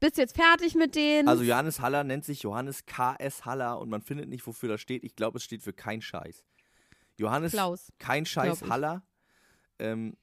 Bist 0.00 0.16
du 0.16 0.20
jetzt 0.20 0.36
fertig 0.36 0.74
mit 0.74 0.94
denen? 0.94 1.26
Also 1.28 1.42
Johannes 1.42 1.80
Haller 1.80 2.04
nennt 2.04 2.24
sich 2.24 2.42
Johannes 2.42 2.84
KS 2.86 3.44
Haller 3.46 3.80
und 3.80 3.88
man 3.88 4.02
findet 4.02 4.28
nicht, 4.28 4.46
wofür 4.46 4.68
das 4.68 4.80
steht. 4.80 5.02
Ich 5.04 5.16
glaube, 5.16 5.38
es 5.38 5.44
steht 5.44 5.62
für 5.62 5.72
kein 5.72 6.00
Scheiß. 6.02 6.44
Johannes 7.16 7.52
Klaus. 7.52 7.92
kein 7.98 8.24
Scheiß. 8.26 8.62
Haller. 8.68 9.02
Ähm, 9.80 10.16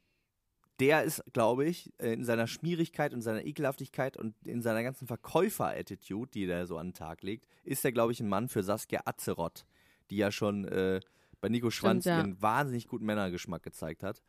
der 0.80 1.04
ist, 1.04 1.24
glaube 1.34 1.66
ich, 1.66 1.92
äh, 2.00 2.14
in 2.14 2.24
seiner 2.26 2.48
Schmierigkeit 2.48 3.14
und 3.14 3.22
seiner 3.22 3.46
Ekelhaftigkeit 3.46 4.18
und 4.18 4.36
in 4.46 4.62
seiner 4.62 4.84
ganzen 4.84 5.08
Verkäufer-Attitude, 5.08 6.32
die 6.34 6.46
er 6.46 6.68
so 6.68 6.78
an 6.78 6.88
den 6.90 6.94
Tag 6.94 7.24
legt, 7.24 7.46
ist 7.64 7.84
er, 7.86 7.92
glaube 7.94 8.12
ich, 8.12 8.20
ein 8.20 8.28
Mann 8.28 8.48
für 8.50 8.62
Saskia 8.62 9.02
Azeroth, 9.06 9.66
die 10.10 10.18
ja 10.18 10.32
schon 10.32 10.66
äh, 10.66 11.00
bei 11.46 11.50
Nico 11.50 11.70
Schwanz 11.70 12.06
ja. 12.06 12.18
ihren 12.18 12.42
wahnsinnig 12.42 12.88
guten 12.88 13.06
Männergeschmack 13.06 13.62
gezeigt 13.62 14.02
hat. 14.02 14.24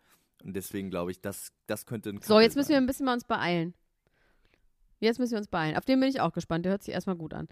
Und 0.45 0.55
deswegen 0.55 0.91
glaube 0.91 1.13
ich, 1.13 1.23
das, 1.23 1.51
das 1.67 1.87
könnte 1.87 2.11
ein 2.11 2.21
So, 2.21 2.35
Couple 2.35 2.43
jetzt 2.43 2.57
müssen 2.57 2.69
wir 2.69 2.77
ein 2.77 2.85
bisschen 2.85 3.07
mal 3.07 3.15
uns 3.15 3.25
beeilen. 3.25 3.73
Jetzt 5.01 5.19
müssen 5.19 5.31
wir 5.31 5.39
uns 5.39 5.49
beeilen. 5.49 5.79
Auf 5.79 5.87
den 5.87 5.99
bin 5.99 6.11
ich 6.11 6.21
auch 6.21 6.35
gespannt. 6.35 6.67
Der 6.67 6.73
hört 6.73 6.83
sich 6.83 6.93
erstmal 6.93 7.17
gut 7.17 7.33
an. 7.33 7.49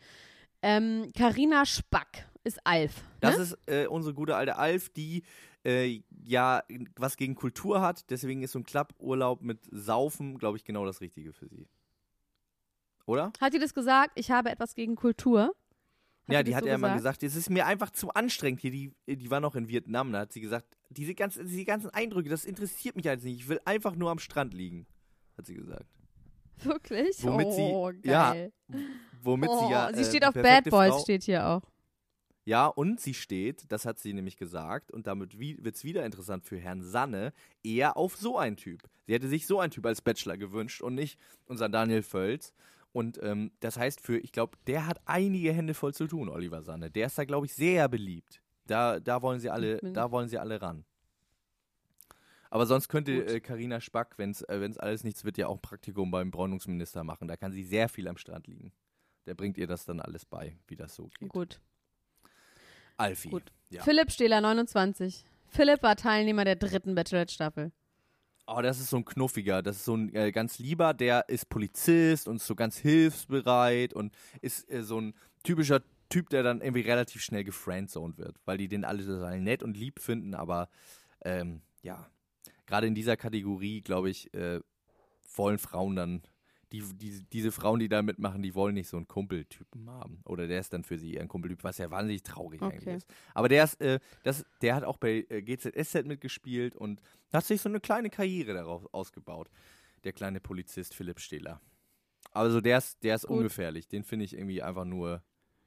Ähm, 0.61 1.11
Carina 1.17 1.65
Spack 1.65 2.29
ist 2.43 2.59
Alf. 2.65 3.05
Das 3.21 3.39
ne? 3.39 3.43
ist 3.43 3.59
äh, 3.65 3.87
unsere 3.87 4.13
gute 4.13 4.37
alte 4.37 4.59
Alf, 4.59 4.91
die 4.91 5.23
äh, 5.65 6.03
ja 6.23 6.63
was 6.97 7.17
gegen 7.17 7.35
Kultur 7.35 7.81
hat. 7.81 8.11
Deswegen 8.11 8.43
ist 8.43 8.53
so 8.53 8.59
ein 8.59 8.67
Cluburlaub 8.67 9.41
mit 9.41 9.61
Saufen, 9.71 10.37
glaube 10.37 10.59
ich, 10.59 10.65
genau 10.65 10.85
das 10.85 11.01
Richtige 11.01 11.33
für 11.33 11.49
sie. 11.49 11.67
Oder? 13.07 13.33
Hat 13.41 13.55
die 13.55 13.59
das 13.59 13.73
gesagt? 13.73 14.13
Ich 14.17 14.31
habe 14.31 14.51
etwas 14.51 14.75
gegen 14.75 14.95
Kultur. 14.95 15.55
Ja, 16.29 16.39
sie 16.39 16.45
die 16.45 16.57
hat 16.57 16.63
so 16.63 16.69
ja 16.69 16.79
mal 16.79 16.95
gesagt, 16.95 17.23
es 17.23 17.37
ist 17.37 17.51
mir 17.51 17.67
einfach 17.67 17.91
zu 17.91 18.11
anstrengend 18.11 18.61
hier. 18.61 18.71
Die, 18.71 18.93
die 19.07 19.31
war 19.31 19.41
noch 19.41 19.55
in 19.55 19.69
Vietnam, 19.69 20.13
da 20.13 20.21
hat 20.21 20.33
sie 20.33 20.41
gesagt, 20.41 20.67
diese, 20.91 21.15
ganz, 21.15 21.39
diese 21.43 21.65
ganzen 21.65 21.91
Eindrücke, 21.91 22.29
das 22.29 22.45
interessiert 22.45 22.97
mich 22.97 23.05
jetzt 23.05 23.25
nicht. 23.25 23.41
Ich 23.41 23.49
will 23.49 23.61
einfach 23.65 23.95
nur 23.95 24.11
am 24.11 24.19
Strand 24.19 24.55
liegen, 24.55 24.87
hat 25.37 25.47
sie 25.47 25.55
gesagt. 25.55 25.87
Wirklich? 26.63 27.23
Womit 27.23 27.53
sie- 27.53 27.61
oh, 27.61 27.91
ja, 28.03 28.33
geil. 28.33 28.53
Womit 29.23 29.51
oh, 29.51 29.67
sie 29.67 29.73
ja. 29.73 29.93
sie 29.93 30.03
äh, 30.03 30.05
steht 30.05 30.25
auf 30.25 30.35
Bad 30.35 30.65
Boys, 30.65 30.95
Frau, 30.95 31.01
steht 31.01 31.25
hier 31.25 31.47
auch. 31.47 31.63
Ja, 32.47 32.67
und 32.67 33.01
sie 33.01 33.15
steht, 33.15 33.73
das 33.73 33.87
hat 33.87 33.99
sie 33.99 34.13
nämlich 34.13 34.37
gesagt, 34.37 34.91
und 34.93 35.07
damit 35.07 35.39
wird 35.39 35.75
es 35.75 35.83
wieder 35.83 36.05
interessant 36.05 36.45
für 36.45 36.59
Herrn 36.59 36.83
Sanne, 36.83 37.33
eher 37.63 37.97
auf 37.97 38.17
so 38.17 38.37
einen 38.37 38.57
Typ. 38.57 38.83
Sie 39.07 39.15
hätte 39.15 39.29
sich 39.29 39.47
so 39.47 39.61
einen 39.61 39.71
Typ 39.71 39.87
als 39.87 40.03
Bachelor 40.03 40.37
gewünscht 40.37 40.83
und 40.83 40.95
nicht 40.95 41.19
unseren 41.47 41.73
Daniel 41.73 42.03
Völz. 42.03 42.53
Und 42.95 43.21
ähm, 43.25 43.51
das 43.59 43.77
heißt 43.77 44.01
für, 44.01 44.19
ich 44.19 44.31
glaube, 44.31 44.57
der 44.69 44.87
hat 44.87 45.01
einige 45.05 45.53
Hände 45.53 45.75
voll 45.75 45.93
zu 45.93 46.07
tun, 46.07 46.29
Oliver 46.29 46.63
Sanne. 46.63 46.91
Der 46.93 47.07
ist 47.09 47.19
da, 47.19 47.25
glaube 47.25 47.47
ich, 47.47 47.53
sehr 47.53 47.89
beliebt. 47.89 48.41
Da, 48.67 49.01
da 49.01 49.21
wollen 49.21 49.41
sie 49.41 49.51
alle, 49.51 49.79
bin- 49.79 49.93
da 49.95 50.11
wollen 50.13 50.29
sie 50.29 50.39
alle 50.39 50.63
ran. 50.63 50.85
Aber 52.51 52.67
sonst 52.67 52.89
könnte 52.89 53.17
Gut. 53.21 53.31
äh, 53.31 53.41
Carina 53.41 53.81
Spack, 53.81 54.15
wenn 54.17 54.31
es 54.31 54.43
äh, 54.43 54.61
wenn's 54.61 54.79
alles 54.79 55.03
nichts 55.03 55.25
wird, 55.25 55.37
ja 55.39 55.49
auch 55.49 55.57
ein 55.57 55.61
Praktikum 55.61 56.13
beim 56.13 56.31
Bräunungsminister 56.31 57.03
machen. 57.03 57.27
Da 57.27 57.37
kann 57.37 57.51
sie 57.51 57.65
sehr 57.65 57.89
viel 57.89 58.07
am 58.07 58.17
Strand 58.17 58.47
liegen. 58.47 58.73
Der 59.27 59.35
bringt 59.35 59.59
ihr 59.59 59.67
das 59.67 59.85
dann 59.85 60.01
alles 60.01 60.25
bei, 60.25 60.57
wie 60.69 60.77
das 60.77 60.95
so 60.95 61.09
geht. 61.19 61.31
Gut. 61.31 61.61
Alfie. 62.97 63.31
Gut. 63.31 63.51
Ja. 63.71 63.83
Philipp 63.83 64.13
Stehler, 64.13 64.41
29. 64.41 65.25
Philipp 65.49 65.83
war 65.83 65.97
Teilnehmer 65.97 66.45
der 66.45 66.55
dritten 66.55 66.95
Bachelorette-Staffel. 66.95 67.73
Oh, 68.47 68.61
das 68.61 68.79
ist 68.79 68.91
so 68.91 68.99
ein 68.99 69.07
knuffiger, 69.07 69.63
das 69.63 69.77
ist 69.77 69.85
so 69.87 69.97
ein 69.97 70.15
äh, 70.15 70.31
ganz 70.31 70.59
lieber, 70.59 70.93
der 70.93 71.29
ist 71.31 71.49
Polizist 71.49 72.29
und 72.29 72.37
ist 72.37 72.47
so 72.47 72.55
ganz 72.55 72.77
hilfsbereit 72.77 73.95
und 73.95 74.15
ist 74.43 74.71
äh, 74.71 74.83
so 74.83 75.01
ein 75.01 75.15
typischer 75.43 75.81
Typ, 76.11 76.29
der 76.29 76.43
dann 76.43 76.61
irgendwie 76.61 76.83
relativ 76.83 77.23
schnell 77.23 77.45
gefriendzoned 77.45 78.19
wird, 78.19 78.37
weil 78.45 78.59
die 78.59 78.69
den 78.69 78.85
alle 78.85 79.05
total 79.05 79.41
nett 79.41 79.63
und 79.63 79.79
lieb 79.79 79.99
finden, 79.99 80.35
aber 80.35 80.69
ähm, 81.25 81.63
ja, 81.83 82.07
gerade 82.67 82.87
in 82.87 82.95
dieser 82.95 83.17
Kategorie, 83.17 83.81
glaube 83.81 84.11
ich, 84.11 84.33
äh, 84.35 84.61
wollen 85.35 85.59
Frauen 85.59 85.97
dann, 85.97 86.23
die, 86.73 86.83
die, 86.95 87.25
diese 87.33 87.53
Frauen, 87.53 87.81
die 87.81 87.89
da 87.89 88.03
mitmachen, 88.03 88.43
die 88.43 88.55
wollen 88.55 88.75
nicht 88.75 88.89
so 88.89 88.97
einen 88.97 89.09
Kumpeltypen 89.09 89.89
haben. 89.91 90.21
Oder 90.25 90.47
der 90.47 90.61
ist 90.61 90.73
dann 90.73 90.85
für 90.85 90.99
sie 90.99 91.15
eher 91.15 91.23
ein 91.23 91.29
Kumpeltyp, 91.29 91.63
was 91.65 91.79
ja 91.79 91.91
wahnsinnig 91.91 92.23
traurig 92.23 92.63
Okay. 92.63 92.75
eigentlich 92.77 92.97
ist. 92.97 93.07
Aber 93.35 93.49
der 93.49 93.65
ist, 93.65 93.81
äh, 93.81 94.01
das, 94.23 94.45
der 94.63 94.75
hat 94.75 94.85
auch 94.85 94.97
bei 94.97 95.27
äh, 95.29 95.43
GZSZ 95.43 96.05
mitgespielt 96.07 96.77
und 96.77 97.01
hat 97.33 97.45
sich 97.45 97.61
so 97.61 97.69
eine 97.69 97.81
kleine 97.81 98.11
Karriere 98.11 98.55
darauf 98.55 98.93
ausgebaut. 98.93 99.51
Der 100.05 100.13
kleine 100.13 100.41
Polizist 100.41 100.95
Philipp 100.95 101.21
Stehler. 101.21 101.61
Also 102.33 102.61
der 102.61 102.79
ist, 102.79 103.03
der 103.05 103.15
ist 103.15 103.27
Gut. 103.27 103.37
ungefährlich. 103.39 103.89
Den 103.89 104.05
finde 104.05 104.25
ich 104.25 104.35
irgendwie 104.35 104.63
einfach 104.63 104.85
nur. 104.85 105.23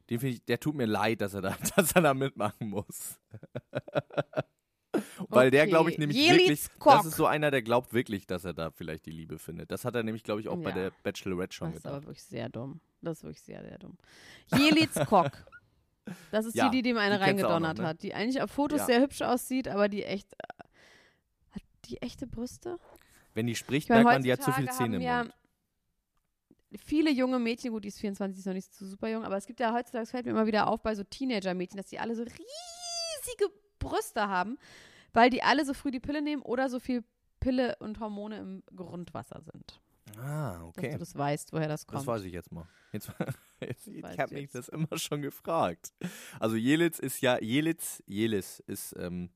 Den 0.09 0.19
finde 0.19 0.35
ich, 0.35 0.45
der 0.45 0.59
tut 0.59 0.75
mir 0.75 0.85
leid, 0.85 1.21
dass 1.21 1.33
er 1.33 1.41
da, 1.41 1.57
dass 1.75 1.91
er 1.93 2.01
da 2.01 2.13
mitmachen 2.13 2.69
muss. 2.69 3.19
Weil 5.29 5.51
der, 5.51 5.63
Okay. 5.63 5.69
glaube 5.69 5.89
ich, 5.91 5.97
nämlich 5.97 6.17
Jelitz 6.17 6.39
wirklich, 6.65 6.79
Koch. 6.79 6.91
das 6.93 7.05
ist 7.07 7.15
so 7.17 7.25
einer, 7.25 7.51
der 7.51 7.61
glaubt 7.61 7.93
wirklich, 7.93 8.25
dass 8.27 8.45
er 8.45 8.53
da 8.53 8.71
vielleicht 8.71 9.05
die 9.05 9.11
Liebe 9.11 9.37
findet. 9.39 9.71
Das 9.71 9.85
hat 9.85 9.95
er 9.95 10.03
nämlich, 10.03 10.23
glaube 10.23 10.41
ich, 10.41 10.47
auch 10.47 10.57
bei 10.57 10.69
Ja. 10.69 10.75
der 10.75 10.91
Bachelorette 11.03 11.55
schon 11.55 11.69
Das 11.69 11.77
ist 11.79 11.85
aber 11.85 11.95
gedacht. 11.97 12.07
wirklich 12.09 12.23
sehr 12.23 12.49
dumm. 12.49 12.79
Das 13.01 13.17
ist 13.19 13.23
wirklich 13.23 13.41
sehr, 13.41 13.61
sehr 13.63 13.77
dumm. 13.77 13.97
Jelitz 14.55 14.95
Kock. 15.07 15.31
Das 16.31 16.45
ist 16.45 16.55
Ja, 16.55 16.69
die, 16.69 16.77
die 16.77 16.81
dem 16.89 16.97
eine 16.97 17.17
die 17.17 17.23
reingedonnert 17.23 17.77
noch, 17.77 17.83
ne? 17.83 17.89
hat. 17.89 18.01
Die 18.03 18.13
eigentlich 18.13 18.41
auf 18.41 18.49
Fotos 18.51 18.79
Ja. 18.79 18.85
sehr 18.85 19.01
hübsch 19.01 19.21
aussieht, 19.21 19.67
aber 19.67 19.89
die 19.89 20.03
echt. 20.03 20.33
äh, 20.33 20.63
Hat 21.51 21.61
die 21.85 22.01
echte 22.01 22.27
Brüste? 22.27 22.77
Wenn 23.33 23.45
die 23.47 23.55
spricht, 23.55 23.85
Ich 23.85 23.89
meine, 23.89 24.03
merkt 24.03 24.15
man, 24.15 24.23
die 24.23 24.31
hat 24.33 24.41
zu 24.41 24.51
viel 24.51 24.69
Zähne 24.69 24.97
im 24.97 25.03
Mund. 25.03 25.33
Viele 26.83 27.11
junge 27.11 27.39
Mädchen, 27.39 27.71
gut, 27.71 27.85
die 27.85 27.87
ist 27.87 27.99
24, 27.99 28.39
ist 28.39 28.45
noch 28.45 28.53
nicht 28.53 28.73
so 28.73 28.85
super 28.85 29.07
jung, 29.09 29.23
aber 29.23 29.37
es 29.37 29.45
gibt 29.45 29.59
ja 29.61 29.73
heutzutage, 29.73 30.03
es 30.03 30.11
fällt 30.11 30.25
mir 30.25 30.31
immer 30.31 30.47
wieder 30.47 30.67
auf 30.67 30.81
bei 30.81 30.95
so 30.95 31.03
Teenager-Mädchen, 31.03 31.77
dass 31.77 31.85
die 31.87 31.97
alle 31.97 32.13
so 32.13 32.23
riesige 32.23 33.51
Brüste 33.89 34.27
haben, 34.27 34.57
weil 35.13 35.29
die 35.29 35.43
alle 35.43 35.65
so 35.65 35.73
früh 35.73 35.91
die 35.91 35.99
Pille 35.99 36.21
nehmen 36.21 36.41
oder 36.41 36.69
so 36.69 36.79
viel 36.79 37.03
Pille 37.39 37.75
und 37.79 37.99
Hormone 37.99 38.37
im 38.39 38.63
Grundwasser 38.75 39.41
sind. 39.41 39.79
Ah, 40.17 40.53
Dass 40.53 40.63
okay. 40.63 40.91
du 40.91 40.97
das 40.99 41.15
weißt, 41.15 41.53
woher 41.53 41.67
das 41.67 41.85
kommt. 41.85 41.99
Das 41.99 42.07
weiß 42.07 42.23
ich 42.23 42.33
jetzt 42.33 42.51
mal. 42.51 42.67
Jetzt, 42.91 43.11
jetzt, 43.59 43.87
ich 43.87 44.19
habe 44.19 44.33
mich 44.33 44.49
das 44.51 44.69
immer 44.69 44.97
schon 44.97 45.21
gefragt. 45.21 45.93
Also 46.39 46.55
Jelitz 46.55 46.99
ist 46.99 47.21
ja, 47.21 47.39
Jelitz, 47.41 48.01
Jelis 48.05 48.59
ist, 48.65 48.95
ähm, 48.97 49.29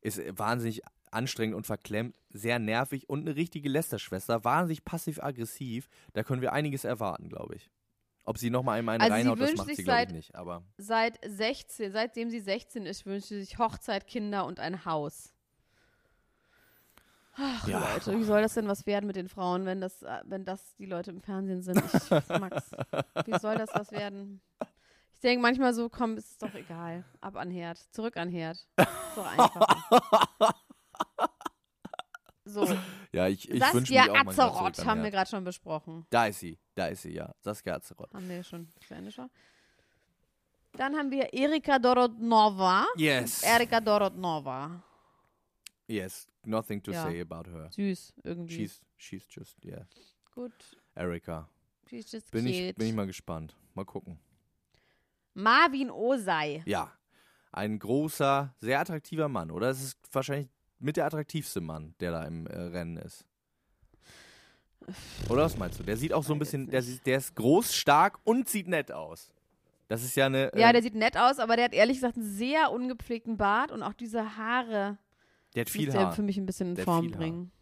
ist 0.00 0.20
wahnsinnig 0.38 0.82
anstrengend 1.10 1.56
und 1.56 1.66
verklemmt, 1.66 2.16
sehr 2.30 2.58
nervig 2.58 3.08
und 3.08 3.20
eine 3.20 3.36
richtige 3.36 3.68
Lästerschwester, 3.68 4.44
wahnsinnig 4.44 4.84
passiv-aggressiv. 4.84 5.88
Da 6.12 6.22
können 6.22 6.42
wir 6.42 6.52
einiges 6.52 6.84
erwarten, 6.84 7.28
glaube 7.28 7.56
ich. 7.56 7.70
Ob 8.24 8.38
sie 8.38 8.50
nochmal 8.50 8.78
einmal 8.78 8.94
einen 8.94 9.02
Also 9.02 9.14
reinhaut, 9.14 9.40
das 9.40 9.56
macht 9.56 9.74
sie, 9.74 9.82
glaube 9.82 10.02
ich, 10.04 10.12
nicht. 10.12 10.34
Aber 10.34 10.62
Seit 10.78 11.18
16, 11.26 11.90
seitdem 11.92 12.30
sie 12.30 12.40
16 12.40 12.86
ist, 12.86 13.04
wünscht 13.04 13.28
sie 13.28 13.40
sich 13.40 13.58
Hochzeit, 13.58 14.06
Kinder 14.06 14.46
und 14.46 14.60
ein 14.60 14.84
Haus. 14.84 15.32
Ach, 17.34 17.66
Ja. 17.66 17.80
Leute, 17.94 18.18
wie 18.18 18.22
soll 18.24 18.42
das 18.42 18.54
denn 18.54 18.68
was 18.68 18.86
werden 18.86 19.06
mit 19.06 19.16
den 19.16 19.28
Frauen, 19.28 19.64
wenn 19.64 19.80
das, 19.80 20.02
äh, 20.02 20.20
wenn 20.24 20.44
das 20.44 20.76
die 20.76 20.86
Leute 20.86 21.10
im 21.10 21.20
Fernsehen 21.20 21.62
sind? 21.62 21.82
Ich, 21.82 22.28
Max, 22.28 22.70
wie 23.26 23.38
soll 23.38 23.56
das 23.56 23.70
was 23.72 23.90
werden? 23.90 24.40
Ich 25.14 25.20
denke 25.20 25.40
manchmal 25.42 25.72
so, 25.72 25.88
komm, 25.88 26.16
ist 26.16 26.42
doch 26.42 26.54
egal. 26.54 27.04
Ab 27.20 27.36
an 27.36 27.50
Herd, 27.50 27.78
zurück 27.92 28.16
an 28.16 28.28
Herd. 28.28 28.66
Doch 29.16 29.26
einfach. 29.26 30.54
So, 32.44 32.66
ja, 33.12 33.28
ich, 33.28 33.48
ich 33.48 33.60
wünsche 33.60 33.92
Saskia 33.94 34.10
auch 34.10 34.26
Azeroth 34.26 34.84
haben 34.84 34.98
wir 34.98 35.04
Herd. 35.04 35.12
gerade 35.14 35.30
schon 35.30 35.44
besprochen. 35.44 36.06
Da 36.10 36.26
ist 36.26 36.40
sie, 36.40 36.58
da 36.74 36.86
ist 36.86 37.02
sie, 37.02 37.12
ja. 37.12 37.34
Saskia 37.40 37.74
Azeroth. 37.74 38.12
Haben 38.12 38.28
wir 38.28 38.42
schon 38.42 38.68
zu 38.86 38.94
Ende 38.94 39.12
schon. 39.12 39.30
Dann 40.72 40.96
haben 40.96 41.10
wir 41.10 41.32
Erika 41.32 41.78
Dorodnova. 41.78 42.86
Yes. 42.96 43.42
Erika 43.42 43.80
Dorodnova. 43.80 44.82
Yes, 45.86 46.26
nothing 46.44 46.82
to 46.82 46.92
Ja. 46.92 47.02
say 47.04 47.20
about 47.20 47.50
her. 47.50 47.68
Süß, 47.70 48.14
irgendwie. 48.24 48.54
She's, 48.54 48.80
she's 48.96 49.26
just, 49.28 49.62
yeah. 49.64 49.84
Gut. 50.34 50.52
Erika. 50.94 51.48
She's 51.90 52.10
just 52.10 52.30
Bin 52.30 52.46
cute. 52.46 52.54
ich, 52.54 52.74
bin 52.76 52.88
ich 52.88 52.94
mal 52.94 53.06
gespannt. 53.06 53.54
Mal 53.74 53.84
gucken. 53.84 54.18
Marvin 55.34 55.90
Osei. 55.90 56.62
Ja, 56.64 56.90
ein 57.52 57.78
großer, 57.78 58.54
sehr 58.60 58.80
attraktiver 58.80 59.28
Mann, 59.28 59.50
oder? 59.50 59.68
Es 59.68 59.82
ist 59.82 59.98
wahrscheinlich 60.10 60.48
mit 60.82 60.96
der 60.96 61.06
attraktivste 61.06 61.60
Mann, 61.60 61.94
der 62.00 62.10
da 62.12 62.24
im 62.24 62.46
äh, 62.46 62.56
Rennen 62.58 62.96
ist. 62.98 63.24
Oder 65.28 65.44
was 65.44 65.56
meinst 65.56 65.78
du? 65.78 65.84
Der 65.84 65.96
sieht 65.96 66.12
auch 66.12 66.24
so 66.24 66.32
ein 66.32 66.38
bisschen, 66.38 66.68
der, 66.68 66.82
sieht- 66.82 67.06
der 67.06 67.18
ist 67.18 67.34
groß, 67.36 67.74
stark 67.74 68.18
und 68.24 68.48
sieht 68.48 68.66
nett 68.68 68.90
aus. 68.90 69.32
Das 69.88 70.02
ist 70.02 70.16
ja 70.16 70.26
eine. 70.26 70.50
Ja, 70.56 70.70
äh, 70.70 70.72
der 70.72 70.82
sieht 70.82 70.94
nett 70.94 71.16
aus, 71.16 71.38
aber 71.38 71.54
der 71.56 71.66
hat 71.66 71.72
ehrlich 71.74 71.98
gesagt 71.98 72.16
einen 72.16 72.26
sehr 72.28 72.72
ungepflegten 72.72 73.36
Bart 73.36 73.70
und 73.70 73.82
auch 73.82 73.92
diese 73.92 74.36
Haare 74.36 74.98
der 75.54 75.60
hat 75.62 75.70
viel 75.70 75.92
Haar. 75.92 76.12
für 76.12 76.22
mich 76.22 76.36
ein 76.38 76.46
bisschen 76.46 76.70
in 76.70 76.74
Der 76.76 76.84
Form 76.84 77.10
Haar. 77.10 77.16
bringen. 77.18 77.52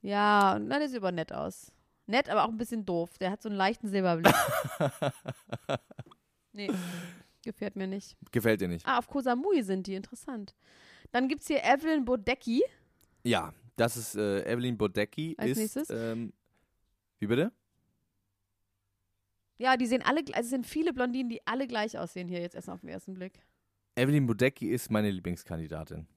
Ja, 0.00 0.58
na, 0.60 0.78
der 0.78 0.88
sieht 0.88 0.98
aber 0.98 1.12
nett 1.12 1.32
aus. 1.32 1.72
Nett, 2.06 2.28
aber 2.28 2.44
auch 2.44 2.48
ein 2.50 2.56
bisschen 2.58 2.84
doof. 2.84 3.16
Der 3.18 3.30
hat 3.30 3.42
so 3.42 3.48
einen 3.48 3.56
leichten 3.56 3.88
Silberblick. 3.88 4.34
nee, 6.52 6.70
gefällt 7.42 7.76
mir 7.76 7.86
nicht. 7.86 8.16
Gefällt 8.30 8.60
dir 8.60 8.68
nicht? 8.68 8.86
Ah, 8.86 8.98
auf 8.98 9.08
Koh 9.08 9.20
Samui 9.22 9.62
sind 9.62 9.86
die, 9.86 9.94
interessant. 9.94 10.54
Dann 11.14 11.28
gibt 11.28 11.42
es 11.42 11.46
hier 11.46 11.62
Evelyn 11.62 12.04
Bodecki. 12.04 12.64
Ja, 13.22 13.54
das 13.76 13.96
ist 13.96 14.16
äh, 14.16 14.52
Evelyn 14.52 14.76
Bodecki. 14.76 15.36
Als 15.38 15.52
ist, 15.52 15.58
nächstes? 15.58 15.90
Ähm, 15.90 16.32
wie 17.20 17.28
bitte? 17.28 17.52
Ja, 19.58 19.76
die 19.76 19.86
sehen 19.86 20.02
alle, 20.02 20.22
also 20.32 20.40
es 20.40 20.50
sind 20.50 20.66
viele 20.66 20.92
Blondinen, 20.92 21.28
die 21.28 21.40
alle 21.46 21.68
gleich 21.68 21.96
aussehen 21.96 22.26
hier 22.26 22.40
jetzt 22.40 22.56
erst 22.56 22.68
auf 22.68 22.80
den 22.80 22.88
ersten 22.88 23.14
Blick. 23.14 23.38
Evelyn 23.94 24.26
Bodecki 24.26 24.68
ist 24.68 24.90
meine 24.90 25.08
Lieblingskandidatin. 25.08 26.08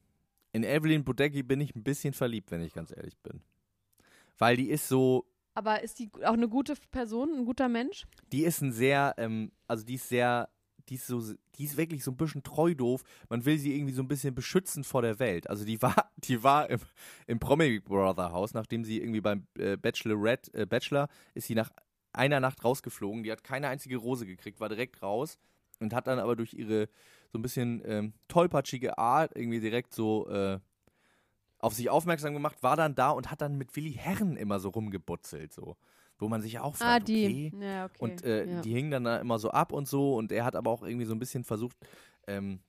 In 0.52 0.64
Evelyn 0.64 1.04
Bodecki 1.04 1.44
bin 1.44 1.62
ich 1.62 1.76
ein 1.76 1.84
bisschen 1.84 2.16
verliebt, 2.16 2.50
wenn 2.50 2.62
ich 2.62 2.74
ganz 2.74 2.90
ehrlich 2.90 3.20
bin. 3.20 3.44
Weil 4.40 4.58
die 4.58 4.72
ist 4.72 4.88
so, 4.88 5.28
Aber 5.54 5.84
ist 5.84 6.00
die 6.00 6.10
auch 6.24 6.34
eine 6.34 6.50
gute 6.50 6.74
Person, 6.90 7.38
ein 7.38 7.46
guter 7.46 7.70
Mensch? 7.70 8.08
die 8.32 8.46
ist 8.46 8.62
ein 8.62 8.72
sehr, 8.72 9.14
ähm, 9.20 9.52
also 9.68 9.86
die 9.86 9.94
ist 9.94 10.10
sehr, 10.10 10.50
die 10.90 10.96
ist 10.96 11.08
so, 11.08 11.22
die 11.56 11.64
ist 11.64 11.78
wirklich 11.78 12.04
so 12.04 12.12
ein 12.12 12.18
bisschen 12.18 12.44
treu 12.44 12.74
doof. 12.74 13.04
Man 13.30 13.46
will 13.46 13.58
sie 13.58 13.76
irgendwie 13.76 13.94
so 13.94 14.02
ein 14.02 14.08
bisschen 14.08 14.36
beschützen 14.36 14.84
vor 14.84 15.02
der 15.02 15.20
Welt. 15.20 15.50
Also 15.50 15.66
die 15.66 15.82
war, 15.82 16.12
die 16.18 16.44
war 16.44 16.70
im, 16.70 16.80
im 17.26 17.40
Promi 17.40 17.80
Brother 17.80 18.32
Haus, 18.32 18.54
nachdem 18.54 18.84
sie 18.84 19.00
irgendwie 19.00 19.22
beim 19.22 19.48
äh, 19.58 19.78
Bachelorette, 19.78 20.54
äh, 20.54 20.66
Bachelor, 20.66 21.08
ist 21.34 21.48
sie 21.48 21.56
nach 21.56 21.72
einer 22.14 22.40
Nacht 22.40 22.64
rausgeflogen. 22.64 23.24
Die 23.24 23.32
hat 23.32 23.44
keine 23.44 23.68
einzige 23.68 23.98
Rose 23.98 24.26
gekriegt, 24.26 24.60
war 24.60 24.70
direkt 24.70 25.02
raus 25.02 25.38
und 25.80 25.94
hat 25.94 26.08
dann 26.08 26.20
aber 26.20 26.36
durch 26.36 26.54
ihre 26.54 26.90
so 27.32 27.38
ein 27.38 27.42
bisschen 27.42 27.82
ähm, 27.86 28.14
tollpatschige 28.28 28.98
Art 28.98 29.36
irgendwie 29.36 29.60
direkt 29.60 29.94
so 29.94 30.28
äh, 30.30 30.60
auf 31.60 31.74
sich 31.74 31.90
aufmerksam 31.90 32.34
gemacht, 32.34 32.62
war 32.62 32.76
dann 32.76 32.96
da 32.96 33.12
und 33.12 33.32
hat 33.32 33.42
dann 33.42 33.58
mit 33.58 33.76
Willi 33.76 33.94
Herren 33.94 34.38
immer 34.38 34.60
so 34.60 34.70
rumgebutzelt, 34.70 35.54
so. 35.54 35.76
Wo 36.20 36.28
man 36.28 36.42
sich 36.42 36.60
auch 36.60 36.76
fragt, 36.76 37.04
ah, 37.04 37.06
die. 37.06 37.52
okay, 37.54 37.64
Ja, 37.64 37.86
okay. 37.86 37.96
und 38.00 38.24
äh, 38.24 38.46
ja. 38.46 38.62
die 38.62 38.74
hingen 38.74 38.92
dann 38.92 39.04
da 39.04 39.18
immer 39.18 39.38
so 39.40 39.52
ab 39.52 39.72
und 39.72 39.88
so 39.88 40.16
und 40.16 40.32
er 40.32 40.46
hat 40.46 40.56
aber 40.56 40.72
auch 40.72 40.84
irgendwie 40.84 41.06
so 41.06 41.14
ein 41.14 41.20
bisschen 41.20 41.44
versucht, 41.44 41.78
ähm, 42.28 42.60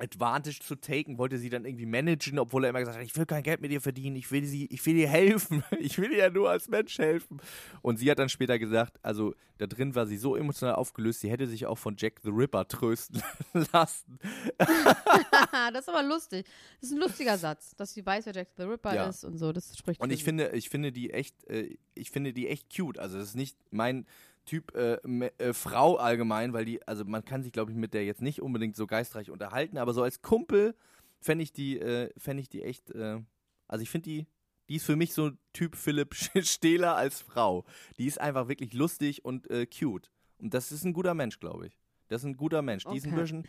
Advantage 0.00 0.60
zu 0.60 0.76
taken, 0.76 1.18
wollte 1.18 1.38
sie 1.38 1.48
dann 1.50 1.64
irgendwie 1.64 1.86
managen, 1.86 2.38
obwohl 2.38 2.64
er 2.64 2.70
immer 2.70 2.80
gesagt 2.80 2.96
hat, 2.98 3.04
ich 3.04 3.16
will 3.16 3.26
kein 3.26 3.42
Geld 3.42 3.60
mit 3.60 3.70
ihr 3.70 3.80
verdienen, 3.80 4.16
ich 4.16 4.30
will 4.30 4.44
sie, 4.44 4.66
ich 4.66 4.84
will 4.86 4.96
ihr 4.96 5.08
helfen, 5.08 5.62
ich 5.78 5.98
will 5.98 6.10
ihr 6.12 6.18
ja 6.18 6.30
nur 6.30 6.50
als 6.50 6.68
Mensch 6.68 6.98
helfen. 6.98 7.40
Und 7.82 7.98
sie 7.98 8.10
hat 8.10 8.18
dann 8.18 8.28
später 8.28 8.58
gesagt, 8.58 8.98
also 9.02 9.34
da 9.58 9.66
drin 9.66 9.94
war 9.94 10.06
sie 10.06 10.16
so 10.16 10.36
emotional 10.36 10.74
aufgelöst, 10.74 11.20
sie 11.20 11.30
hätte 11.30 11.46
sich 11.46 11.66
auch 11.66 11.76
von 11.78 11.94
Jack 11.98 12.20
the 12.22 12.30
Ripper 12.30 12.66
trösten 12.66 13.22
lassen. 13.72 14.18
das 14.58 15.80
ist 15.82 15.88
aber 15.88 16.02
lustig. 16.02 16.46
Das 16.80 16.90
ist 16.90 16.96
ein 16.96 17.00
lustiger 17.00 17.36
Satz, 17.38 17.74
dass 17.76 17.92
sie 17.94 18.04
weiß, 18.04 18.26
wer 18.26 18.32
Jack 18.34 18.48
the 18.56 18.62
Ripper 18.64 18.94
Ja. 18.94 19.08
ist 19.08 19.24
und 19.24 19.36
so. 19.38 19.52
Das 19.52 19.76
spricht 19.76 20.00
Und 20.00 20.10
ich 20.12 20.24
finde, 20.24 20.50
ich 20.54 20.68
finde 20.70 20.92
die 20.92 21.10
echt, 21.10 21.44
äh, 21.48 21.76
ich 21.94 22.10
finde 22.10 22.32
die 22.32 22.48
echt 22.48 22.74
cute. 22.74 22.98
Also 22.98 23.18
das 23.18 23.28
ist 23.28 23.34
nicht 23.36 23.56
mein 23.70 24.06
Typ 24.50 24.74
äh, 24.74 24.94
äh, 25.38 25.52
Frau 25.52 25.94
allgemein, 25.94 26.52
weil 26.52 26.64
die, 26.64 26.82
also 26.88 27.04
man 27.04 27.24
kann 27.24 27.44
sich, 27.44 27.52
glaube 27.52 27.70
ich, 27.70 27.76
mit 27.76 27.94
der 27.94 28.04
jetzt 28.04 28.20
nicht 28.20 28.42
unbedingt 28.42 28.74
so 28.74 28.88
geistreich 28.88 29.30
unterhalten, 29.30 29.78
aber 29.78 29.94
so 29.94 30.02
als 30.02 30.22
Kumpel 30.22 30.74
fände 31.20 31.44
ich 31.44 31.52
die, 31.52 31.78
äh, 31.78 32.10
fände 32.16 32.40
ich 32.40 32.48
die 32.48 32.64
echt, 32.64 32.90
äh, 32.90 33.20
also 33.68 33.82
ich 33.84 33.90
finde 33.90 34.10
die, 34.10 34.26
die 34.68 34.74
ist 34.74 34.86
für 34.86 34.96
mich 34.96 35.14
so 35.14 35.30
Typ 35.52 35.76
Philipp 35.76 36.16
Stehler 36.16 36.96
als 36.96 37.20
Frau. 37.20 37.64
Die 37.96 38.06
ist 38.06 38.20
einfach 38.20 38.48
wirklich 38.48 38.72
lustig 38.72 39.24
und 39.24 39.48
äh, 39.50 39.66
cute. 39.66 40.10
Und 40.38 40.52
das 40.52 40.72
ist 40.72 40.82
ein 40.84 40.94
guter 40.94 41.14
Mensch, 41.14 41.38
glaube 41.38 41.68
ich. 41.68 41.78
Das 42.08 42.22
ist 42.22 42.26
ein 42.26 42.36
guter 42.36 42.60
Mensch. 42.60 42.82
Die 42.86 42.96
ist 42.96 43.06
ein 43.06 43.12
Okay. 43.12 43.20
bisschen, 43.20 43.48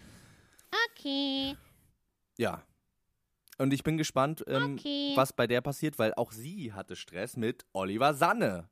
Okay. 0.91 1.56
ja. 2.38 2.64
Und 3.58 3.74
ich 3.74 3.82
bin 3.84 3.97
gespannt, 3.97 4.43
ähm, 4.45 4.76
Okay. 4.76 5.14
was 5.16 5.34
bei 5.34 5.47
der 5.47 5.62
passiert, 5.62 5.97
weil 5.97 6.14
auch 6.14 6.32
sie 6.32 6.74
hatte 6.74 6.95
Stress 6.95 7.38
mit 7.38 7.66
Oliver 7.74 8.14
Sanne. 8.14 8.70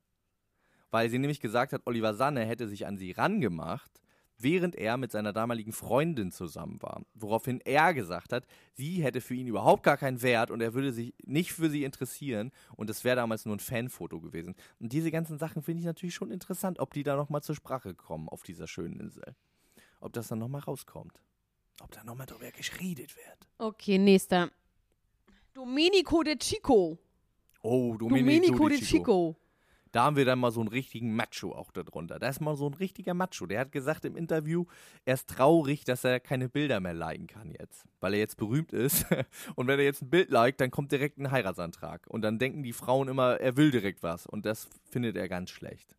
Weil 0.90 1.08
sie 1.10 1.18
nämlich 1.18 1.40
gesagt 1.40 1.72
hat, 1.72 1.82
Oliver 1.86 2.14
Sanne 2.14 2.44
hätte 2.44 2.68
sich 2.68 2.86
an 2.86 2.98
sie 2.98 3.12
rangemacht, 3.12 3.90
während 4.38 4.74
er 4.74 4.96
mit 4.96 5.12
seiner 5.12 5.32
damaligen 5.32 5.72
Freundin 5.72 6.32
zusammen 6.32 6.80
war. 6.80 7.02
Woraufhin 7.14 7.60
er 7.60 7.94
gesagt 7.94 8.32
hat, 8.32 8.46
sie 8.72 9.02
hätte 9.02 9.20
für 9.20 9.34
ihn 9.34 9.46
überhaupt 9.46 9.82
gar 9.82 9.96
keinen 9.96 10.22
Wert 10.22 10.50
und 10.50 10.60
er 10.60 10.74
würde 10.74 10.92
sich 10.92 11.14
nicht 11.24 11.52
für 11.52 11.70
sie 11.70 11.84
interessieren 11.84 12.50
und 12.76 12.88
es 12.90 13.04
wäre 13.04 13.16
damals 13.16 13.44
nur 13.44 13.56
ein 13.56 13.60
Fanfoto 13.60 14.20
gewesen. 14.20 14.54
Und 14.78 14.92
diese 14.92 15.10
ganzen 15.10 15.38
Sachen 15.38 15.62
finde 15.62 15.80
ich 15.80 15.86
natürlich 15.86 16.14
schon 16.14 16.30
interessant, 16.30 16.78
ob 16.78 16.94
die 16.94 17.02
da 17.02 17.16
nochmal 17.16 17.42
zur 17.42 17.54
Sprache 17.54 17.94
kommen 17.94 18.28
auf 18.28 18.42
dieser 18.42 18.66
schönen 18.66 18.98
Insel. 18.98 19.36
Ob 20.00 20.12
das 20.14 20.28
dann 20.28 20.38
nochmal 20.38 20.62
rauskommt. 20.62 21.20
Ob 21.82 21.90
da 21.92 22.02
nochmal 22.04 22.26
drüber 22.26 22.50
geschredet 22.50 23.14
wird. 23.16 23.48
Okay, 23.58 23.98
nächster. 23.98 24.50
Domenico 25.52 26.22
de 26.22 26.36
Chico. 26.36 26.98
Oh, 27.62 27.94
Domenico 27.96 28.68
de 28.68 28.78
Chico. 28.78 29.36
Da 29.92 30.04
haben 30.04 30.16
wir 30.16 30.24
dann 30.24 30.38
mal 30.38 30.52
so 30.52 30.60
einen 30.60 30.68
richtigen 30.68 31.14
Macho 31.16 31.52
auch 31.52 31.72
darunter. 31.72 32.18
Da 32.18 32.28
ist 32.28 32.40
mal 32.40 32.56
so 32.56 32.66
ein 32.66 32.74
richtiger 32.74 33.14
Macho. 33.14 33.46
Der 33.46 33.60
hat 33.60 33.72
gesagt 33.72 34.04
im 34.04 34.16
Interview, 34.16 34.66
er 35.04 35.14
ist 35.14 35.28
traurig, 35.28 35.84
dass 35.84 36.04
er 36.04 36.20
keine 36.20 36.48
Bilder 36.48 36.80
mehr 36.80 36.94
liken 36.94 37.26
kann 37.26 37.52
jetzt. 37.58 37.84
Weil 38.00 38.14
er 38.14 38.20
jetzt 38.20 38.36
berühmt 38.36 38.72
ist. 38.72 39.06
Und 39.56 39.66
wenn 39.66 39.78
er 39.78 39.84
jetzt 39.84 40.02
ein 40.02 40.10
Bild 40.10 40.30
liked, 40.30 40.60
dann 40.60 40.70
kommt 40.70 40.92
direkt 40.92 41.18
ein 41.18 41.30
Heiratsantrag. 41.30 42.06
Und 42.08 42.22
dann 42.22 42.38
denken 42.38 42.62
die 42.62 42.72
Frauen 42.72 43.08
immer, 43.08 43.40
er 43.40 43.56
will 43.56 43.70
direkt 43.70 44.02
was. 44.02 44.26
Und 44.26 44.46
das 44.46 44.68
findet 44.90 45.16
er 45.16 45.28
ganz 45.28 45.50
schlecht. 45.50 45.96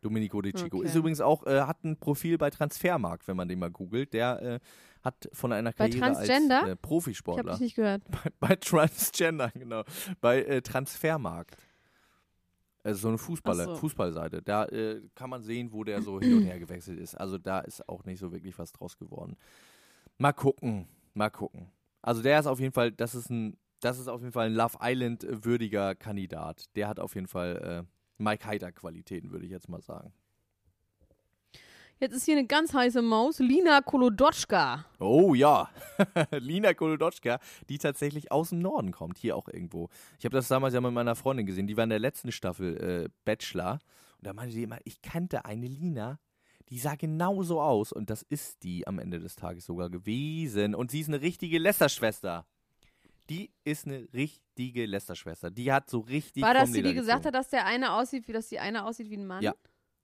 Domenico 0.00 0.42
De 0.42 0.52
Chico. 0.52 0.78
Okay. 0.78 0.86
Ist 0.86 0.94
übrigens 0.94 1.20
auch, 1.20 1.46
äh, 1.46 1.62
hat 1.62 1.82
ein 1.82 1.96
Profil 1.96 2.36
bei 2.36 2.50
Transfermarkt, 2.50 3.26
wenn 3.26 3.36
man 3.36 3.48
den 3.48 3.58
mal 3.58 3.70
googelt. 3.70 4.12
Der 4.12 4.42
äh, 4.42 4.60
hat 5.02 5.28
von 5.32 5.52
einer 5.52 5.70
Bei 5.70 5.88
Karriere 5.88 6.12
Transgender? 6.12 6.56
als 6.56 6.64
äh, 6.64 6.66
Ich 6.66 6.70
habe 6.70 6.76
Profisportler 6.76 7.58
nicht 7.58 7.76
gehört. 7.76 8.02
bei, 8.40 8.48
bei 8.48 8.56
Transgender, 8.56 9.50
genau. 9.54 9.84
Bei 10.20 10.42
äh, 10.42 10.60
Transfermarkt. 10.60 11.56
Also 12.84 13.00
so 13.00 13.08
eine 13.08 13.18
Fußballer, 13.18 13.64
so. 13.64 13.74
Fußballseite. 13.76 14.42
Da 14.42 14.66
äh, 14.66 15.00
kann 15.14 15.30
man 15.30 15.42
sehen, 15.42 15.72
wo 15.72 15.84
der 15.84 16.02
so 16.02 16.20
hin 16.20 16.36
und 16.36 16.42
her 16.44 16.58
gewechselt 16.58 17.00
ist. 17.00 17.14
Also 17.14 17.38
da 17.38 17.60
ist 17.60 17.88
auch 17.88 18.04
nicht 18.04 18.18
so 18.18 18.30
wirklich 18.30 18.58
was 18.58 18.72
draus 18.72 18.98
geworden. 18.98 19.36
Mal 20.18 20.32
gucken, 20.32 20.86
mal 21.14 21.30
gucken. 21.30 21.72
Also 22.02 22.22
der 22.22 22.38
ist 22.38 22.46
auf 22.46 22.60
jeden 22.60 22.74
Fall, 22.74 22.92
das 22.92 23.14
ist 23.14 23.30
ein, 23.30 23.56
das 23.80 23.98
ist 23.98 24.08
auf 24.08 24.20
jeden 24.20 24.32
Fall 24.32 24.46
ein 24.46 24.54
Love 24.54 24.76
Island 24.82 25.26
würdiger 25.28 25.94
Kandidat. 25.94 26.66
Der 26.76 26.86
hat 26.86 27.00
auf 27.00 27.14
jeden 27.14 27.26
Fall 27.26 27.86
äh, 27.86 28.22
Mike 28.22 28.46
Heiter 28.46 28.70
Qualitäten, 28.70 29.32
würde 29.32 29.46
ich 29.46 29.50
jetzt 29.50 29.70
mal 29.70 29.80
sagen. 29.80 30.12
Jetzt 32.04 32.16
ist 32.16 32.26
hier 32.26 32.36
eine 32.36 32.46
ganz 32.46 32.74
heiße 32.74 33.00
Maus, 33.00 33.38
Lina 33.38 33.80
Kolodotschka. 33.80 34.84
Oh 35.00 35.34
ja, 35.34 35.70
Lina 36.32 36.74
Kolodotschka, 36.74 37.38
die 37.70 37.78
tatsächlich 37.78 38.30
aus 38.30 38.50
dem 38.50 38.58
Norden 38.58 38.92
kommt, 38.92 39.16
hier 39.16 39.34
auch 39.34 39.48
irgendwo. 39.48 39.88
Ich 40.18 40.26
habe 40.26 40.36
das 40.36 40.48
damals 40.48 40.74
ja 40.74 40.82
mit 40.82 40.92
meiner 40.92 41.14
Freundin 41.14 41.46
gesehen, 41.46 41.66
die 41.66 41.78
war 41.78 41.84
in 41.84 41.88
der 41.88 41.98
letzten 41.98 42.30
Staffel 42.30 42.76
äh, 42.76 43.08
Bachelor 43.24 43.78
und 44.18 44.26
da 44.26 44.34
meinte 44.34 44.52
sie 44.52 44.64
immer, 44.64 44.80
ich 44.84 45.00
kannte 45.00 45.46
eine 45.46 45.66
Lina, 45.66 46.18
die 46.68 46.78
sah 46.78 46.94
genauso 46.94 47.62
aus 47.62 47.90
und 47.90 48.10
das 48.10 48.20
ist 48.20 48.64
die 48.64 48.86
am 48.86 48.98
Ende 48.98 49.18
des 49.18 49.34
Tages 49.36 49.64
sogar 49.64 49.88
gewesen 49.88 50.74
und 50.74 50.90
sie 50.90 51.00
ist 51.00 51.08
eine 51.08 51.22
richtige 51.22 51.56
Lästerschwester. 51.58 52.44
Die 53.30 53.50
ist 53.64 53.86
eine 53.86 54.06
richtige 54.12 54.84
Lästerschwester. 54.84 55.50
Die 55.50 55.72
hat 55.72 55.88
so 55.88 56.00
richtig 56.00 56.42
War 56.42 56.52
das 56.52 56.70
die, 56.70 56.82
die 56.82 56.92
gesagt 56.92 57.24
hat, 57.24 57.34
dass 57.34 57.48
der 57.48 57.64
eine 57.64 57.94
aussieht, 57.94 58.28
wie 58.28 58.34
dass 58.34 58.50
die 58.50 58.58
eine 58.58 58.84
aussieht 58.84 59.08
wie 59.08 59.16
ein 59.16 59.26
Mann? 59.26 59.42
Ja, 59.42 59.54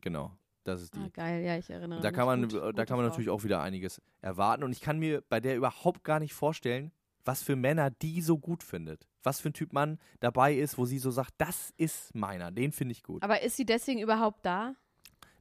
Genau, 0.02 0.32
das 0.64 0.82
ist 0.82 0.94
die. 0.94 1.00
Ah, 1.00 1.08
geil, 1.12 1.44
ja, 1.44 1.56
ich 1.56 1.70
erinnere 1.70 2.00
Da 2.00 2.08
mich. 2.08 2.16
kann 2.16 2.26
man, 2.26 2.42
Gut, 2.48 2.54
da 2.78 2.84
kann 2.84 2.96
man 2.96 3.04
Frau. 3.06 3.10
natürlich 3.10 3.30
auch 3.30 3.44
wieder 3.44 3.60
einiges 3.62 4.00
erwarten. 4.20 4.62
Und 4.64 4.72
ich 4.72 4.80
kann 4.80 4.98
mir 4.98 5.22
bei 5.28 5.40
der 5.40 5.56
überhaupt 5.56 6.04
gar 6.04 6.20
nicht 6.20 6.34
vorstellen, 6.34 6.92
was 7.24 7.42
für 7.42 7.56
Männer 7.56 7.90
die 7.90 8.22
so 8.22 8.38
gut 8.38 8.62
findet. 8.62 9.06
Was 9.22 9.40
für 9.40 9.50
ein 9.50 9.52
Typ 9.54 9.72
Mann 9.72 9.98
dabei 10.20 10.54
ist, 10.54 10.78
wo 10.78 10.84
sie 10.86 10.98
so 10.98 11.10
sagt, 11.10 11.34
das 11.38 11.72
ist 11.76 12.14
meiner, 12.14 12.50
den 12.50 12.72
finde 12.72 12.92
ich 12.92 13.02
gut. 13.02 13.22
Aber 13.22 13.42
ist 13.42 13.56
sie 13.56 13.66
deswegen 13.66 14.00
überhaupt 14.00 14.44
da? 14.46 14.74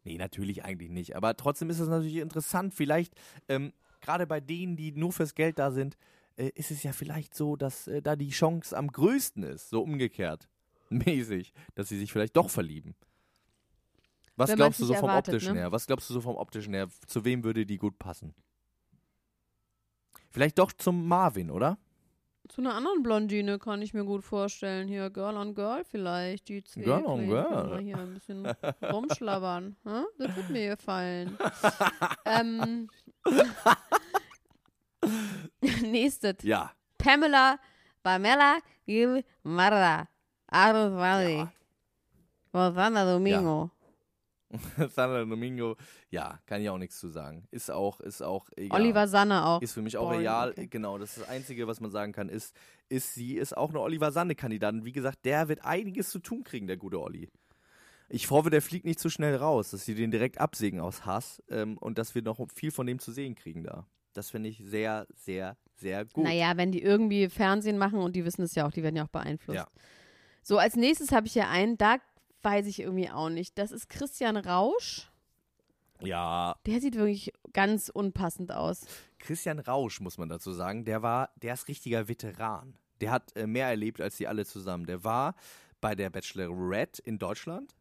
Nee, 0.03 0.17
natürlich 0.17 0.63
eigentlich 0.65 0.89
nicht. 0.89 1.15
Aber 1.15 1.35
trotzdem 1.37 1.69
ist 1.69 1.79
es 1.79 1.87
natürlich 1.87 2.17
interessant. 2.17 2.73
Vielleicht, 2.73 3.13
ähm, 3.47 3.71
gerade 4.01 4.27
bei 4.27 4.39
denen, 4.41 4.75
die 4.75 4.91
nur 4.91 5.11
fürs 5.13 5.35
Geld 5.35 5.59
da 5.59 5.71
sind, 5.71 5.97
äh, 6.37 6.49
ist 6.55 6.71
es 6.71 6.83
ja 6.83 6.91
vielleicht 6.93 7.35
so, 7.35 7.55
dass 7.55 7.87
äh, 7.87 8.01
da 8.01 8.15
die 8.17 8.29
Chance 8.29 8.75
am 8.77 8.87
größten 8.91 9.43
ist, 9.43 9.69
so 9.69 9.81
umgekehrt, 9.81 10.47
mäßig, 10.89 11.53
dass 11.75 11.89
sie 11.89 11.97
sich 11.99 12.11
vielleicht 12.11 12.35
doch 12.35 12.49
verlieben. 12.49 12.95
Was 14.39 14.55
glaubst 14.55 14.79
du 14.79 14.85
so 14.85 14.93
vom 14.93 15.09
erwartet, 15.09 15.35
optischen 15.35 15.55
ne? 15.55 15.61
her? 15.61 15.71
Was 15.71 15.85
glaubst 15.85 16.09
du 16.09 16.13
so 16.13 16.21
vom 16.21 16.37
optischen 16.37 16.73
her? 16.73 16.87
Zu 17.07 17.25
wem 17.25 17.43
würde 17.43 17.65
die 17.65 17.77
gut 17.77 17.99
passen? 17.99 18.33
Vielleicht 20.31 20.57
doch 20.59 20.71
zum 20.71 21.07
Marvin, 21.07 21.51
oder? 21.51 21.77
Zu 22.47 22.61
einer 22.61 22.73
anderen 22.73 23.03
Blondine 23.03 23.59
kann 23.59 23.81
ich 23.81 23.93
mir 23.93 24.05
gut 24.05 24.23
vorstellen. 24.23 24.87
Hier, 24.87 25.09
Girl 25.09 25.35
on 25.35 25.55
Girl 25.55 25.83
vielleicht. 25.83 26.47
Die 26.47 26.63
zwei 26.63 26.81
Girl 26.81 27.05
on 27.05 27.27
Girl. 27.27 27.81
Hier 27.81 27.97
ein 27.97 28.13
bisschen 28.13 28.45
rumschlabbern. 28.81 29.75
Hä? 29.83 30.03
Das 30.17 30.35
wird 30.35 30.49
mir 30.49 30.75
gefallen. 30.77 31.37
ähm, 32.25 32.87
Nächstes. 35.81 36.37
Ja. 36.43 36.71
Pamela 36.97 37.59
Pamela 38.01 38.59
Gil 38.85 39.23
Marra. 39.43 40.07
Arus 40.47 40.93
Valley. 40.93 41.45
Rosana 42.53 43.05
Domingo. 43.05 43.69
Sandra 44.89 45.23
Domingo, 45.25 45.75
ja, 46.09 46.39
kann 46.45 46.61
ich 46.61 46.69
auch 46.69 46.77
nichts 46.77 46.99
zu 46.99 47.09
sagen. 47.09 47.47
Ist 47.51 47.69
auch, 47.69 47.99
ist 47.99 48.21
auch 48.21 48.49
egal. 48.55 48.81
Oliver 48.81 49.07
Sanne 49.07 49.45
auch. 49.45 49.61
Ist 49.61 49.73
für 49.73 49.81
mich 49.81 49.97
auch 49.97 50.05
Boring, 50.09 50.21
real. 50.21 50.51
okay. 50.51 50.67
Genau, 50.67 50.97
das 50.97 51.11
ist 51.11 51.21
das 51.21 51.29
Einzige, 51.29 51.67
was 51.67 51.79
man 51.79 51.91
sagen 51.91 52.13
kann, 52.13 52.29
ist, 52.29 52.55
ist 52.89 53.13
sie 53.13 53.35
ist 53.35 53.55
auch 53.55 53.69
eine 53.69 53.79
Oliver 53.79 54.11
Sanne-Kandidatin. 54.11 54.85
Wie 54.85 54.91
gesagt, 54.91 55.19
der 55.25 55.47
wird 55.47 55.63
einiges 55.63 56.09
zu 56.09 56.19
tun 56.19 56.43
kriegen, 56.43 56.67
der 56.67 56.77
gute 56.77 56.99
Olli. 56.99 57.29
Ich 58.09 58.31
hoffe, 58.31 58.49
der 58.49 58.63
fliegt 58.63 58.85
nicht 58.85 58.99
zu 58.99 59.09
schnell 59.09 59.35
raus, 59.35 59.69
dass 59.69 59.85
sie 59.85 59.93
den 59.93 60.09
direkt 60.09 60.39
absägen 60.39 60.79
aus 60.79 61.05
Hass 61.05 61.43
ähm, 61.49 61.77
und 61.77 61.99
dass 61.99 62.15
wir 62.15 62.23
noch 62.23 62.39
viel 62.53 62.71
von 62.71 62.87
dem 62.87 62.97
zu 62.97 63.11
sehen 63.11 63.35
kriegen 63.35 63.63
da. 63.63 63.85
Das 64.13 64.31
finde 64.31 64.49
ich 64.49 64.57
sehr, 64.65 65.05
sehr, 65.13 65.57
sehr 65.75 66.05
gut. 66.05 66.23
Naja, 66.23 66.57
wenn 66.57 66.71
die 66.71 66.81
irgendwie 66.81 67.29
Fernsehen 67.29 67.77
machen 67.77 67.99
und 67.99 68.15
die 68.15 68.25
wissen 68.25 68.41
es 68.41 68.55
ja 68.55 68.65
auch, 68.65 68.71
die 68.71 68.81
werden 68.81 68.95
ja 68.95 69.03
auch 69.03 69.09
beeinflusst. 69.09 69.57
Ja. 69.57 69.67
So, 70.41 70.57
als 70.57 70.75
nächstes 70.75 71.11
habe 71.11 71.27
ich 71.27 71.33
hier 71.33 71.47
einen, 71.47 71.77
da 71.77 71.97
weiß 72.41 72.65
ich 72.67 72.79
irgendwie 72.79 73.09
auch 73.09 73.29
nicht. 73.29 73.57
Das 73.57 73.71
ist 73.71 73.89
Christian 73.89 74.37
Rausch. 74.37 75.09
Ja, 76.01 76.55
Der 76.65 76.79
sieht 76.79 76.95
wirklich 76.95 77.33
ganz 77.51 77.89
unpassend 77.89 78.51
aus. 78.51 78.85
Christian 79.19 79.59
Rausch, 79.59 79.99
muss 79.99 80.17
man 80.17 80.29
dazu 80.29 80.53
sagen, 80.53 80.85
der 80.85 81.01
war, 81.01 81.29
der 81.35 81.53
ist 81.53 81.67
richtiger 81.67 82.07
Veteran. 82.07 82.77
Der 83.01 83.11
hat 83.11 83.35
äh, 83.35 83.47
mehr 83.47 83.67
erlebt 83.67 83.99
als 83.99 84.17
die 84.17 84.27
alle 84.27 84.45
zusammen. 84.45 84.85
Der 84.85 85.03
war 85.03 85.35
bei 85.81 85.95
der 85.95 86.09
Bachelorette 86.09 87.01
in 87.01 87.19
Deutschland, 87.19 87.75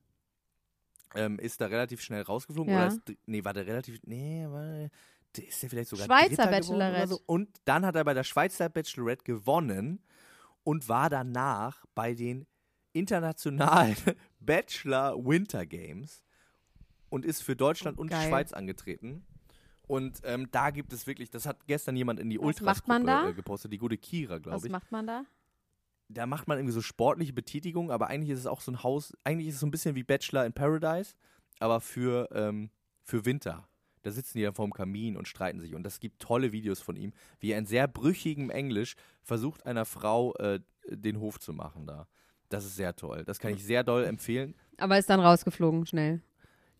ähm, 1.15 1.39
ist 1.39 1.61
da 1.61 1.67
relativ 1.67 2.01
schnell 2.01 2.23
rausgeflogen. 2.23 2.73
Ja. 2.73 2.87
Oder 2.87 2.89
ist, 2.89 3.01
nee, 3.27 3.45
war 3.45 3.53
der 3.53 3.67
relativ, 3.67 4.01
nee, 4.05 4.47
war, 4.49 4.91
der 5.37 5.49
ist 5.49 5.63
der 5.63 5.71
vielleicht 5.71 5.91
sogar 5.91 6.07
Schweizer 6.07 6.29
Dritter 6.29 6.51
Bachelorette. 6.51 7.09
So. 7.09 7.21
Und 7.27 7.49
dann 7.65 7.87
hat 7.87 7.97
er 7.97 8.05
bei 8.05 8.15
der 8.15 8.25
Schweizer 8.25 8.69
Bachelorette 8.69 9.25
gewonnen 9.25 10.03
und 10.65 10.89
war 10.89 11.09
danach 11.09 11.85
bei 11.95 12.15
den 12.15 12.47
internationalen 12.93 13.97
Bachelor 14.41 15.17
Winter 15.25 15.67
Games 15.67 16.25
und 17.11 17.25
ist 17.25 17.43
für 17.43 17.57
Deutschland 17.57 17.99
und 17.99 18.09
geil. 18.09 18.21
die 18.23 18.29
Schweiz 18.29 18.53
angetreten. 18.53 19.25
Und 19.87 20.21
ähm, 20.25 20.51
da 20.51 20.71
gibt 20.71 20.93
es 20.93 21.07
wirklich, 21.07 21.31
das 21.31 21.47
hat 21.47 21.67
gestern 21.67 21.97
jemand 21.97 22.21
in 22.21 22.29
die 22.29 22.39
Was 22.39 22.45
Ultras 22.47 22.65
macht 22.67 22.89
man 22.89 23.07
da? 23.07 23.29
äh, 23.29 23.33
gepostet, 23.33 23.73
die 23.73 23.79
gute 23.79 23.97
Kira, 23.97 24.35
Was 24.37 24.43
glaube 24.43 24.67
ich. 24.67 24.73
macht 24.73 24.93
man 24.93 25.07
da? 25.07 25.25
Da 26.09 26.27
macht 26.27 26.47
man 26.49 26.59
irgendwie 26.59 26.75
so 26.75 26.83
sportliche 26.83 27.33
Betätigung, 27.33 27.91
aber 27.91 28.09
eigentlich 28.09 28.31
ist 28.31 28.41
es 28.41 28.47
auch 28.47 28.61
so 28.61 28.73
ein 28.73 28.83
Haus, 28.83 29.15
eigentlich 29.25 29.49
ist 29.49 29.55
es 29.55 29.61
so 29.61 29.67
ein 29.67 29.71
bisschen 29.71 29.95
wie 29.95 30.03
Bachelor 30.05 30.45
in 30.47 30.53
Paradise, 30.53 31.15
aber 31.59 31.81
für, 31.81 32.29
ähm, 32.33 32.71
für 33.03 33.25
Winter. 33.25 33.67
Da 34.03 34.11
sitzen 34.11 34.39
die 34.39 34.45
dann 34.45 34.55
vorm 34.55 34.73
Kamin 34.73 35.17
und 35.17 35.27
streiten 35.27 35.61
sich. 35.61 35.75
Und 35.75 35.87
es 35.87 36.01
gibt 36.01 36.21
tolle 36.21 36.53
Videos 36.53 36.81
von 36.81 36.97
ihm, 36.97 37.13
wie 37.41 37.53
er 37.53 37.59
in 37.59 37.67
sehr 37.67 37.89
brüchigem 37.89 38.49
Englisch 38.49 38.95
versucht, 39.23 39.67
einer 39.67 39.85
Frau 39.85 40.35
äh, 40.37 40.61
den 40.89 41.19
Hof 41.19 41.41
zu 41.41 41.53
machen 41.53 41.87
da. 41.87 42.07
Das 42.49 42.65
ist 42.65 42.77
sehr 42.77 42.97
toll. 42.97 43.25
Das 43.25 43.39
kann 43.39 43.53
ich 43.53 43.65
sehr 43.65 43.85
doll 43.85 44.05
empfehlen. 44.05 44.55
Aber 44.79 44.99
ist 44.99 45.11
dann 45.11 45.21
rausgeflogen, 45.21 45.87
schnell. 45.87 46.23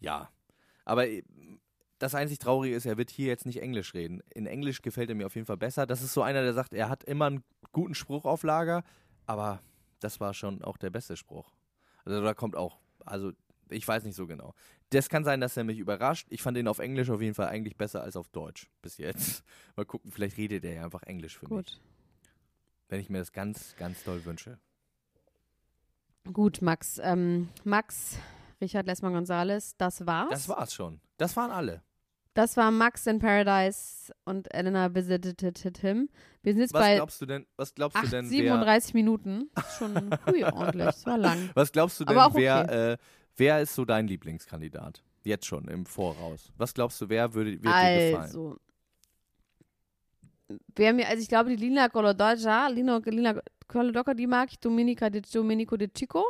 Ja. 0.01 0.31
Aber 0.85 1.09
äh, 1.09 1.23
das 1.99 2.15
einzig 2.15 2.39
Traurige 2.39 2.75
ist, 2.75 2.87
er 2.87 2.97
wird 2.97 3.11
hier 3.11 3.27
jetzt 3.27 3.45
nicht 3.45 3.61
Englisch 3.61 3.95
reden. 3.95 4.23
In 4.35 4.47
Englisch 4.47 4.83
gefällt 4.83 5.11
er 5.11 5.15
mir 5.15 5.27
auf 5.27 5.35
jeden 5.35 5.47
Fall 5.47 5.57
besser. 5.57 5.87
Das 5.87 6.03
ist 6.03 6.15
so 6.15 6.23
einer, 6.23 6.43
der 6.43 6.55
sagt, 6.55 6.73
er 6.73 6.89
hat 6.89 7.05
immer 7.05 7.27
einen 7.27 7.45
guten 7.73 7.95
Spruch 7.95 8.25
auf 8.25 8.43
Lager, 8.43 8.85
aber 9.27 9.61
das 10.01 10.21
war 10.21 10.33
schon 10.33 10.63
auch 10.63 10.77
der 10.77 10.91
beste 10.91 11.17
Spruch. 11.17 11.53
Also 12.05 12.23
da 12.23 12.35
kommt 12.35 12.57
auch, 12.57 12.79
also 13.05 13.33
ich 13.69 13.87
weiß 13.87 14.05
nicht 14.05 14.15
so 14.15 14.27
genau. 14.27 14.55
Das 14.91 15.09
kann 15.09 15.25
sein, 15.25 15.41
dass 15.41 15.57
er 15.57 15.65
mich 15.65 15.79
überrascht. 15.79 16.27
Ich 16.31 16.41
fand 16.41 16.57
ihn 16.57 16.69
auf 16.69 16.79
Englisch 16.79 17.11
auf 17.11 17.21
jeden 17.21 17.35
Fall 17.35 17.49
eigentlich 17.49 17.77
besser 17.77 18.03
als 18.03 18.17
auf 18.17 18.29
Deutsch 18.29 18.71
bis 18.81 18.97
jetzt. 18.97 19.45
Mal 19.77 19.85
gucken, 19.85 20.11
vielleicht 20.11 20.39
redet 20.39 20.65
er 20.65 20.75
ja 20.75 20.85
einfach 20.85 21.03
Englisch 21.03 21.37
für 21.37 21.47
mich. 21.47 21.67
Gut. 21.67 21.81
Wenn 22.89 23.01
ich 23.01 23.11
mir 23.11 23.19
das 23.19 23.33
ganz, 23.33 23.75
ganz 23.77 24.03
doll 24.05 24.25
wünsche. 24.25 24.59
Gut, 26.33 26.61
Max. 26.63 27.01
Ähm, 27.03 27.49
Max, 27.65 28.19
Richard 28.61 28.87
Lessmann 28.87 29.13
Gonzales, 29.13 29.77
das 29.77 30.07
war's. 30.07 30.31
Das 30.31 30.49
war's 30.49 30.75
schon. 30.75 31.01
Das 31.17 31.37
waren 31.37 31.51
alle. 31.51 31.83
Das 32.35 32.57
war 32.57 32.71
Max 32.71 33.07
in 33.09 33.19
Paradise 33.19 34.13
und 34.25 34.55
Elena 34.55 34.95
visited 34.95 35.79
him. 35.79 36.09
Wir 36.43 36.53
sind 36.53 36.63
jetzt 36.63 36.73
Was 36.73 36.83
bei 36.83 36.95
glaubst 36.95 37.21
du 37.21 37.27
denn, 37.27 37.47
was 37.57 37.75
glaubst 37.75 37.97
du 37.97 38.07
8, 38.07 38.13
denn, 38.13 38.31
wer, 38.31 38.39
37 38.39 38.95
Minuten. 38.95 39.51
Das 39.55 39.69
ist 39.69 39.79
schon 39.79 40.11
hui, 40.27 40.45
ordentlich. 40.45 40.85
Das 40.85 41.05
war 41.05 41.19
lang. 41.19 41.51
was 41.55 41.73
glaubst 41.73 41.99
du 41.99 42.05
denn, 42.05 42.17
auch 42.17 42.35
wer, 42.35 42.93
äh, 42.93 42.97
wer 43.37 43.61
ist 43.61 43.75
so 43.75 43.85
dein 43.85 44.07
Lieblingskandidat? 44.07 45.03
Jetzt 45.25 45.47
schon, 45.47 45.67
im 45.67 45.85
Voraus. 45.85 46.53
Was 46.57 46.75
glaubst 46.75 47.01
du, 47.01 47.09
wer 47.09 47.35
würde, 47.35 47.53
wird 47.53 47.65
dir 47.65 48.11
gefallen? 48.11 48.17
Also, 48.17 48.57
wer 50.75 50.93
mir, 50.93 51.09
also 51.09 51.23
ich 51.23 51.29
glaube, 51.29 51.51
die 51.51 51.57
Lina 51.57 51.89
Colodoja, 51.89 52.69
Lina, 52.69 52.99
Lina 53.05 53.41
Colodoca, 53.67 54.15
die 54.15 54.27
mag 54.27 54.49
ich, 54.51 54.59
Dominica 54.59 55.11
de, 55.11 55.23
Domenico 55.33 55.77
de 55.77 55.89
Chico, 55.93 56.25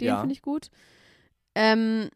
den 0.00 0.08
Ja. 0.08 0.20
finde 0.20 0.32
ich 0.34 0.42
gut. 0.42 0.70
Ähm, 1.54 2.08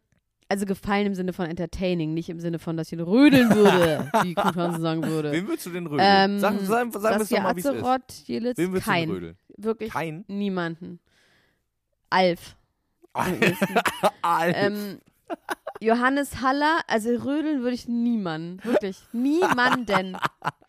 also 0.48 0.64
gefallen 0.66 1.06
im 1.06 1.14
Sinne 1.14 1.32
von 1.32 1.46
entertaining, 1.46 2.14
nicht 2.14 2.28
im 2.30 2.40
Sinne 2.40 2.58
von, 2.58 2.76
dass 2.76 2.88
ich 2.88 2.94
ihn 2.94 3.00
rödeln 3.04 3.54
würde, 3.54 4.10
wie 4.22 4.34
Knut 4.34 4.56
Hansen 4.56 4.80
sagen 4.80 5.04
würde. 5.04 5.30
Wen 5.32 5.46
würdest 5.46 5.66
du 5.66 5.70
denn 5.70 5.86
rödeln? 5.86 6.08
Ähm, 6.08 6.38
sag 6.38 6.58
sag, 6.60 6.92
sag 6.92 7.12
mir 7.12 7.18
das 7.18 7.28
doch 7.28 7.42
mal, 7.42 7.54
wie 7.56 7.60
es 7.60 7.66
ist. 7.66 7.72
Azeroth, 7.72 8.12
Jelitz, 8.26 8.56
Wen 8.58 8.70
würdest 8.72 8.86
du 8.86 8.90
kein. 8.90 9.10
rödeln? 9.10 9.36
Wirklich 9.58 9.92
Kein? 9.92 10.24
niemanden. 10.28 11.00
Alf. 12.10 12.56
ehesten. 13.16 13.74
Alf. 14.22 14.56
ähm, 14.58 14.98
Johannes 15.80 16.40
Haller, 16.40 16.80
also 16.86 17.10
rödeln 17.10 17.60
würde 17.62 17.74
ich 17.74 17.86
niemanden. 17.86 18.64
Wirklich. 18.64 18.98
Niemanden. 19.12 20.16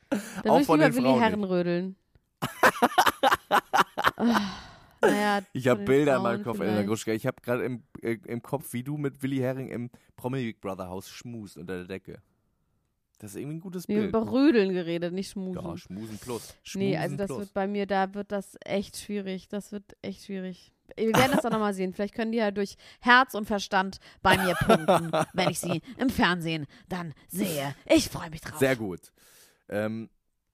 Da 0.09 0.49
Auch 0.49 0.61
von 0.63 0.79
den 0.79 0.93
Willi 0.93 1.03
Frauen 1.05 1.19
Herren 1.19 1.43
rödeln. 1.43 1.95
Ah, 5.01 5.07
naja, 5.07 5.41
Ich 5.53 5.67
habe 5.69 5.83
Bilder 5.83 6.17
in 6.17 6.23
meinem 6.23 6.43
Kopf, 6.43 6.57
Elena 6.59 6.73
vielleicht. 6.73 6.87
Gruschka. 6.89 7.11
Ich 7.13 7.25
habe 7.25 7.41
gerade 7.41 7.63
im, 7.63 7.83
äh, 8.01 8.17
im 8.25 8.41
Kopf, 8.41 8.73
wie 8.73 8.83
du 8.83 8.97
mit 8.97 9.23
Willi 9.23 9.37
Herring 9.37 9.69
im 9.69 9.89
Promi 10.17 10.43
Big 10.43 10.59
Brother 10.59 10.89
Haus 10.89 11.09
schmust 11.09 11.57
unter 11.57 11.77
der 11.77 11.85
Decke. 11.85 12.21
Das 13.19 13.31
ist 13.31 13.37
irgendwie 13.37 13.57
ein 13.57 13.61
gutes 13.61 13.87
Wir 13.87 13.95
haben 13.95 14.11
Bild. 14.11 14.15
über 14.15 14.31
Rödeln 14.31 14.73
geredet, 14.73 15.13
nicht 15.13 15.31
Schmusen. 15.31 15.63
Ja, 15.63 15.77
Schmusen 15.77 16.17
plus. 16.19 16.53
Schmusen 16.63 16.89
nee, 16.89 16.97
also 16.97 17.15
das 17.15 17.27
plus. 17.27 17.39
wird 17.39 17.53
bei 17.53 17.67
mir, 17.67 17.85
da 17.85 18.13
wird 18.13 18.31
das 18.31 18.57
echt 18.65 18.97
schwierig. 18.97 19.47
Das 19.47 19.71
wird 19.71 19.95
echt 20.01 20.25
schwierig. 20.25 20.73
Wir 20.97 21.13
werden 21.13 21.31
das 21.33 21.45
auch 21.45 21.51
nochmal 21.51 21.73
sehen. 21.73 21.93
Vielleicht 21.93 22.15
können 22.15 22.31
die 22.31 22.37
ja 22.39 22.51
durch 22.51 22.75
Herz 22.99 23.35
und 23.35 23.45
Verstand 23.45 23.99
bei 24.21 24.37
mir 24.37 24.55
punkten, 24.55 25.11
wenn 25.33 25.49
ich 25.49 25.59
sie 25.59 25.81
im 25.97 26.09
Fernsehen 26.09 26.65
dann 26.87 27.13
sehe. 27.27 27.75
Ich 27.85 28.09
freue 28.09 28.29
mich 28.29 28.41
drauf. 28.41 28.59
Sehr 28.59 28.75
gut. 28.75 28.99
Ähm, 29.69 30.09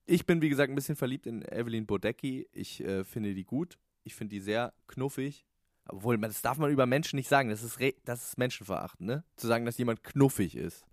ich 0.06 0.26
bin, 0.26 0.42
wie 0.42 0.50
gesagt, 0.50 0.72
ein 0.72 0.76
bisschen 0.76 0.96
verliebt 0.96 1.26
in 1.26 1.42
Evelyn 1.42 1.86
Bodecki. 1.86 2.48
Ich 2.52 2.84
äh, 2.84 3.04
finde 3.04 3.34
die 3.34 3.44
gut. 3.46 3.80
Ich 4.04 4.14
finde 4.16 4.36
die 4.36 4.42
sehr 4.42 4.74
knuffig. 4.88 5.46
Obwohl, 5.88 6.18
das 6.18 6.42
darf 6.42 6.58
man 6.58 6.72
über 6.72 6.86
Menschen 6.86 7.16
nicht 7.18 7.30
sagen. 7.30 7.50
Das 7.50 7.64
ist, 7.64 7.80
re 7.80 7.94
das 8.06 8.24
ist 8.30 8.38
menschenverachtend, 8.38 9.08
ne? 9.08 9.24
Zu 9.36 9.48
sagen, 9.48 9.66
dass 9.66 9.78
jemand 9.78 10.04
knuffig 10.04 10.56
ist. 10.56 10.86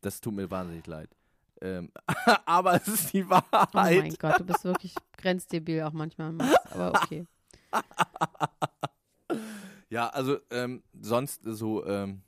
Das 0.00 0.20
tut 0.20 0.34
mir 0.34 0.50
wahnsinnig 0.50 0.86
leid. 0.86 1.10
Ähm, 1.60 1.90
aber 2.46 2.74
es 2.74 2.88
ist 2.88 3.12
die 3.12 3.24
Oh 3.24 3.30
Wahrheit. 3.30 4.02
mein 4.02 4.14
Gott, 4.14 4.40
du 4.40 4.44
bist 4.44 4.64
wirklich 4.64 4.94
grenzdebil 5.16 5.82
auch 5.82 5.92
manchmal, 5.92 6.32
Max. 6.32 6.54
Aber 6.72 7.02
okay. 7.02 7.26
Ja, 9.90 10.08
also 10.08 10.38
ähm, 10.50 10.82
sonst 11.00 11.40
so, 11.44 11.84
ähm, 11.84 12.22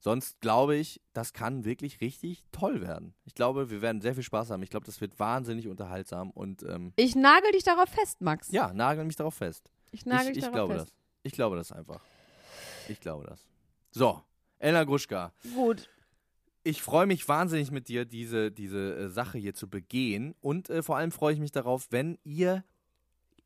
sonst 0.00 0.40
glaube 0.40 0.76
ich, 0.76 1.00
das 1.12 1.32
kann 1.32 1.64
wirklich 1.64 2.00
richtig 2.00 2.42
toll 2.52 2.80
werden. 2.80 3.14
Ich 3.24 3.34
glaube, 3.34 3.70
wir 3.70 3.80
werden 3.82 4.00
sehr 4.00 4.14
viel 4.14 4.22
Spaß 4.24 4.50
haben. 4.50 4.62
Ich 4.62 4.70
glaube, 4.70 4.86
das 4.86 5.00
wird 5.00 5.18
wahnsinnig 5.20 5.68
unterhaltsam 5.68 6.30
und 6.30 6.62
ähm, 6.64 6.92
Ich 6.96 7.14
nagel 7.14 7.52
dich 7.52 7.62
darauf 7.62 7.88
fest, 7.88 8.20
Max. 8.20 8.50
ja, 8.50 8.72
nagel 8.72 9.04
mich 9.04 9.16
darauf 9.16 9.34
fest. 9.34 9.70
Ich 9.92 10.06
nagel 10.06 10.28
ich 10.28 10.34
dich 10.34 10.38
ich 10.38 10.44
darauf 10.50 10.54
glaube 10.68 10.74
fest. 10.74 10.86
das. 10.88 10.94
Ich 11.22 11.32
glaube 11.32 11.56
das 11.56 11.70
einfach. 11.72 12.02
Ich 12.88 12.98
glaube 13.00 13.26
das. 13.26 13.46
So, 13.92 14.22
Elena 14.58 14.84
Gruschka, 14.84 15.32
Gut. 15.54 15.88
ich 16.62 16.80
freue 16.82 17.06
mich 17.06 17.28
wahnsinnig 17.28 17.70
mit 17.70 17.88
dir, 17.88 18.04
diese, 18.04 18.50
diese 18.50 18.96
äh, 18.96 19.08
Sache 19.08 19.38
hier 19.38 19.54
zu 19.54 19.68
begehen. 19.68 20.34
Und 20.40 20.70
äh, 20.70 20.82
vor 20.82 20.96
allem 20.96 21.10
freue 21.12 21.34
ich 21.34 21.40
mich 21.40 21.52
darauf, 21.52 21.88
wenn 21.90 22.18
ihr 22.24 22.64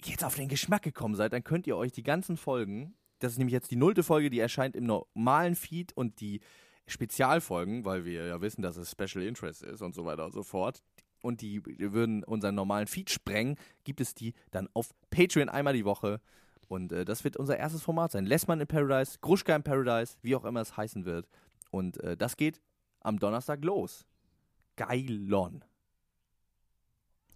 jetzt 0.05 0.23
auf 0.25 0.35
den 0.37 0.49
Geschmack 0.49 0.83
gekommen 0.83 1.15
seid, 1.15 1.33
dann 1.33 1.43
könnt 1.45 1.67
ihr 1.67 1.77
euch 1.77 1.93
die 1.93 2.03
ganzen 2.03 2.37
Folgen, 2.37 2.95
das 3.25 3.33
ist 3.33 3.39
nämlich 3.39 3.55
jetzt 3.55 3.71
die 3.71 3.77
nullte 3.77 4.03
Folge, 4.03 4.31
die 4.31 4.39
erscheint 4.39 4.77
im 4.77 4.85
normalen 4.85 5.55
Feed 5.57 5.93
und 5.97 6.21
die 6.21 6.41
Spezialfolgen, 6.87 7.85
weil 7.85 8.05
wir 8.05 8.27
ja 8.27 8.41
wissen, 8.41 8.61
dass 8.63 8.77
es 8.77 8.91
Special 8.91 9.25
Interest 9.25 9.63
ist 9.63 9.81
und 9.81 9.95
so 9.95 10.05
weiter 10.05 10.27
und 10.27 10.33
so 10.33 10.43
fort. 10.43 10.83
Und 11.23 11.41
die 11.41 11.65
würden 11.65 12.23
unseren 12.23 12.55
normalen 12.55 12.87
Feed 12.87 13.09
sprengen, 13.09 13.57
gibt 13.85 14.03
es 14.03 14.15
die 14.15 14.35
dann 14.51 14.69
auf 14.75 14.91
Patreon 15.09 15.49
einmal 15.49 15.73
die 15.73 15.87
Woche. 15.87 16.21
Und 16.69 16.93
äh, 16.93 17.07
das 17.07 17.25
wird 17.25 17.39
unser 17.39 17.57
erstes 17.57 17.83
Format 17.83 18.13
sein. 18.13 18.27
Lessmann 18.27 18.61
in 18.61 18.67
Paradise, 18.67 19.19
Gruschka 19.23 19.57
in 19.57 19.63
Paradise, 19.63 20.17
wie 20.21 20.37
auch 20.37 20.45
immer 20.45 20.61
es 20.61 20.77
heißen 20.77 21.07
wird. 21.07 21.27
Und 21.71 21.99
äh, 22.03 22.17
das 22.17 22.37
geht 22.37 22.61
am 23.01 23.19
Donnerstag 23.19 23.65
los. 23.65 24.05
Geilon. 24.77 25.65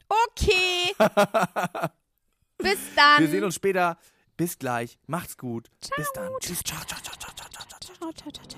Okay. 0.09 0.95
Bis 2.59 2.79
dann. 2.95 3.21
Wir 3.21 3.29
sehen 3.29 3.45
uns 3.45 3.55
später. 3.55 3.97
Bis 4.39 4.59
gleich. 4.59 4.99
Macht's 5.09 5.37
gut. 5.37 5.69
Bis 5.97 6.11
dann. 6.15 6.31
Tschüss. 6.41 6.63
Ciao, 6.63 6.79
ciao, 6.87 7.01
ciao, 7.03 7.15
ciao, 7.19 7.33
ciao, 7.35 7.51
ciao, 7.51 8.31
ciao. 8.31 8.49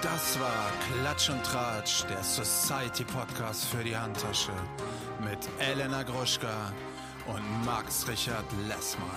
Das 0.00 0.38
war 0.40 0.70
Klatsch 0.86 1.30
und 1.30 1.42
Tratsch, 1.44 2.04
der 2.08 2.22
Society 2.22 3.04
Podcast 3.04 3.64
für 3.64 3.82
die 3.82 3.96
Handtasche 3.96 4.52
mit 5.20 5.48
Elena 5.58 6.04
Gruschka 6.04 6.72
und 7.26 7.64
Max 7.64 8.06
Richard 8.06 8.46
Lessmann. 8.68 9.10